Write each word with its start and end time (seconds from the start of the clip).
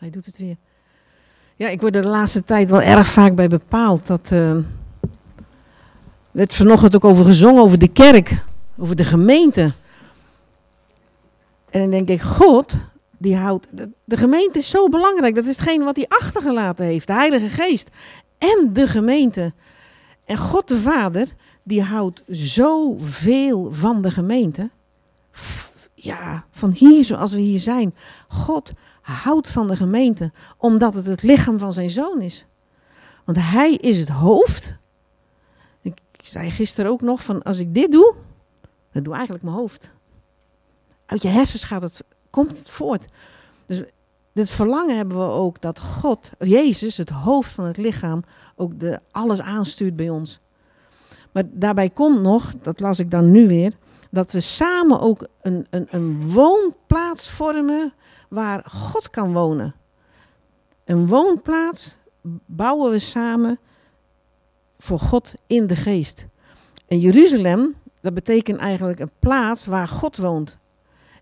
hij 0.00 0.10
doet 0.10 0.26
het 0.26 0.38
weer. 0.38 0.56
Ja, 1.56 1.68
ik 1.68 1.80
word 1.80 1.96
er 1.96 2.02
de 2.02 2.08
laatste 2.08 2.44
tijd 2.44 2.70
wel 2.70 2.82
erg 2.82 3.06
vaak 3.06 3.34
bij 3.34 3.48
bepaald. 3.48 4.06
Dat 4.06 4.30
uh, 4.32 4.56
werd 6.30 6.54
vanochtend 6.54 6.94
ook 6.94 7.04
over 7.04 7.24
gezongen, 7.24 7.62
over 7.62 7.78
de 7.78 7.88
kerk, 7.88 8.44
over 8.78 8.96
de 8.96 9.04
gemeente. 9.04 9.72
En 11.70 11.80
dan 11.80 11.90
denk 11.90 12.08
ik, 12.08 12.20
God, 12.20 12.76
die 13.18 13.36
houdt. 13.36 13.68
De, 14.04 14.16
gemeente 14.16 14.58
is 14.58 14.70
zo 14.70 14.88
belangrijk. 14.88 15.34
Dat 15.34 15.46
is 15.46 15.56
hetgeen 15.56 15.84
wat 15.84 15.96
hij 15.96 16.06
achtergelaten 16.08 16.84
heeft. 16.84 17.06
De 17.06 17.12
Heilige 17.12 17.48
Geest. 17.48 17.88
En 18.38 18.70
de 18.72 18.86
gemeente. 18.86 19.52
En 20.24 20.36
God 20.36 20.68
de 20.68 20.76
Vader, 20.76 21.28
die 21.62 21.82
houdt 21.82 22.22
zoveel 22.26 23.72
van 23.72 24.02
de 24.02 24.10
gemeente. 24.10 24.70
Ja, 25.94 26.44
van 26.50 26.70
hier 26.70 27.04
zoals 27.04 27.32
we 27.32 27.40
hier 27.40 27.60
zijn. 27.60 27.94
God 28.28 28.72
houdt 29.10 29.50
van 29.50 29.66
de 29.66 29.76
gemeente, 29.76 30.32
omdat 30.56 30.94
het 30.94 31.06
het 31.06 31.22
lichaam 31.22 31.58
van 31.58 31.72
zijn 31.72 31.90
zoon 31.90 32.20
is. 32.20 32.46
Want 33.24 33.38
hij 33.40 33.74
is 33.74 33.98
het 33.98 34.08
hoofd. 34.08 34.76
Ik 35.82 36.00
zei 36.22 36.50
gisteren 36.50 36.90
ook 36.90 37.00
nog 37.00 37.24
van 37.24 37.42
als 37.42 37.58
ik 37.58 37.74
dit 37.74 37.92
doe, 37.92 38.14
dan 38.92 39.02
doe 39.02 39.14
eigenlijk 39.14 39.44
mijn 39.44 39.56
hoofd. 39.56 39.90
Uit 41.06 41.22
je 41.22 41.28
hersens 41.28 41.62
gaat 41.62 41.82
het, 41.82 42.04
komt 42.30 42.58
het 42.58 42.68
voort. 42.68 43.06
Dus 43.66 43.82
dit 44.32 44.50
verlangen 44.50 44.96
hebben 44.96 45.18
we 45.18 45.32
ook 45.32 45.60
dat 45.60 45.80
God, 45.80 46.30
Jezus, 46.38 46.96
het 46.96 47.10
hoofd 47.10 47.50
van 47.50 47.64
het 47.64 47.76
lichaam, 47.76 48.22
ook 48.56 48.80
de, 48.80 49.00
alles 49.10 49.40
aanstuurt 49.40 49.96
bij 49.96 50.08
ons. 50.10 50.40
Maar 51.32 51.44
daarbij 51.46 51.90
komt 51.90 52.22
nog, 52.22 52.52
dat 52.62 52.80
las 52.80 52.98
ik 52.98 53.10
dan 53.10 53.30
nu 53.30 53.48
weer, 53.48 53.72
dat 54.10 54.32
we 54.32 54.40
samen 54.40 55.00
ook 55.00 55.26
een, 55.40 55.66
een, 55.70 55.86
een 55.90 56.30
woonplaats 56.30 57.30
vormen 57.30 57.92
waar 58.30 58.64
God 58.66 59.10
kan 59.10 59.32
wonen. 59.32 59.74
Een 60.84 61.06
woonplaats 61.08 61.96
bouwen 62.46 62.90
we 62.90 62.98
samen 62.98 63.58
voor 64.78 64.98
God 64.98 65.34
in 65.46 65.66
de 65.66 65.76
geest. 65.76 66.26
En 66.86 66.98
Jeruzalem, 66.98 67.74
dat 68.00 68.14
betekent 68.14 68.58
eigenlijk 68.58 69.00
een 69.00 69.10
plaats 69.18 69.66
waar 69.66 69.88
God 69.88 70.16
woont. 70.16 70.58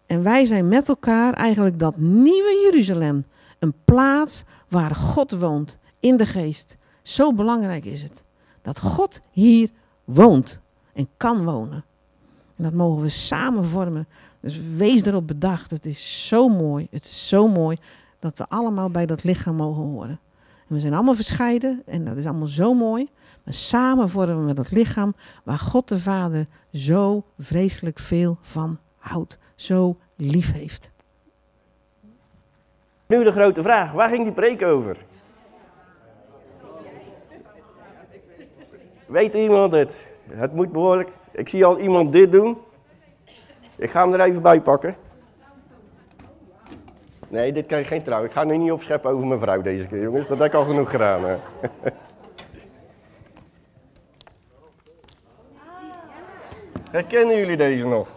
En 0.06 0.22
wij 0.22 0.44
zijn 0.44 0.69
met 0.69 0.88
elkaar 0.88 1.32
eigenlijk 1.32 1.78
dat 1.78 1.97
nieuwe 1.97 2.60
Jeruzalem. 2.64 3.25
Een 3.58 3.75
plaats 3.84 4.44
waar 4.69 4.94
God 4.94 5.30
woont 5.30 5.77
in 6.00 6.16
de 6.16 6.27
geest. 6.27 6.77
Zo 7.02 7.32
belangrijk 7.32 7.84
is 7.84 8.02
het. 8.02 8.22
Dat 8.62 8.78
God 8.78 9.20
hier 9.30 9.70
woont 10.04 10.60
en 10.92 11.08
kan 11.16 11.44
wonen. 11.44 11.84
En 12.56 12.64
dat 12.64 12.72
mogen 12.72 13.02
we 13.02 13.08
samen 13.08 13.64
vormen. 13.64 14.08
Dus 14.41 14.61
wees 14.77 15.05
erop 15.05 15.27
bedacht. 15.27 15.70
Het 15.70 15.86
is 15.86 16.27
zo 16.28 16.48
mooi. 16.48 16.86
Het 16.91 17.05
is 17.05 17.28
zo 17.28 17.48
mooi 17.48 17.77
dat 18.19 18.39
we 18.39 18.48
allemaal 18.48 18.91
bij 18.91 19.06
dat 19.06 19.25
lichaam 19.25 19.55
mogen 19.56 19.83
horen. 19.83 20.20
En 20.69 20.75
we 20.75 20.81
zijn 20.81 20.94
allemaal 20.94 21.14
verscheiden 21.14 21.83
en 21.86 22.05
dat 22.05 22.17
is 22.17 22.27
allemaal 22.27 22.47
zo 22.47 22.75
mooi. 22.75 23.09
Maar 23.44 23.55
samen 23.55 24.09
vormen 24.09 24.47
we 24.47 24.55
dat 24.55 24.70
lichaam 24.70 25.14
waar 25.44 25.59
God 25.59 25.89
de 25.89 25.98
Vader 25.98 26.47
zo 26.72 27.25
vreselijk 27.39 27.98
veel 27.98 28.39
van 28.41 28.78
houdt. 28.98 29.39
Zo 29.55 29.97
lief 30.16 30.53
heeft. 30.53 30.91
Nu 33.06 33.25
de 33.25 33.33
grote 33.33 33.62
vraag. 33.62 33.92
Waar 33.92 34.09
ging 34.09 34.25
die 34.25 34.33
preek 34.33 34.62
over? 34.62 34.97
Weet 39.06 39.34
iemand 39.34 39.72
het? 39.72 40.09
Het 40.28 40.55
moet 40.55 40.72
behoorlijk. 40.72 41.12
Ik 41.33 41.48
zie 41.48 41.64
al 41.64 41.78
iemand 41.78 42.12
dit 42.12 42.33
doen. 42.33 42.56
Ik 43.78 43.90
ga 43.90 44.02
hem 44.02 44.12
er 44.12 44.20
even 44.20 44.42
bij 44.42 44.60
pakken. 44.60 44.94
Nee, 47.28 47.52
dit 47.52 47.66
kan 47.66 47.78
je 47.78 47.84
geen 47.84 48.02
trouw. 48.02 48.24
Ik 48.24 48.32
ga 48.32 48.44
nu 48.44 48.56
niet 48.56 48.72
opscheppen 48.72 49.10
over 49.10 49.26
mijn 49.26 49.40
vrouw 49.40 49.62
deze 49.62 49.88
keer, 49.88 50.02
jongens. 50.02 50.28
Dat 50.28 50.38
heb 50.38 50.46
ik 50.46 50.54
al 50.54 50.64
genoeg 50.64 50.90
gedaan. 50.90 51.24
Hè. 51.24 51.36
Herkennen 56.91 57.36
jullie 57.36 57.56
deze 57.56 57.86
nog? 57.86 58.08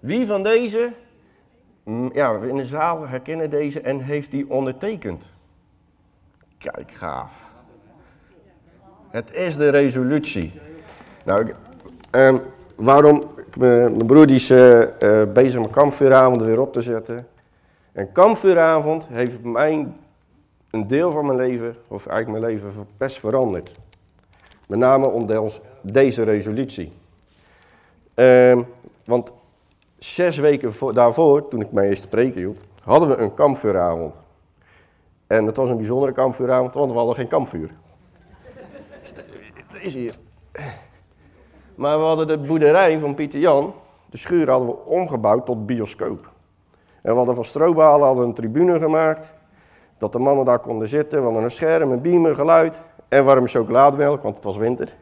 Wie 0.00 0.26
van 0.26 0.42
deze, 0.42 0.92
mm, 1.84 2.10
ja, 2.12 2.38
in 2.38 2.56
de 2.56 2.64
zaal 2.64 3.08
herkennen 3.08 3.50
deze 3.50 3.80
en 3.80 4.00
heeft 4.00 4.30
die 4.30 4.50
ondertekend? 4.50 5.32
Kijk, 6.58 6.90
gaaf. 6.90 7.32
Het 9.10 9.32
is 9.32 9.56
de 9.56 9.68
resolutie. 9.68 10.60
Nou, 11.24 11.54
um, 12.10 12.42
waarom? 12.76 13.33
Mijn 13.56 14.06
broer 14.06 14.26
die 14.26 14.36
is 14.36 14.50
uh, 14.50 14.82
bezig 15.32 15.60
met 15.60 15.70
kampvuuravond 15.70 16.42
weer 16.42 16.60
op 16.60 16.72
te 16.72 16.82
zetten. 16.82 17.26
En 17.92 18.12
kampvuuravond 18.12 19.08
heeft 19.08 19.42
mij 19.42 19.88
een 20.70 20.86
deel 20.86 21.10
van 21.10 21.26
mijn 21.26 21.38
leven, 21.38 21.76
of 21.88 22.06
eigenlijk 22.06 22.40
mijn 22.40 22.52
leven, 22.52 22.86
best 22.96 23.18
veranderd. 23.18 23.74
Met 24.68 24.78
name 24.78 25.06
om 25.06 25.26
deze 25.82 26.22
resolutie. 26.22 26.92
Uh, 28.14 28.58
want 29.04 29.34
zes 29.98 30.38
weken 30.38 30.72
voor, 30.72 30.94
daarvoor, 30.94 31.48
toen 31.48 31.60
ik 31.60 31.72
mijn 31.72 31.88
eerste 31.88 32.08
preek 32.08 32.34
hield, 32.34 32.64
hadden 32.82 33.08
we 33.08 33.16
een 33.16 33.34
kampvuuravond. 33.34 34.20
En 35.26 35.46
het 35.46 35.56
was 35.56 35.70
een 35.70 35.76
bijzondere 35.76 36.12
kampvuuravond, 36.12 36.74
want 36.74 36.90
we 36.90 36.96
hadden 36.96 37.14
geen 37.14 37.28
kampvuur. 37.28 37.70
Dat 39.72 39.82
is 39.82 39.94
hier. 39.94 40.14
Maar 41.74 41.98
we 41.98 42.04
hadden 42.04 42.26
de 42.26 42.38
boerderij 42.38 42.98
van 42.98 43.14
Pieter 43.14 43.40
Jan, 43.40 43.74
de 44.10 44.16
schuur 44.16 44.50
hadden 44.50 44.68
we 44.68 44.76
omgebouwd 44.84 45.46
tot 45.46 45.66
bioscoop. 45.66 46.32
En 47.02 47.10
we 47.10 47.16
hadden 47.16 47.34
van 47.34 47.44
strobalen 47.44 48.06
hadden 48.06 48.26
een 48.26 48.34
tribune 48.34 48.78
gemaakt, 48.78 49.34
dat 49.98 50.12
de 50.12 50.18
mannen 50.18 50.44
daar 50.44 50.58
konden 50.58 50.88
zitten. 50.88 51.18
We 51.18 51.24
hadden 51.24 51.42
een 51.42 51.50
scherm, 51.50 51.92
een 51.92 52.02
beamer, 52.02 52.34
geluid 52.34 52.86
en 53.08 53.24
warme 53.24 53.46
chocolademelk, 53.46 54.22
want 54.22 54.34
het 54.36 54.44
was 54.44 54.56
winter. 54.56 54.94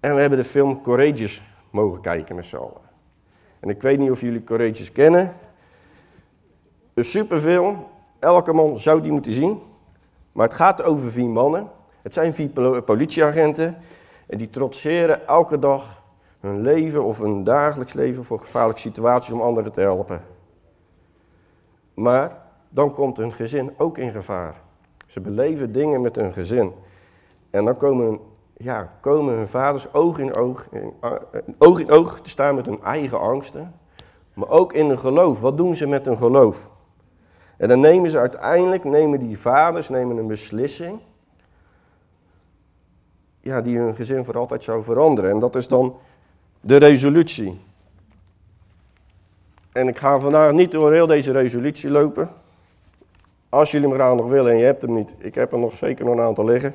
En 0.00 0.14
we 0.14 0.20
hebben 0.20 0.38
de 0.38 0.44
film 0.44 0.82
Courageous 0.82 1.42
mogen 1.70 2.00
kijken 2.00 2.34
met 2.34 2.44
z'n 2.44 2.56
allen. 2.56 2.90
En 3.60 3.68
ik 3.68 3.82
weet 3.82 3.98
niet 3.98 4.10
of 4.10 4.20
jullie 4.20 4.44
Courageous 4.44 4.92
kennen. 4.92 5.32
Een 6.94 7.04
superfilm, 7.04 7.86
elke 8.18 8.52
man 8.52 8.78
zou 8.78 9.00
die 9.00 9.12
moeten 9.12 9.32
zien. 9.32 9.60
Maar 10.32 10.46
het 10.46 10.56
gaat 10.56 10.82
over 10.82 11.10
vier 11.10 11.28
mannen. 11.28 11.70
Het 12.02 12.14
zijn 12.14 12.34
vier 12.34 12.48
politieagenten 12.82 13.76
en 14.32 14.38
die 14.38 14.50
trotseren 14.50 15.26
elke 15.26 15.58
dag 15.58 16.02
hun 16.40 16.60
leven 16.60 17.04
of 17.04 17.18
hun 17.18 17.44
dagelijks 17.44 17.92
leven 17.92 18.24
voor 18.24 18.38
gevaarlijke 18.38 18.80
situaties 18.80 19.32
om 19.32 19.40
anderen 19.40 19.72
te 19.72 19.80
helpen. 19.80 20.22
Maar 21.94 22.42
dan 22.68 22.94
komt 22.94 23.16
hun 23.16 23.32
gezin 23.32 23.74
ook 23.76 23.98
in 23.98 24.10
gevaar. 24.10 24.60
Ze 25.06 25.20
beleven 25.20 25.72
dingen 25.72 26.00
met 26.00 26.16
hun 26.16 26.32
gezin. 26.32 26.72
En 27.50 27.64
dan 27.64 27.76
komen, 27.76 28.18
ja, 28.56 28.92
komen 29.00 29.34
hun 29.34 29.48
vaders 29.48 29.94
oog 29.94 30.18
in 30.18 30.34
oog, 30.34 30.68
in, 30.70 30.92
eh, 31.00 31.12
oog 31.58 31.80
in 31.80 31.90
oog 31.90 32.20
te 32.20 32.30
staan 32.30 32.54
met 32.54 32.66
hun 32.66 32.82
eigen 32.82 33.20
angsten. 33.20 33.74
Maar 34.34 34.48
ook 34.48 34.72
in 34.72 34.88
hun 34.88 34.98
geloof. 34.98 35.40
Wat 35.40 35.56
doen 35.56 35.74
ze 35.74 35.86
met 35.86 36.06
hun 36.06 36.16
geloof? 36.16 36.68
En 37.56 37.68
dan 37.68 37.80
nemen 37.80 38.10
ze 38.10 38.18
uiteindelijk, 38.18 38.84
nemen 38.84 39.18
die 39.18 39.38
vaders 39.38 39.88
nemen 39.88 40.16
een 40.16 40.26
beslissing 40.26 41.00
ja, 43.42 43.60
die 43.60 43.78
hun 43.78 43.94
gezin 43.94 44.24
voor 44.24 44.38
altijd 44.38 44.62
zou 44.62 44.82
veranderen. 44.82 45.30
En 45.30 45.38
dat 45.38 45.56
is 45.56 45.68
dan 45.68 45.96
de 46.60 46.76
resolutie. 46.76 47.60
En 49.72 49.88
ik 49.88 49.98
ga 49.98 50.20
vandaag 50.20 50.52
niet 50.52 50.72
door 50.72 50.92
heel 50.92 51.06
deze 51.06 51.32
resolutie 51.32 51.90
lopen. 51.90 52.28
Als 53.48 53.70
jullie 53.70 53.88
hem 53.88 53.96
graag 53.96 54.14
nog 54.14 54.28
willen 54.28 54.52
en 54.52 54.58
je 54.58 54.64
hebt 54.64 54.82
hem 54.82 54.94
niet, 54.94 55.14
ik 55.18 55.34
heb 55.34 55.52
er 55.52 55.58
nog 55.58 55.72
zeker 55.72 56.04
nog 56.04 56.14
een 56.14 56.20
aantal 56.20 56.44
liggen. 56.44 56.74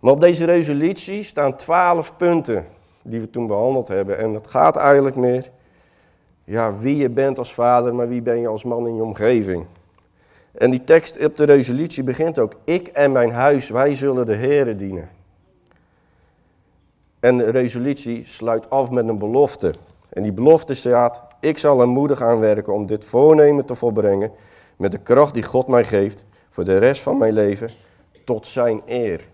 Maar 0.00 0.12
op 0.12 0.20
deze 0.20 0.44
resolutie 0.44 1.22
staan 1.22 1.56
twaalf 1.56 2.16
punten 2.16 2.66
die 3.02 3.20
we 3.20 3.30
toen 3.30 3.46
behandeld 3.46 3.88
hebben. 3.88 4.18
En 4.18 4.34
het 4.34 4.50
gaat 4.50 4.76
eigenlijk 4.76 5.16
meer, 5.16 5.50
ja, 6.44 6.78
wie 6.78 6.96
je 6.96 7.08
bent 7.08 7.38
als 7.38 7.54
vader, 7.54 7.94
maar 7.94 8.08
wie 8.08 8.22
ben 8.22 8.40
je 8.40 8.48
als 8.48 8.64
man 8.64 8.86
in 8.86 8.94
je 8.94 9.02
omgeving. 9.02 9.66
En 10.52 10.70
die 10.70 10.84
tekst 10.84 11.24
op 11.24 11.36
de 11.36 11.44
resolutie 11.44 12.02
begint 12.02 12.38
ook, 12.38 12.54
ik 12.64 12.86
en 12.88 13.12
mijn 13.12 13.32
huis, 13.32 13.70
wij 13.70 13.94
zullen 13.94 14.26
de 14.26 14.36
Here 14.36 14.76
dienen. 14.76 15.08
En 17.20 17.36
de 17.36 17.50
resolutie 17.50 18.26
sluit 18.26 18.70
af 18.70 18.90
met 18.90 19.08
een 19.08 19.18
belofte. 19.18 19.74
En 20.08 20.22
die 20.22 20.32
belofte 20.32 20.74
staat, 20.74 21.22
ik 21.40 21.58
zal 21.58 21.80
er 21.80 21.88
moedig 21.88 22.22
aan 22.22 22.38
werken 22.38 22.72
om 22.72 22.86
dit 22.86 23.04
voornemen 23.04 23.64
te 23.64 23.74
volbrengen 23.74 24.30
met 24.76 24.92
de 24.92 24.98
kracht 24.98 25.34
die 25.34 25.42
God 25.42 25.66
mij 25.66 25.84
geeft 25.84 26.24
voor 26.50 26.64
de 26.64 26.78
rest 26.78 27.02
van 27.02 27.18
mijn 27.18 27.32
leven 27.32 27.70
tot 28.24 28.46
zijn 28.46 28.82
eer. 28.86 29.26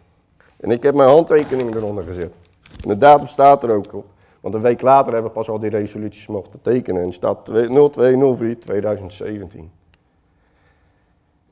En 0.61 0.70
ik 0.70 0.82
heb 0.82 0.94
mijn 0.94 1.09
handtekening 1.09 1.75
eronder 1.75 2.05
gezet. 2.05 2.37
En 2.82 2.88
de 2.88 2.99
datum 2.99 3.26
staat 3.26 3.62
er 3.62 3.70
ook 3.70 3.94
op. 3.94 4.06
Want 4.41 4.55
een 4.55 4.61
week 4.61 4.82
later 4.82 5.12
hebben 5.12 5.31
we 5.31 5.37
pas 5.37 5.49
al 5.49 5.59
die 5.59 5.70
resoluties 5.70 6.26
mochten 6.26 6.62
tekenen. 6.62 7.03
En 7.03 7.12
staat 7.12 7.47
0204 7.47 8.61
2017. 8.61 9.70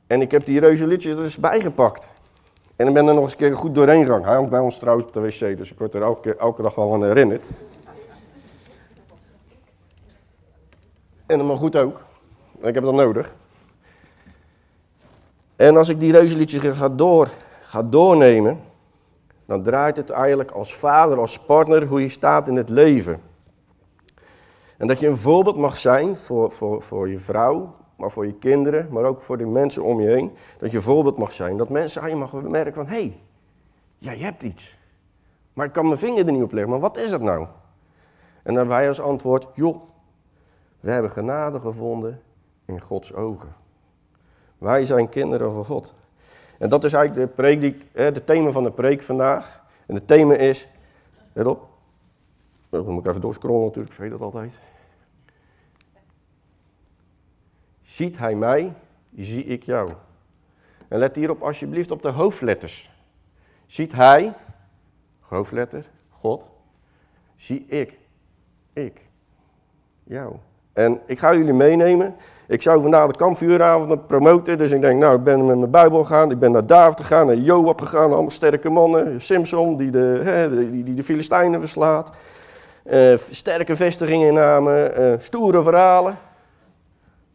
En 0.06 0.20
ik 0.20 0.30
heb 0.30 0.44
die 0.44 0.60
resoluties 0.60 1.10
er 1.10 1.22
dus 1.22 1.36
bijgepakt. 1.36 2.12
En 2.76 2.88
ik 2.88 2.94
ben 2.94 3.06
er 3.06 3.14
nog 3.14 3.22
eens 3.22 3.32
een 3.32 3.38
keer 3.38 3.56
goed 3.56 3.74
doorheen 3.74 4.04
gegaan. 4.04 4.24
Hij 4.24 4.34
hangt 4.34 4.50
bij 4.50 4.60
ons 4.60 4.78
trouwens 4.78 5.06
op 5.06 5.12
de 5.12 5.20
wc, 5.20 5.56
dus 5.56 5.72
ik 5.72 5.78
word 5.78 5.94
er 5.94 6.02
elke, 6.02 6.36
elke 6.36 6.62
dag 6.62 6.74
wel 6.74 6.94
aan 6.94 7.04
herinnerd. 7.04 7.50
En 11.26 11.46
maar 11.46 11.56
goed 11.56 11.76
ook. 11.76 12.04
Ik 12.60 12.74
heb 12.74 12.84
dat 12.84 12.94
nodig. 12.94 13.34
En 15.56 15.76
als 15.76 15.88
ik 15.88 16.00
die 16.00 16.12
resoluties 16.12 16.62
ga, 16.62 16.88
door, 16.88 17.28
ga 17.62 17.82
doornemen, 17.82 18.60
dan 19.46 19.62
draait 19.62 19.96
het 19.96 20.10
eigenlijk 20.10 20.50
als 20.50 20.74
vader, 20.74 21.18
als 21.18 21.38
partner, 21.38 21.86
hoe 21.86 22.02
je 22.02 22.08
staat 22.08 22.48
in 22.48 22.56
het 22.56 22.68
leven. 22.68 23.20
En 24.76 24.86
dat 24.86 25.00
je 25.00 25.06
een 25.06 25.16
voorbeeld 25.16 25.56
mag 25.56 25.78
zijn 25.78 26.16
voor, 26.16 26.52
voor, 26.52 26.82
voor 26.82 27.08
je 27.08 27.18
vrouw, 27.18 27.74
maar 27.96 28.10
voor 28.10 28.26
je 28.26 28.34
kinderen, 28.34 28.88
maar 28.90 29.04
ook 29.04 29.20
voor 29.20 29.38
de 29.38 29.46
mensen 29.46 29.82
om 29.82 30.00
je 30.00 30.08
heen. 30.08 30.32
Dat 30.58 30.70
je 30.70 30.81
voorbeeld 30.81 31.19
mag 31.19 31.32
zijn. 31.32 31.56
Dat 31.56 31.69
mensen 31.69 32.02
aan 32.02 32.08
je 32.08 32.16
mag 32.16 32.32
merken 32.32 32.75
van, 32.75 32.87
hé, 32.87 32.96
hey, 32.96 33.20
jij 33.98 34.19
hebt 34.19 34.43
iets. 34.43 34.78
Maar 35.52 35.66
ik 35.66 35.72
kan 35.72 35.87
mijn 35.87 35.98
vinger 35.98 36.26
er 36.26 36.32
niet 36.32 36.43
op 36.43 36.52
leggen, 36.52 36.70
maar 36.70 36.81
wat 36.81 36.96
is 36.96 37.10
het 37.10 37.22
nou? 37.22 37.46
En 38.43 38.54
dan 38.54 38.69
wij 38.69 38.88
als 38.88 39.00
antwoord, 39.00 39.48
joh, 39.54 39.82
we 40.81 40.90
hebben 40.90 41.10
genade 41.10 41.60
gevonden 41.60 42.20
in 42.64 42.81
Gods 42.81 43.14
ogen. 43.14 43.54
Wij 44.58 44.84
zijn 44.84 45.08
kinderen 45.08 45.52
van 45.52 45.64
God. 45.64 45.94
En 46.58 46.69
dat 46.69 46.84
is 46.84 46.92
eigenlijk 46.92 47.28
de 47.28 47.34
preek 47.34 47.60
die, 47.60 47.76
de 47.92 48.25
thema 48.25 48.50
van 48.50 48.62
de 48.62 48.70
preek 48.70 49.02
vandaag. 49.02 49.64
En 49.87 49.94
het 49.94 50.06
thema 50.06 50.34
is, 50.34 50.69
let 51.32 51.46
op, 51.46 51.69
dan 52.69 52.87
moet 52.87 53.04
ik 53.04 53.08
even 53.08 53.20
doorscrollen 53.20 53.60
natuurlijk, 53.60 53.88
ik 53.88 53.92
vergeet 53.92 54.19
dat 54.19 54.20
altijd. 54.20 54.58
Ziet 57.86 58.18
hij 58.18 58.34
mij, 58.34 58.72
zie 59.16 59.44
ik 59.44 59.62
jou. 59.62 59.92
En 60.88 60.98
let 60.98 61.16
hierop 61.16 61.42
alsjeblieft 61.42 61.90
op 61.90 62.02
de 62.02 62.08
hoofdletters. 62.08 62.90
Ziet 63.66 63.92
hij, 63.92 64.32
hoofdletter, 65.20 65.86
God, 66.10 66.48
zie 67.36 67.66
ik, 67.68 67.98
ik, 68.72 69.00
jou. 70.04 70.36
En 70.72 71.00
ik 71.06 71.18
ga 71.18 71.34
jullie 71.34 71.52
meenemen. 71.52 72.14
Ik 72.48 72.62
zou 72.62 72.80
vandaag 72.80 73.06
de 73.06 73.16
kampvuuravond 73.16 74.06
promoten. 74.06 74.58
Dus 74.58 74.70
ik 74.70 74.80
denk, 74.80 75.00
nou, 75.00 75.16
ik 75.16 75.24
ben 75.24 75.46
met 75.46 75.58
mijn 75.58 75.70
Bijbel 75.70 76.04
gegaan. 76.04 76.30
Ik 76.30 76.38
ben 76.38 76.52
naar 76.52 76.66
David 76.66 77.00
gegaan, 77.00 77.26
naar 77.26 77.36
Joab 77.36 77.80
gegaan. 77.80 78.12
Allemaal 78.12 78.30
sterke 78.30 78.70
mannen. 78.70 79.20
Simpson, 79.20 79.76
die 79.76 79.90
de, 79.90 80.68
die, 80.72 80.84
die 80.84 80.94
de 80.94 81.02
Filistijnen 81.02 81.60
verslaat. 81.60 82.10
Uh, 82.84 83.16
sterke 83.16 83.76
vestigingen 83.76 84.34
namen. 84.34 85.00
Uh, 85.00 85.14
stoere 85.18 85.62
verhalen. 85.62 86.18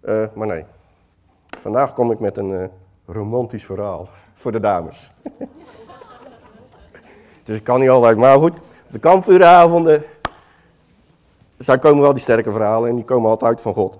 Uh, 0.03 0.25
maar 0.33 0.47
nee. 0.47 0.65
Vandaag 1.59 1.93
kom 1.93 2.11
ik 2.11 2.19
met 2.19 2.37
een 2.37 2.69
romantisch 3.05 3.65
verhaal 3.65 4.09
voor 4.33 4.51
de 4.51 4.59
dames. 4.59 5.11
dus 7.43 7.57
ik 7.57 7.63
kan 7.63 7.79
niet 7.79 7.89
altijd. 7.89 8.17
Maar 8.17 8.37
goed, 8.37 8.57
de 8.87 8.99
kampvuuravonden 8.99 10.03
daar 11.65 11.79
komen 11.79 12.01
wel 12.01 12.13
die 12.13 12.21
sterke 12.21 12.51
verhalen 12.51 12.89
en 12.89 12.95
die 12.95 13.05
komen 13.05 13.29
altijd 13.29 13.61
van 13.61 13.73
God. 13.73 13.99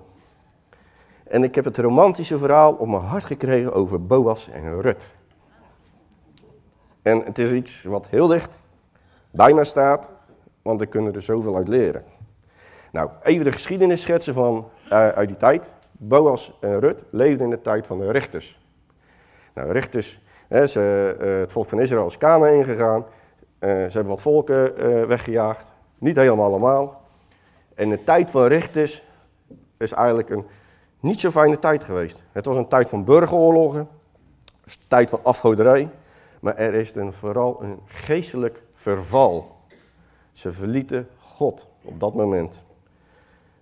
En 1.24 1.42
ik 1.42 1.54
heb 1.54 1.64
het 1.64 1.78
romantische 1.78 2.38
verhaal 2.38 2.72
op 2.72 2.88
mijn 2.88 3.02
hart 3.02 3.24
gekregen 3.24 3.72
over 3.72 4.06
Boas 4.06 4.48
en 4.48 4.80
Rut. 4.80 5.06
En 7.02 7.24
het 7.24 7.38
is 7.38 7.52
iets 7.52 7.84
wat 7.84 8.08
heel 8.08 8.26
dicht 8.26 8.58
bij 9.30 9.52
mij 9.52 9.64
staat, 9.64 10.10
want 10.62 10.80
ik 10.80 10.90
kunnen 10.90 11.14
er 11.14 11.22
zoveel 11.22 11.56
uit 11.56 11.68
leren. 11.68 12.04
Nou, 12.92 13.10
even 13.22 13.44
de 13.44 13.52
geschiedenis 13.52 14.02
schetsen 14.02 14.34
van, 14.34 14.68
uh, 14.86 15.08
uit 15.08 15.28
die 15.28 15.36
tijd. 15.36 15.72
Boas 16.04 16.58
en 16.60 16.80
Rut 16.80 17.04
leefden 17.10 17.44
in 17.44 17.50
de 17.50 17.62
tijd 17.62 17.86
van 17.86 17.98
de 17.98 18.10
rechters. 18.10 18.60
Nou, 19.54 19.72
rechters, 19.72 20.20
hè, 20.48 20.66
ze, 20.66 21.16
uh, 21.20 21.40
het 21.40 21.52
volk 21.52 21.68
van 21.68 21.80
Israël 21.80 22.06
is 22.06 22.18
Kana 22.18 22.46
ingegaan. 22.46 23.00
Uh, 23.00 23.08
ze 23.60 23.92
hebben 23.92 24.06
wat 24.06 24.22
volken 24.22 24.76
weggejaagd. 25.08 25.72
Niet 25.98 26.16
helemaal 26.16 26.46
allemaal. 26.46 27.02
En 27.74 27.88
de 27.88 28.04
tijd 28.04 28.30
van 28.30 28.46
rechters 28.46 29.04
is 29.76 29.92
eigenlijk 29.92 30.30
een 30.30 30.44
niet 31.00 31.20
zo 31.20 31.30
fijne 31.30 31.58
tijd 31.58 31.84
geweest. 31.84 32.22
Het 32.32 32.46
was 32.46 32.56
een 32.56 32.68
tijd 32.68 32.88
van 32.88 33.04
burgeroorlogen, 33.04 33.88
een 34.64 34.72
tijd 34.88 35.10
van 35.10 35.20
afgoderij, 35.22 35.88
maar 36.40 36.56
er 36.56 36.74
is 36.74 36.94
een, 36.94 37.12
vooral 37.12 37.62
een 37.62 37.80
geestelijk 37.86 38.62
verval. 38.74 39.56
Ze 40.32 40.52
verlieten 40.52 41.08
God 41.18 41.66
op 41.82 42.00
dat 42.00 42.14
moment. 42.14 42.64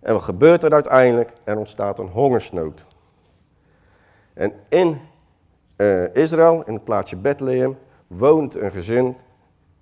En 0.01 0.13
wat 0.13 0.23
gebeurt 0.23 0.65
er 0.65 0.73
uiteindelijk? 0.73 1.33
Er 1.45 1.57
ontstaat 1.57 1.99
een 1.99 2.09
hongersnood. 2.09 2.87
En 4.33 4.53
in 4.69 4.99
uh, 5.77 6.15
Israël, 6.15 6.63
in 6.67 6.75
het 6.75 6.85
plaatsje 6.85 7.17
Bethlehem, 7.17 7.79
woont 8.07 8.55
een 8.55 8.71
gezin, 8.71 9.17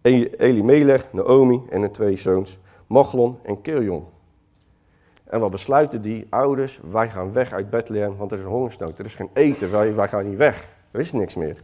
Elimelech, 0.03 1.13
Naomi 1.13 1.63
en 1.71 1.81
hun 1.81 1.93
twee 1.93 2.17
zoons, 2.17 2.59
Machlon 2.87 3.39
en 3.43 3.61
Kilion. 3.61 4.07
En 5.25 5.41
wat 5.41 5.51
besluiten 5.51 6.03
die 6.03 6.27
ouders? 6.31 6.81
Wij 6.91 7.11
gaan 7.11 7.33
weg 7.33 7.53
uit 7.53 7.71
Bethlehem, 7.71 8.17
want 8.17 8.33
er 8.33 8.39
is 8.39 8.45
een 8.45 8.51
hongersnood. 8.51 8.99
Er 8.99 9.05
is 9.05 9.15
geen 9.15 9.31
eten, 9.33 9.71
wij, 9.97 10.09
gaan 10.09 10.29
niet 10.29 10.39
weg. 10.39 10.69
Er 10.91 11.01
is 11.01 11.13
niks 11.13 11.35
meer. 11.35 11.63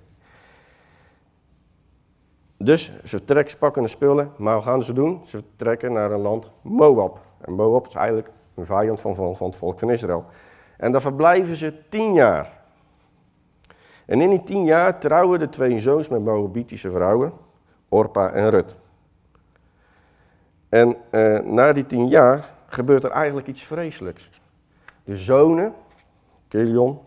Dus 2.56 2.92
ze 3.04 3.24
trekken, 3.24 3.58
pakken 3.58 3.82
de 3.82 3.88
spullen, 3.88 4.32
maar 4.36 4.54
wat 4.54 4.64
gaan 4.64 4.82
ze 4.82 4.92
doen? 4.92 5.24
Ze 5.24 5.42
trekken 5.56 5.92
naar 5.92 6.10
een 6.10 6.20
land 6.20 6.50
Moab. 6.62 7.20
En 7.40 7.52
Moab 7.52 7.86
is 7.86 7.94
eigenlijk 7.94 8.30
een 8.54 8.66
vijand 8.66 9.00
van, 9.00 9.14
van, 9.14 9.36
van 9.36 9.46
het 9.46 9.56
volk 9.56 9.78
van 9.78 9.90
Israël. 9.90 10.24
En 10.76 10.92
daar 10.92 11.00
verblijven 11.00 11.56
ze 11.56 11.88
tien 11.88 12.12
jaar. 12.12 12.62
En 14.06 14.20
in 14.20 14.30
die 14.30 14.42
tien 14.42 14.64
jaar 14.64 14.98
trouwen 14.98 15.38
de 15.38 15.48
twee 15.48 15.78
zoons 15.78 16.08
met 16.08 16.24
Moabitische 16.24 16.90
vrouwen, 16.90 17.32
Orpa 17.88 18.30
en 18.30 18.50
Rut. 18.50 18.78
En 20.68 20.96
eh, 21.10 21.38
na 21.40 21.72
die 21.72 21.86
tien 21.86 22.08
jaar 22.08 22.54
gebeurt 22.66 23.04
er 23.04 23.10
eigenlijk 23.10 23.46
iets 23.46 23.62
vreselijks. 23.62 24.30
De 25.04 25.16
zonen, 25.16 25.74
Kelion 26.48 26.98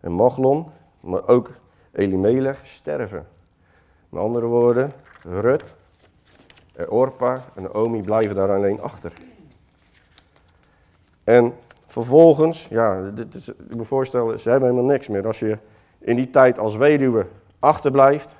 en 0.00 0.12
Machlon, 0.12 0.66
maar 1.00 1.26
ook 1.28 1.50
Elimelech, 1.92 2.66
sterven. 2.66 3.26
Met 4.08 4.22
andere 4.22 4.46
woorden, 4.46 4.92
Rut, 5.22 5.74
Orpa 6.88 7.44
en 7.54 7.74
Omi 7.74 8.02
blijven 8.02 8.34
daar 8.34 8.54
alleen 8.54 8.80
achter. 8.80 9.12
En 11.28 11.54
vervolgens, 11.86 12.68
ja, 12.68 13.10
dit 13.10 13.34
is, 13.34 13.48
ik 13.48 13.76
me 13.76 13.84
voorstellen, 13.84 14.38
ze 14.38 14.50
hebben 14.50 14.68
helemaal 14.68 14.90
niks 14.90 15.08
meer. 15.08 15.26
Als 15.26 15.38
je 15.38 15.58
in 15.98 16.16
die 16.16 16.30
tijd 16.30 16.58
als 16.58 16.76
weduwe 16.76 17.26
achterblijft, 17.58 18.36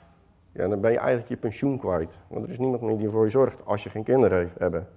ja, 0.52 0.68
dan 0.68 0.80
ben 0.80 0.90
je 0.90 0.98
eigenlijk 0.98 1.28
je 1.28 1.36
pensioen 1.36 1.78
kwijt. 1.78 2.18
Want 2.28 2.44
er 2.44 2.50
is 2.50 2.58
niemand 2.58 2.82
meer 2.82 2.96
die 2.96 3.08
voor 3.08 3.24
je 3.24 3.30
zorgt 3.30 3.66
als 3.66 3.82
je 3.82 3.90
geen 3.90 4.02
kinderen 4.02 4.38
heeft, 4.38 4.58
hebben. 4.58 4.88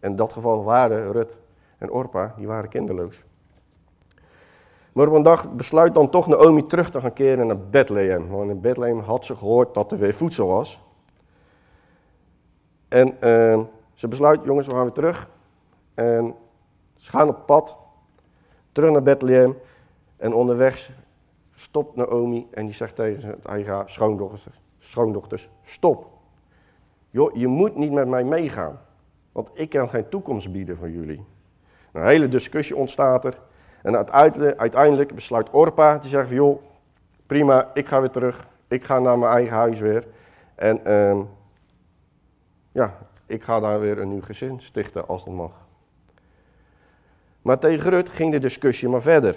In 0.00 0.16
dat 0.16 0.32
geval 0.32 0.64
waren 0.64 1.12
Rut 1.12 1.40
en 1.78 1.90
Orpa, 1.90 2.34
die 2.36 2.46
waren 2.46 2.68
kinderloos. 2.68 3.24
Maar 4.92 5.08
op 5.08 5.14
een 5.14 5.22
dag 5.22 5.52
besluit 5.52 5.94
dan 5.94 6.10
toch 6.10 6.26
Naomi 6.26 6.66
terug 6.66 6.90
te 6.90 7.00
gaan 7.00 7.12
keren 7.12 7.46
naar 7.46 7.58
Bethlehem. 7.58 8.28
Want 8.28 8.50
in 8.50 8.60
Bethlehem 8.60 8.98
had 8.98 9.24
ze 9.24 9.36
gehoord 9.36 9.74
dat 9.74 9.92
er 9.92 9.98
weer 9.98 10.14
voedsel 10.14 10.46
was. 10.46 10.80
En 12.88 13.16
uh, 13.20 13.60
ze 13.94 14.08
besluit, 14.08 14.40
jongens, 14.44 14.66
we 14.66 14.72
gaan 14.72 14.82
weer 14.82 14.92
terug. 14.92 15.28
En 15.94 16.34
ze 17.02 17.10
gaan 17.10 17.28
op 17.28 17.46
pad, 17.46 17.76
terug 18.72 18.90
naar 18.90 19.02
Bethlehem. 19.02 19.58
En 20.16 20.34
onderweg 20.34 20.90
stopt 21.54 21.96
Naomi 21.96 22.48
en 22.50 22.64
die 22.64 22.74
zegt 22.74 22.94
tegen 22.94 23.20
zijn 23.20 23.88
schoondochters, 23.88 24.46
schoondochters, 24.78 25.50
stop. 25.62 26.08
Joh, 27.10 27.36
je 27.36 27.46
moet 27.46 27.76
niet 27.76 27.92
met 27.92 28.08
mij 28.08 28.24
meegaan. 28.24 28.80
Want 29.32 29.50
ik 29.54 29.68
kan 29.68 29.88
geen 29.88 30.08
toekomst 30.08 30.52
bieden 30.52 30.76
voor 30.76 30.90
jullie. 30.90 31.24
Een 31.92 32.06
hele 32.06 32.28
discussie 32.28 32.76
ontstaat 32.76 33.24
er. 33.24 33.38
En 33.82 33.96
uiteindelijk 34.56 35.14
besluit 35.14 35.50
Orpa 35.50 35.98
te 35.98 36.08
zeggen 36.08 36.28
van, 36.28 36.38
joh, 36.38 36.62
prima, 37.26 37.70
ik 37.74 37.86
ga 37.88 38.00
weer 38.00 38.10
terug. 38.10 38.48
Ik 38.68 38.84
ga 38.84 38.98
naar 38.98 39.18
mijn 39.18 39.32
eigen 39.32 39.56
huis 39.56 39.80
weer. 39.80 40.06
En 40.54 40.80
uh, 40.86 41.20
ja, 42.72 42.98
ik 43.26 43.42
ga 43.42 43.60
daar 43.60 43.80
weer 43.80 43.98
een 43.98 44.08
nieuw 44.08 44.22
gezin 44.22 44.60
stichten 44.60 45.08
als 45.08 45.24
dat 45.24 45.34
mag. 45.34 45.61
Maar 47.42 47.58
tegen 47.58 47.90
Rut 47.90 48.08
ging 48.08 48.32
de 48.32 48.38
discussie 48.38 48.88
maar 48.88 49.02
verder. 49.02 49.36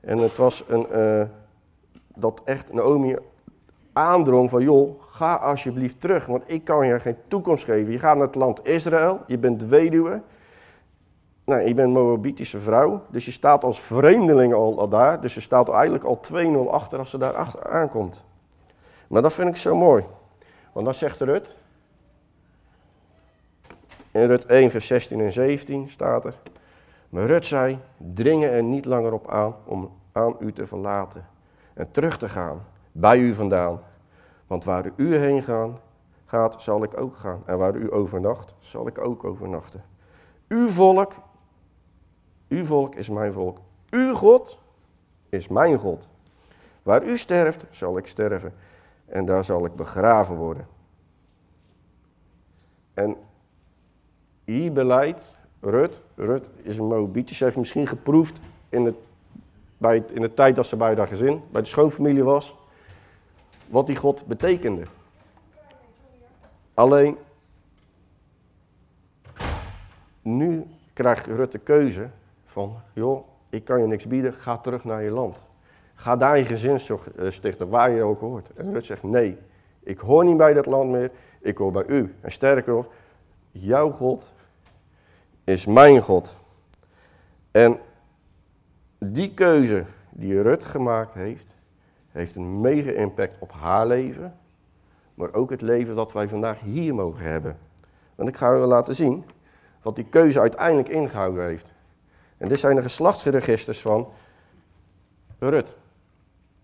En 0.00 0.18
het 0.18 0.36
was 0.36 0.64
een, 0.68 0.86
uh, 0.92 1.22
dat 2.14 2.40
echt 2.44 2.72
Naomi 2.72 3.16
aandrong 3.92 4.50
van, 4.50 4.62
joh, 4.62 5.02
ga 5.02 5.34
alsjeblieft 5.34 6.00
terug, 6.00 6.26
want 6.26 6.42
ik 6.46 6.64
kan 6.64 6.86
je 6.86 7.00
geen 7.00 7.16
toekomst 7.28 7.64
geven. 7.64 7.92
Je 7.92 7.98
gaat 7.98 8.16
naar 8.16 8.26
het 8.26 8.34
land 8.34 8.66
Israël, 8.68 9.20
je 9.26 9.38
bent 9.38 9.62
weduwe, 9.62 10.22
nou, 11.44 11.66
je 11.66 11.74
bent 11.74 11.92
Moabitische 11.92 12.58
vrouw, 12.58 13.02
dus 13.08 13.24
je 13.24 13.30
staat 13.30 13.64
als 13.64 13.80
vreemdeling 13.80 14.54
al, 14.54 14.78
al 14.78 14.88
daar, 14.88 15.20
dus 15.20 15.34
je 15.34 15.40
staat 15.40 15.68
eigenlijk 15.68 16.04
al 16.04 16.20
2-0 16.66 16.70
achter 16.70 16.98
als 16.98 17.10
ze 17.10 17.18
daar 17.18 17.34
achter 17.34 17.66
aankomt. 17.66 18.24
Maar 19.08 19.22
dat 19.22 19.32
vind 19.32 19.48
ik 19.48 19.56
zo 19.56 19.76
mooi, 19.76 20.04
want 20.72 20.84
dan 20.84 20.94
zegt 20.94 21.20
Rut, 21.20 21.56
in 24.10 24.26
Rut 24.26 24.46
1 24.46 24.70
vers 24.70 24.86
16 24.86 25.20
en 25.20 25.32
17 25.32 25.88
staat 25.88 26.24
er, 26.24 26.38
maar 27.08 27.26
Rut 27.26 27.46
zei, 27.46 27.78
dringen 27.96 28.50
er 28.50 28.62
niet 28.62 28.84
langer 28.84 29.12
op 29.12 29.30
aan 29.30 29.54
om 29.64 29.90
aan 30.12 30.36
u 30.38 30.52
te 30.52 30.66
verlaten 30.66 31.26
en 31.74 31.90
terug 31.90 32.18
te 32.18 32.28
gaan 32.28 32.64
bij 32.92 33.18
u 33.18 33.34
vandaan. 33.34 33.80
Want 34.46 34.64
waar 34.64 34.90
u 34.96 35.16
heen 35.16 35.42
gaan, 35.42 35.78
gaat, 36.26 36.62
zal 36.62 36.82
ik 36.82 37.00
ook 37.00 37.16
gaan. 37.16 37.42
En 37.46 37.58
waar 37.58 37.74
u 37.74 37.92
overnacht, 37.92 38.54
zal 38.58 38.86
ik 38.86 38.98
ook 38.98 39.24
overnachten. 39.24 39.84
Uw 40.48 40.68
volk 40.68 41.14
Uw 42.50 42.64
volk 42.64 42.94
is 42.94 43.08
mijn 43.08 43.32
volk. 43.32 43.58
Uw 43.90 44.14
God 44.14 44.58
is 45.28 45.48
mijn 45.48 45.78
God. 45.78 46.08
Waar 46.82 47.04
u 47.04 47.18
sterft, 47.18 47.66
zal 47.70 47.98
ik 47.98 48.06
sterven. 48.06 48.54
En 49.06 49.24
daar 49.24 49.44
zal 49.44 49.64
ik 49.64 49.74
begraven 49.74 50.36
worden. 50.36 50.66
En 52.94 53.16
hier 54.50 54.72
beleidt 54.72 55.34
Rut, 55.60 56.02
Rut 56.14 56.50
is 56.62 56.78
een 56.78 56.86
Moabitisch, 56.86 57.38
ze 57.38 57.44
heeft 57.44 57.56
misschien 57.56 57.86
geproefd 57.86 58.40
in, 58.68 58.84
het, 58.84 58.94
bij 59.78 60.04
in 60.12 60.22
de 60.22 60.34
tijd 60.34 60.56
dat 60.56 60.66
ze 60.66 60.76
bij 60.76 60.94
haar 60.94 61.06
gezin, 61.06 61.42
bij 61.50 61.62
de 61.62 61.68
schoonfamilie 61.68 62.24
was, 62.24 62.56
wat 63.68 63.86
die 63.86 63.96
God 63.96 64.26
betekende. 64.26 64.82
Alleen, 66.74 67.16
nu 70.22 70.66
krijgt 70.92 71.26
Rut 71.26 71.52
de 71.52 71.58
keuze 71.58 72.10
van, 72.44 72.76
joh, 72.92 73.24
ik 73.48 73.64
kan 73.64 73.80
je 73.80 73.86
niks 73.86 74.06
bieden, 74.06 74.34
ga 74.34 74.56
terug 74.56 74.84
naar 74.84 75.02
je 75.02 75.10
land. 75.10 75.44
Ga 75.94 76.16
daar 76.16 76.38
je 76.38 76.44
gezin 76.44 76.78
eh, 76.78 77.30
stichten, 77.30 77.68
waar 77.68 77.90
je 77.90 78.02
ook 78.02 78.20
hoort. 78.20 78.52
En 78.52 78.72
Rut 78.72 78.86
zegt, 78.86 79.02
nee, 79.02 79.38
ik 79.82 79.98
hoor 79.98 80.24
niet 80.24 80.36
bij 80.36 80.52
dat 80.52 80.66
land 80.66 80.90
meer, 80.90 81.10
ik 81.40 81.58
hoor 81.58 81.72
bij 81.72 81.84
u. 81.86 82.14
En 82.20 82.30
sterker 82.30 82.72
nog, 82.72 82.88
jouw 83.50 83.90
God 83.90 84.32
is 85.50 85.66
mijn 85.66 86.02
God. 86.02 86.34
En 87.50 87.78
die 88.98 89.34
keuze 89.34 89.84
die 90.10 90.42
Rut 90.42 90.64
gemaakt 90.64 91.14
heeft, 91.14 91.54
heeft 92.10 92.36
een 92.36 92.60
mega 92.60 92.90
impact 92.90 93.36
op 93.38 93.52
haar 93.52 93.86
leven, 93.86 94.38
maar 95.14 95.32
ook 95.32 95.50
het 95.50 95.60
leven 95.60 95.96
dat 95.96 96.12
wij 96.12 96.28
vandaag 96.28 96.60
hier 96.60 96.94
mogen 96.94 97.24
hebben. 97.24 97.58
Want 98.14 98.28
ik 98.28 98.36
ga 98.36 98.54
u 98.54 98.58
laten 98.58 98.94
zien 98.94 99.24
wat 99.82 99.96
die 99.96 100.04
keuze 100.04 100.40
uiteindelijk 100.40 100.88
ingehouden 100.88 101.44
heeft. 101.44 101.72
En 102.36 102.48
dit 102.48 102.58
zijn 102.58 102.76
de 102.76 102.82
geslachtsregisters 102.82 103.80
van 103.80 104.08
Rut 105.38 105.76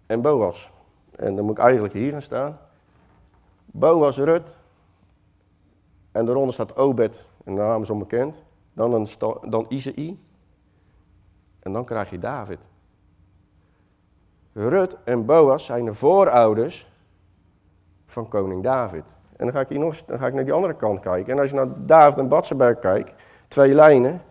en 0.06 0.20
Boas. 0.20 0.72
En 1.16 1.36
dan 1.36 1.44
moet 1.44 1.58
ik 1.58 1.64
eigenlijk 1.64 1.94
hier 1.94 2.12
gaan 2.12 2.22
staan. 2.22 2.58
Boas, 3.64 4.16
Rut. 4.16 4.56
En 6.12 6.24
daaronder 6.24 6.54
staat 6.54 6.76
Obed, 6.76 7.24
en 7.44 7.54
de 7.54 7.60
naam 7.60 7.82
is 7.82 7.90
onbekend. 7.90 8.40
Dan, 8.76 8.92
een 8.92 9.06
dan 9.50 9.66
Izei. 9.68 10.20
En 11.60 11.72
dan 11.72 11.84
krijg 11.84 12.10
je 12.10 12.18
David. 12.18 12.68
Rut 14.52 14.96
en 15.04 15.24
Boas 15.24 15.64
zijn 15.64 15.84
de 15.84 15.94
voorouders 15.94 16.90
van 18.06 18.28
koning 18.28 18.62
David. 18.62 19.16
En 19.36 19.44
dan 19.44 19.52
ga 19.52 19.60
ik, 19.60 19.68
hier 19.68 19.78
nog, 19.78 20.04
dan 20.04 20.18
ga 20.18 20.26
ik 20.26 20.34
naar 20.34 20.44
die 20.44 20.52
andere 20.52 20.76
kant 20.76 21.00
kijken. 21.00 21.32
En 21.32 21.38
als 21.38 21.50
je 21.50 21.56
naar 21.56 21.86
David 21.86 22.18
en 22.18 22.28
Batsenberg 22.28 22.78
kijkt, 22.78 23.12
twee 23.48 23.74
lijnen, 23.74 24.22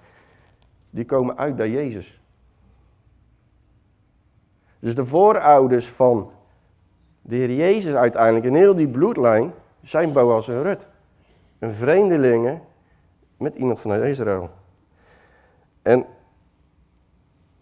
die 0.90 1.06
komen 1.06 1.38
uit 1.38 1.56
bij 1.56 1.70
Jezus. 1.70 2.22
Dus 4.80 4.96
de 4.96 5.06
voorouders 5.06 5.90
van 5.90 6.32
de 7.22 7.36
Heer 7.36 7.52
Jezus 7.52 7.94
uiteindelijk, 7.94 8.46
in 8.46 8.56
heel 8.56 8.76
die 8.76 8.90
bloedlijn, 8.90 9.54
zijn 9.82 10.14
Boas 10.14 10.48
en 10.48 10.64
Rut. 10.64 10.90
Een 11.60 11.72
vreemdelingen 11.72 12.62
met 13.38 13.56
iemand 13.56 13.80
vanuit 13.80 14.04
Israël. 14.04 14.50
En 15.82 16.06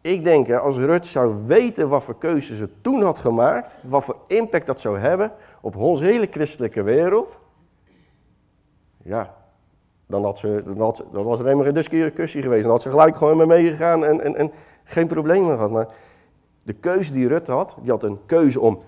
ik 0.01 0.23
denk, 0.23 0.51
als 0.51 0.77
Rut 0.77 1.05
zou 1.05 1.47
weten 1.47 1.89
wat 1.89 2.03
voor 2.03 2.17
keuzes 2.17 2.57
ze 2.57 2.69
toen 2.81 3.01
had 3.01 3.19
gemaakt, 3.19 3.77
wat 3.83 4.03
voor 4.03 4.17
impact 4.27 4.67
dat 4.67 4.81
zou 4.81 4.99
hebben 4.99 5.31
op 5.61 5.75
onze 5.75 6.03
hele 6.03 6.27
christelijke 6.29 6.81
wereld, 6.81 7.39
ja, 9.03 9.35
dan, 10.05 10.23
had 10.23 10.39
ze, 10.39 10.63
dan, 10.65 10.79
had 10.79 11.05
dan 11.11 11.23
was 11.23 11.39
er 11.39 11.45
helemaal 11.45 11.65
geen 11.65 11.73
discussie 11.73 12.41
geweest. 12.41 12.63
Dan 12.63 12.71
had 12.71 12.81
ze 12.81 12.89
gelijk 12.89 13.15
gewoon 13.15 13.37
mee 13.37 13.45
meegegaan 13.45 14.05
en, 14.05 14.21
en, 14.21 14.35
en 14.35 14.51
geen 14.83 15.07
probleem 15.07 15.45
meer 15.45 15.55
gehad. 15.55 15.71
Maar 15.71 15.87
de 16.63 16.73
keuze 16.73 17.13
die 17.13 17.27
Rut 17.27 17.47
had, 17.47 17.77
die 17.81 17.91
had 17.91 18.03
een 18.03 18.19
keuze 18.25 18.59
om 18.59 18.81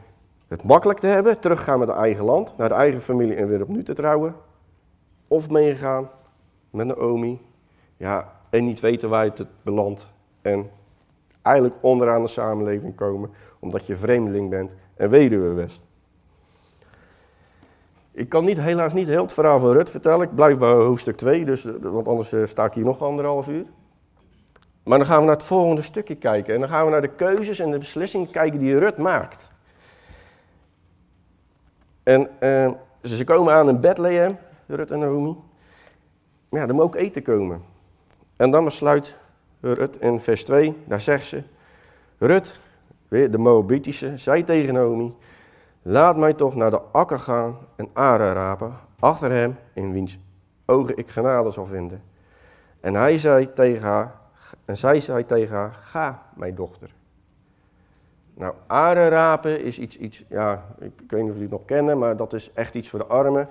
het 0.47 0.63
makkelijk 0.63 0.99
te 0.99 1.07
hebben, 1.07 1.39
teruggaan 1.39 1.79
met 1.79 1.87
haar 1.87 1.97
eigen 1.97 2.25
land, 2.25 2.57
naar 2.57 2.69
de 2.69 2.75
eigen 2.75 3.01
familie 3.01 3.35
en 3.35 3.47
weer 3.47 3.61
opnieuw 3.61 3.83
te 3.83 3.93
trouwen. 3.93 4.35
Of 5.27 5.49
meegaan 5.49 6.09
met 6.75 6.87
Naomi, 6.87 7.41
ja, 7.97 8.33
en 8.49 8.65
niet 8.65 8.79
weten 8.79 9.09
waar 9.09 9.25
je 9.25 9.31
het 9.35 9.47
belandt. 9.61 10.09
En 10.41 10.69
eigenlijk 11.41 11.75
onderaan 11.81 12.21
de 12.21 12.27
samenleving 12.27 12.95
komen, 12.95 13.29
omdat 13.59 13.85
je 13.85 13.95
vreemdeling 13.95 14.49
bent 14.49 14.75
en 14.95 15.09
weduwe 15.09 15.53
best. 15.53 15.81
Ik 18.11 18.29
kan 18.29 18.45
niet, 18.45 18.57
helaas 18.57 18.93
niet 18.93 19.07
heel 19.07 19.21
het 19.21 19.33
verhaal 19.33 19.59
van 19.59 19.71
Rut 19.71 19.89
vertellen. 19.89 20.27
Ik 20.27 20.35
blijf 20.35 20.57
bij 20.57 20.71
hoofdstuk 20.71 21.17
2, 21.17 21.45
dus, 21.45 21.67
want 21.81 22.07
anders 22.07 22.31
eh, 22.31 22.45
sta 22.45 22.65
ik 22.65 22.73
hier 22.73 22.83
nog 22.83 23.01
anderhalf 23.01 23.47
uur. 23.47 23.65
Maar 24.83 24.97
dan 24.97 25.07
gaan 25.07 25.19
we 25.19 25.25
naar 25.25 25.35
het 25.35 25.45
volgende 25.45 25.81
stukje 25.81 26.15
kijken. 26.15 26.53
En 26.53 26.59
dan 26.59 26.69
gaan 26.69 26.85
we 26.85 26.91
naar 26.91 27.01
de 27.01 27.15
keuzes 27.15 27.59
en 27.59 27.71
de 27.71 27.77
beslissingen 27.77 28.29
kijken 28.29 28.59
die 28.59 28.77
Rut 28.77 28.97
maakt. 28.97 29.51
En 32.03 32.29
uh, 32.39 32.71
ze 33.01 33.23
komen 33.23 33.53
aan 33.53 33.69
in 33.69 33.79
Bethlehem, 33.79 34.37
Rut 34.67 34.91
en 34.91 34.99
Naomi. 34.99 35.35
Maar 36.55 36.63
ja, 36.63 36.69
er 36.69 36.75
moet 36.75 36.83
ook 36.83 36.95
eten 36.95 37.23
komen. 37.23 37.61
En 38.35 38.51
dan 38.51 38.63
besluit 38.63 39.17
Rut 39.59 39.97
in 39.97 40.19
vers 40.19 40.43
2, 40.43 40.83
daar 40.85 41.01
zegt 41.01 41.25
ze, 41.25 41.43
Rut, 42.17 42.59
weer 43.07 43.31
de 43.31 43.37
Moabitische, 43.37 44.17
zei 44.17 44.43
tegen 44.43 44.73
Naomi, 44.73 45.15
laat 45.81 46.17
mij 46.17 46.33
toch 46.33 46.55
naar 46.55 46.71
de 46.71 46.81
akker 46.81 47.19
gaan 47.19 47.57
en 47.75 47.89
aren 47.93 48.33
rapen, 48.33 48.73
achter 48.99 49.31
hem, 49.31 49.57
in 49.73 49.91
wiens 49.91 50.19
ogen 50.65 50.97
ik 50.97 51.09
genade 51.09 51.51
zal 51.51 51.65
vinden. 51.65 52.03
En 52.79 52.93
hij 52.93 53.17
zei 53.17 53.53
tegen 53.53 53.87
haar, 53.87 54.15
en 54.65 54.77
zij 54.77 54.99
zei 54.99 55.25
tegen 55.25 55.55
haar, 55.55 55.73
ga, 55.81 56.23
mijn 56.35 56.55
dochter. 56.55 56.93
Nou, 58.33 58.53
aren 58.67 59.09
rapen 59.09 59.61
is 59.61 59.79
iets, 59.79 59.97
iets 59.97 60.25
ja, 60.29 60.65
ik, 60.79 61.01
ik 61.01 61.11
weet 61.11 61.21
niet 61.21 61.31
of 61.31 61.37
jullie 61.37 61.41
het 61.41 61.57
nog 61.59 61.65
kennen, 61.65 61.97
maar 61.97 62.17
dat 62.17 62.33
is 62.33 62.51
echt 62.53 62.75
iets 62.75 62.89
voor 62.89 62.99
de 62.99 63.05
armen. 63.05 63.49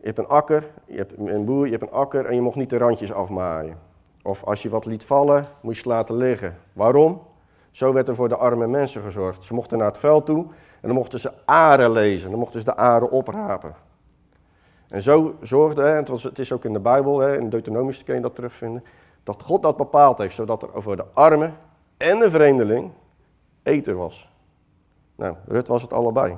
Je 0.00 0.06
hebt 0.06 0.18
een 0.18 0.26
akker, 0.26 0.70
je 0.86 0.96
hebt 0.96 1.12
een 1.18 1.44
boer, 1.44 1.64
je 1.64 1.70
hebt 1.70 1.82
een 1.82 1.90
akker 1.90 2.26
en 2.26 2.34
je 2.34 2.40
mocht 2.40 2.56
niet 2.56 2.70
de 2.70 2.78
randjes 2.78 3.12
afmaaien. 3.12 3.78
Of 4.22 4.44
als 4.44 4.62
je 4.62 4.68
wat 4.68 4.84
liet 4.84 5.04
vallen, 5.04 5.46
moest 5.62 5.82
je 5.82 5.88
laten 5.88 6.16
liggen. 6.16 6.56
Waarom? 6.72 7.22
Zo 7.70 7.92
werd 7.92 8.08
er 8.08 8.14
voor 8.14 8.28
de 8.28 8.36
arme 8.36 8.66
mensen 8.66 9.02
gezorgd. 9.02 9.44
Ze 9.44 9.54
mochten 9.54 9.78
naar 9.78 9.86
het 9.86 9.98
veld 9.98 10.26
toe 10.26 10.44
en 10.80 10.88
dan 10.88 10.94
mochten 10.94 11.20
ze 11.20 11.32
aren 11.44 11.90
lezen. 11.90 12.30
Dan 12.30 12.38
mochten 12.38 12.60
ze 12.60 12.66
de 12.66 12.76
aren 12.76 13.10
oprapen. 13.10 13.74
En 14.88 15.02
zo 15.02 15.34
zorgde, 15.40 15.82
en 15.82 16.04
het 16.12 16.38
is 16.38 16.52
ook 16.52 16.64
in 16.64 16.72
de 16.72 16.80
Bijbel, 16.80 17.28
in 17.28 17.50
Deuteronomisch 17.50 18.04
kun 18.04 18.14
je 18.14 18.20
dat 18.20 18.34
terugvinden, 18.34 18.84
dat 19.24 19.42
God 19.42 19.62
dat 19.62 19.76
bepaald 19.76 20.18
heeft, 20.18 20.34
zodat 20.34 20.62
er 20.62 20.82
voor 20.82 20.96
de 20.96 21.04
arme 21.14 21.50
en 21.96 22.18
de 22.18 22.30
vreemdeling 22.30 22.90
eten 23.62 23.96
was. 23.96 24.32
Nou, 25.16 25.36
Rut 25.46 25.68
was 25.68 25.82
het 25.82 25.92
allebei. 25.92 26.36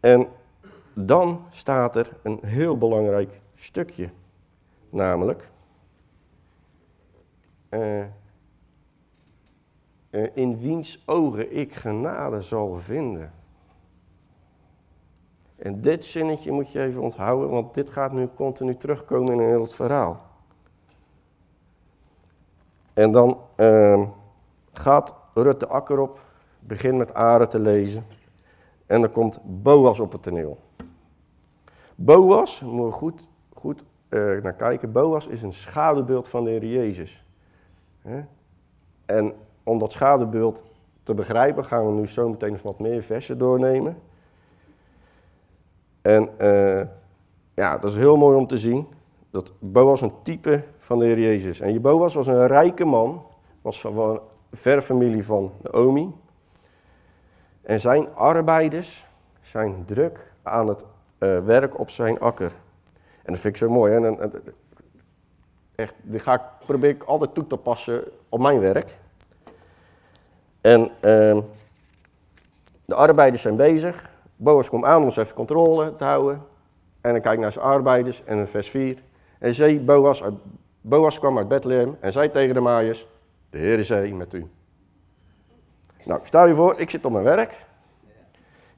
En 0.00 0.28
dan 1.06 1.44
staat 1.50 1.96
er 1.96 2.16
een 2.22 2.38
heel 2.42 2.78
belangrijk 2.78 3.40
stukje. 3.54 4.10
Namelijk, 4.90 5.50
uh, 7.70 8.04
in 10.34 10.58
wiens 10.58 11.02
ogen 11.06 11.56
ik 11.56 11.74
genade 11.74 12.40
zal 12.40 12.78
vinden. 12.78 13.32
En 15.56 15.80
dit 15.80 16.04
zinnetje 16.04 16.52
moet 16.52 16.72
je 16.72 16.82
even 16.82 17.02
onthouden, 17.02 17.50
want 17.50 17.74
dit 17.74 17.90
gaat 17.90 18.12
nu 18.12 18.28
continu 18.34 18.76
terugkomen 18.76 19.32
in 19.32 19.40
heel 19.40 19.60
het 19.60 19.74
verhaal. 19.74 20.26
En 22.94 23.12
dan 23.12 23.40
uh, 23.56 24.08
gaat 24.72 25.14
Rut 25.34 25.60
de 25.60 25.66
akker 25.66 25.98
op, 25.98 26.20
begint 26.60 26.98
met 26.98 27.14
Aren 27.14 27.48
te 27.48 27.58
lezen. 27.58 28.06
En 28.86 29.00
dan 29.00 29.10
komt 29.10 29.40
Boas 29.44 30.00
op 30.00 30.12
het 30.12 30.22
toneel. 30.22 30.58
Boas, 32.00 32.60
moet 32.60 32.92
je 32.92 32.98
goed, 32.98 33.28
goed 33.54 33.84
uh, 34.08 34.42
naar 34.42 34.54
kijken. 34.54 34.92
Boas 34.92 35.26
is 35.26 35.42
een 35.42 35.52
schaduwbeeld 35.52 36.28
van 36.28 36.44
de 36.44 36.50
Heer 36.50 36.64
Jezus. 36.64 37.24
En 39.06 39.34
om 39.62 39.78
dat 39.78 39.92
schaduwbeeld 39.92 40.64
te 41.02 41.14
begrijpen, 41.14 41.64
gaan 41.64 41.86
we 41.86 41.92
nu 41.92 42.06
zo 42.06 42.28
meteen 42.28 42.58
wat 42.62 42.78
meer 42.78 43.02
versen 43.02 43.38
doornemen. 43.38 43.98
En 46.02 46.28
uh, 46.40 46.82
ja, 47.54 47.78
dat 47.78 47.90
is 47.90 47.96
heel 47.96 48.16
mooi 48.16 48.36
om 48.36 48.46
te 48.46 48.58
zien. 48.58 48.86
Dat 49.30 49.52
Boas 49.58 50.00
een 50.00 50.22
type 50.22 50.64
van 50.78 50.98
de 50.98 51.04
Heer 51.04 51.20
Jezus. 51.20 51.60
En 51.60 51.80
Boas 51.80 52.14
was 52.14 52.26
een 52.26 52.46
rijke 52.46 52.84
man, 52.84 53.22
was 53.62 53.80
van 53.80 53.98
een 53.98 54.20
ver 54.52 54.82
familie 54.82 55.24
van 55.24 55.52
Naomi. 55.62 56.14
En 57.62 57.80
zijn 57.80 58.14
arbeiders 58.14 59.06
zijn 59.40 59.84
druk 59.86 60.32
aan 60.42 60.68
het 60.68 60.84
uh, 61.18 61.44
werk 61.44 61.78
op 61.78 61.90
zijn 61.90 62.20
akker. 62.20 62.52
En 63.22 63.32
dat 63.32 63.38
vind 63.38 63.54
ik 63.54 63.56
zo 63.56 63.70
mooi. 63.70 63.92
En, 63.92 64.32
echt, 65.74 65.94
die 66.02 66.20
ga 66.20 66.34
ik, 66.34 66.66
probeer 66.66 66.90
ik 66.90 67.02
altijd 67.02 67.34
toe 67.34 67.46
te 67.46 67.56
passen 67.56 68.04
op 68.28 68.40
mijn 68.40 68.60
werk. 68.60 68.98
En 70.60 70.80
uh, 70.80 71.38
de 72.84 72.94
arbeiders 72.94 73.42
zijn 73.42 73.56
bezig. 73.56 74.10
Boas 74.36 74.68
komt 74.68 74.84
aan 74.84 75.02
om 75.02 75.10
ze 75.10 75.20
even 75.20 75.34
controle 75.34 75.96
te 75.96 76.04
houden. 76.04 76.42
En 77.00 77.12
dan 77.12 77.20
kijk 77.20 77.34
ik 77.34 77.40
naar 77.40 77.52
zijn 77.52 77.64
arbeiders 77.64 78.24
en 78.24 78.38
in 78.38 78.46
vers 78.46 78.70
4. 78.70 79.02
En 79.38 79.54
zei 79.54 79.80
Boas 79.80 80.22
Boas 80.80 81.18
kwam 81.18 81.38
uit 81.38 81.48
Bethlehem 81.48 81.96
en 82.00 82.12
zei 82.12 82.30
tegen 82.30 82.54
de 82.54 82.60
maaiers, 82.60 83.06
de 83.50 83.58
Heer 83.58 83.78
is 83.78 84.12
met 84.12 84.34
u. 84.34 84.46
Nou, 86.04 86.20
stel 86.22 86.46
je 86.46 86.54
voor, 86.54 86.80
ik 86.80 86.90
zit 86.90 87.04
op 87.04 87.12
mijn 87.12 87.24
werk. 87.24 87.66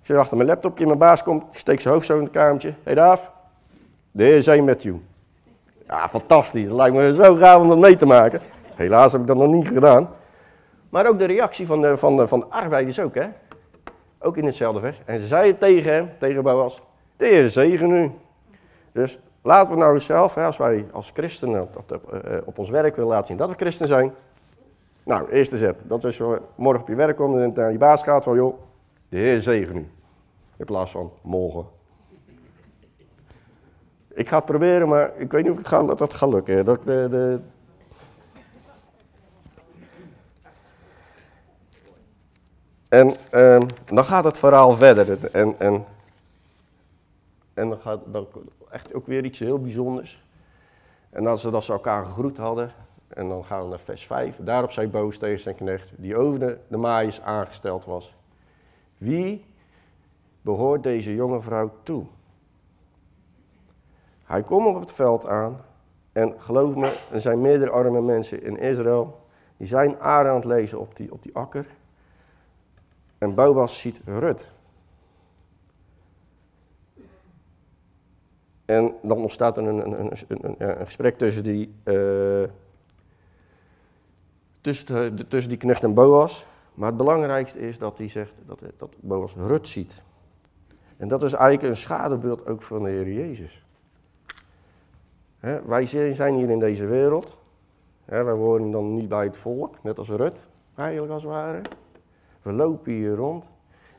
Ik 0.00 0.06
zit 0.06 0.16
achter 0.16 0.36
mijn 0.36 0.48
laptopje, 0.48 0.86
mijn 0.86 0.98
baas 0.98 1.22
komt, 1.22 1.42
ik 1.52 1.58
steek 1.58 1.80
zijn 1.80 1.94
hoofd 1.94 2.06
zo 2.06 2.16
in 2.16 2.22
het 2.22 2.32
kamertje. 2.32 2.74
Hey 2.82 2.94
Daaf, 2.94 3.30
de 4.10 4.30
is 4.30 4.60
met 4.60 4.84
u. 4.84 5.00
Ja, 5.86 6.08
fantastisch. 6.08 6.68
Het 6.68 6.76
lijkt 6.76 6.96
me 6.96 7.14
zo 7.14 7.34
gaaf 7.34 7.60
om 7.60 7.68
dat 7.68 7.78
mee 7.78 7.96
te 7.96 8.06
maken. 8.06 8.40
Helaas 8.74 9.12
heb 9.12 9.20
ik 9.20 9.26
dat 9.26 9.36
nog 9.36 9.52
niet 9.52 9.68
gedaan. 9.68 10.08
Maar 10.88 11.06
ook 11.06 11.18
de 11.18 11.24
reactie 11.24 11.66
van 11.66 11.80
de, 11.80 11.96
van 11.96 12.28
van 12.28 12.40
de 12.40 12.46
arbeiders 12.46 13.00
ook, 13.00 13.14
hè. 13.14 13.28
Ook 14.18 14.36
in 14.36 14.44
hetzelfde 14.44 14.80
vers. 14.80 15.00
En 15.04 15.18
ze 15.18 15.26
zeiden 15.26 15.58
tegen 15.58 15.92
hem, 15.92 16.10
tegen 16.18 16.42
Boas, 16.42 16.82
de 17.16 17.26
Heer 17.26 17.50
zegen 17.50 17.90
u. 17.90 18.10
Dus 18.92 19.18
laten 19.42 19.72
we 19.72 19.78
nou 19.78 19.98
zelf, 19.98 20.34
hè, 20.34 20.44
als 20.44 20.56
wij 20.56 20.86
als 20.92 21.10
christenen 21.14 21.68
dat 21.72 21.92
op, 21.92 22.22
uh, 22.24 22.36
op 22.44 22.58
ons 22.58 22.70
werk 22.70 22.94
willen 22.94 23.10
laten 23.10 23.26
zien 23.26 23.36
dat 23.36 23.48
we 23.48 23.56
christen 23.56 23.86
zijn. 23.86 24.12
Nou, 25.02 25.30
eerste 25.30 25.56
zet. 25.56 25.82
Dat 25.86 25.98
is 25.98 26.04
als 26.04 26.16
je 26.16 26.40
morgen 26.54 26.82
op 26.82 26.88
je 26.88 26.94
werk 26.94 27.16
komt 27.16 27.36
en 27.36 27.52
naar 27.54 27.72
je 27.72 27.78
baas 27.78 28.02
gaat 28.02 28.24
van, 28.24 28.34
joh, 28.34 28.58
de 29.10 29.16
Heer 29.16 29.40
zegen 29.40 29.76
u. 29.76 29.90
In 30.56 30.64
plaats 30.64 30.90
van 30.90 31.12
morgen. 31.22 31.66
Ik 34.08 34.28
ga 34.28 34.36
het 34.36 34.44
proberen, 34.44 34.88
maar 34.88 35.16
ik 35.16 35.30
weet 35.30 35.42
niet 35.42 35.52
of 35.52 35.58
het 35.58 35.68
gaat, 35.68 35.86
dat, 35.86 35.98
dat 35.98 36.14
gaat 36.14 36.28
lukken. 36.28 36.64
Dat, 36.64 36.82
de, 36.82 37.06
de... 37.10 37.40
En 42.88 43.16
uh, 43.32 43.60
dan 43.84 44.04
gaat 44.04 44.24
het 44.24 44.38
verhaal 44.38 44.72
verder. 44.72 45.30
En, 45.32 45.54
en, 45.58 45.84
en 47.54 47.68
dan 47.68 47.78
gaat 47.78 48.00
dan 48.06 48.26
echt 48.70 48.94
ook 48.94 49.06
weer 49.06 49.24
iets 49.24 49.38
heel 49.38 49.60
bijzonders. 49.60 50.24
En 51.10 51.26
als 51.26 51.40
ze, 51.40 51.50
dat 51.50 51.64
ze 51.64 51.72
elkaar 51.72 52.04
gegroet 52.04 52.36
hadden, 52.36 52.72
en 53.08 53.28
dan 53.28 53.44
gaan 53.44 53.62
we 53.62 53.68
naar 53.68 53.80
vers 53.80 54.06
5. 54.06 54.36
Daarop 54.40 54.70
zei 54.70 54.88
Boos 54.88 55.18
tegen 55.18 55.40
zijn 55.40 55.54
knecht, 55.54 55.90
die 55.96 56.16
over 56.16 56.38
de, 56.38 56.58
de 56.68 56.76
maaiers 56.76 57.20
aangesteld 57.20 57.84
was. 57.84 58.14
Wie 59.00 59.44
behoort 60.42 60.82
deze 60.82 61.14
jonge 61.14 61.42
vrouw 61.42 61.72
toe? 61.82 62.04
Hij 64.24 64.42
komt 64.42 64.66
op 64.66 64.80
het 64.80 64.92
veld 64.92 65.26
aan 65.26 65.60
en 66.12 66.40
geloof 66.40 66.76
me, 66.76 67.00
er 67.10 67.20
zijn 67.20 67.40
meerdere 67.40 67.70
arme 67.70 68.00
mensen 68.00 68.42
in 68.42 68.58
Israël. 68.58 69.20
Die 69.56 69.66
zijn 69.66 70.00
aan 70.00 70.34
het 70.34 70.44
lezen 70.44 70.80
op 70.80 70.96
die, 70.96 71.12
op 71.12 71.22
die 71.22 71.34
akker. 71.34 71.66
En 73.18 73.34
Boas 73.34 73.80
ziet 73.80 74.00
Rut. 74.04 74.52
En 78.64 78.94
dan 79.02 79.18
ontstaat 79.18 79.56
er 79.56 79.66
een, 79.66 79.92
een, 80.00 80.12
een, 80.28 80.54
een 80.58 80.86
gesprek 80.86 81.18
tussen 81.18 81.42
die, 81.42 81.74
uh, 81.84 82.48
tussen, 84.60 85.16
de, 85.16 85.28
tussen 85.28 85.48
die 85.48 85.58
knecht 85.58 85.84
en 85.84 85.94
Boas. 85.94 86.46
Maar 86.80 86.88
het 86.88 86.98
belangrijkste 86.98 87.58
is 87.58 87.78
dat 87.78 87.98
hij 87.98 88.08
zegt 88.08 88.34
dat, 88.46 88.60
dat 88.76 88.94
Boas 89.00 89.34
Rut 89.34 89.68
ziet. 89.68 90.02
En 90.96 91.08
dat 91.08 91.22
is 91.22 91.32
eigenlijk 91.32 91.70
een 91.70 91.76
schaduwbeeld 91.76 92.46
ook 92.46 92.62
van 92.62 92.82
de 92.82 92.88
Heer 92.88 93.12
Jezus 93.12 93.64
wij 95.40 95.86
zijn 96.14 96.34
hier 96.34 96.50
in 96.50 96.58
deze 96.58 96.86
wereld. 96.86 97.38
wij 98.04 98.22
horen 98.22 98.70
dan 98.70 98.94
niet 98.94 99.08
bij 99.08 99.24
het 99.24 99.36
volk, 99.36 99.82
net 99.82 99.98
als 99.98 100.08
Rut, 100.08 100.48
eigenlijk 100.74 101.12
als 101.12 101.22
het 101.22 101.32
ware. 101.32 101.60
We 102.42 102.52
lopen 102.52 102.92
hier 102.92 103.14
rond. 103.14 103.50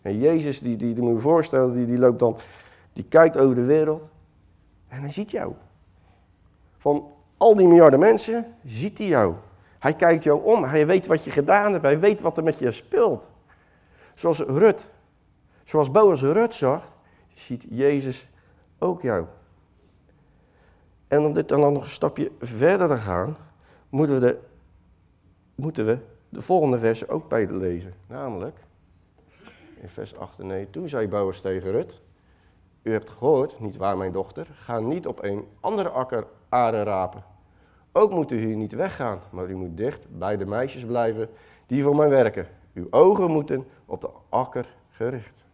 En 0.01 0.17
Jezus, 0.17 0.59
die, 0.59 0.75
die, 0.75 0.93
die 0.93 1.03
moet 1.03 1.13
je 1.13 1.19
voorstellen, 1.19 1.73
die, 1.73 1.85
die 1.85 1.97
loopt 1.97 2.19
dan, 2.19 2.37
die 2.93 3.03
kijkt 3.03 3.37
over 3.37 3.55
de 3.55 3.65
wereld 3.65 4.09
en 4.87 4.99
hij 4.99 5.09
ziet 5.09 5.31
jou. 5.31 5.53
Van 6.77 7.07
al 7.37 7.55
die 7.55 7.67
miljarden 7.67 7.99
mensen 7.99 8.45
ziet 8.63 8.97
hij 8.97 9.07
jou. 9.07 9.33
Hij 9.81 9.93
kijkt 9.93 10.23
jou 10.23 10.43
om, 10.43 10.63
hij 10.63 10.87
weet 10.87 11.07
wat 11.07 11.23
je 11.23 11.31
gedaan 11.31 11.71
hebt, 11.71 11.83
hij 11.83 11.99
weet 11.99 12.21
wat 12.21 12.37
er 12.37 12.43
met 12.43 12.59
je 12.59 12.71
speelt. 12.71 13.31
Zoals 14.13 14.39
Rut, 14.39 14.91
zoals 15.63 15.91
Boas 15.91 16.21
Rut 16.21 16.55
zag, 16.55 16.95
ziet 17.33 17.65
Jezus 17.69 18.29
ook 18.79 19.01
jou. 19.01 19.25
En 21.07 21.25
om 21.25 21.33
dit 21.33 21.49
dan 21.49 21.59
nog 21.59 21.83
een 21.83 21.89
stapje 21.89 22.31
verder 22.39 22.87
te 22.87 22.97
gaan, 22.97 23.37
moeten 23.89 24.19
we 24.19 24.21
de, 24.21 24.39
moeten 25.55 25.85
we 25.85 25.97
de 26.29 26.41
volgende 26.41 26.79
versen 26.79 27.09
ook 27.09 27.29
bij 27.29 27.47
lezen. 27.47 27.93
Namelijk, 28.07 28.59
in 29.81 29.89
vers 29.89 30.17
8 30.17 30.39
en 30.39 30.47
9, 30.47 30.71
toen 30.71 30.89
zei 30.89 31.07
Boas 31.07 31.41
tegen 31.41 31.71
Rut, 31.71 32.01
u 32.81 32.91
hebt 32.91 33.09
gehoord, 33.09 33.59
niet 33.59 33.77
waar 33.77 33.97
mijn 33.97 34.11
dochter, 34.11 34.47
ga 34.53 34.79
niet 34.79 35.07
op 35.07 35.23
een 35.23 35.47
andere 35.59 35.89
akker 35.89 36.25
aarde 36.49 36.83
rapen. 36.83 37.30
Ook 37.91 38.11
moet 38.11 38.31
u 38.31 38.45
hier 38.45 38.55
niet 38.55 38.73
weggaan, 38.73 39.19
maar 39.29 39.49
u 39.49 39.55
moet 39.55 39.77
dicht 39.77 40.17
bij 40.17 40.37
de 40.37 40.45
meisjes 40.45 40.85
blijven 40.85 41.29
die 41.67 41.83
voor 41.83 41.95
mij 41.95 42.09
werken. 42.09 42.47
Uw 42.73 42.87
ogen 42.89 43.31
moeten 43.31 43.67
op 43.85 44.01
de 44.01 44.09
akker 44.29 44.75
gericht. 44.89 45.45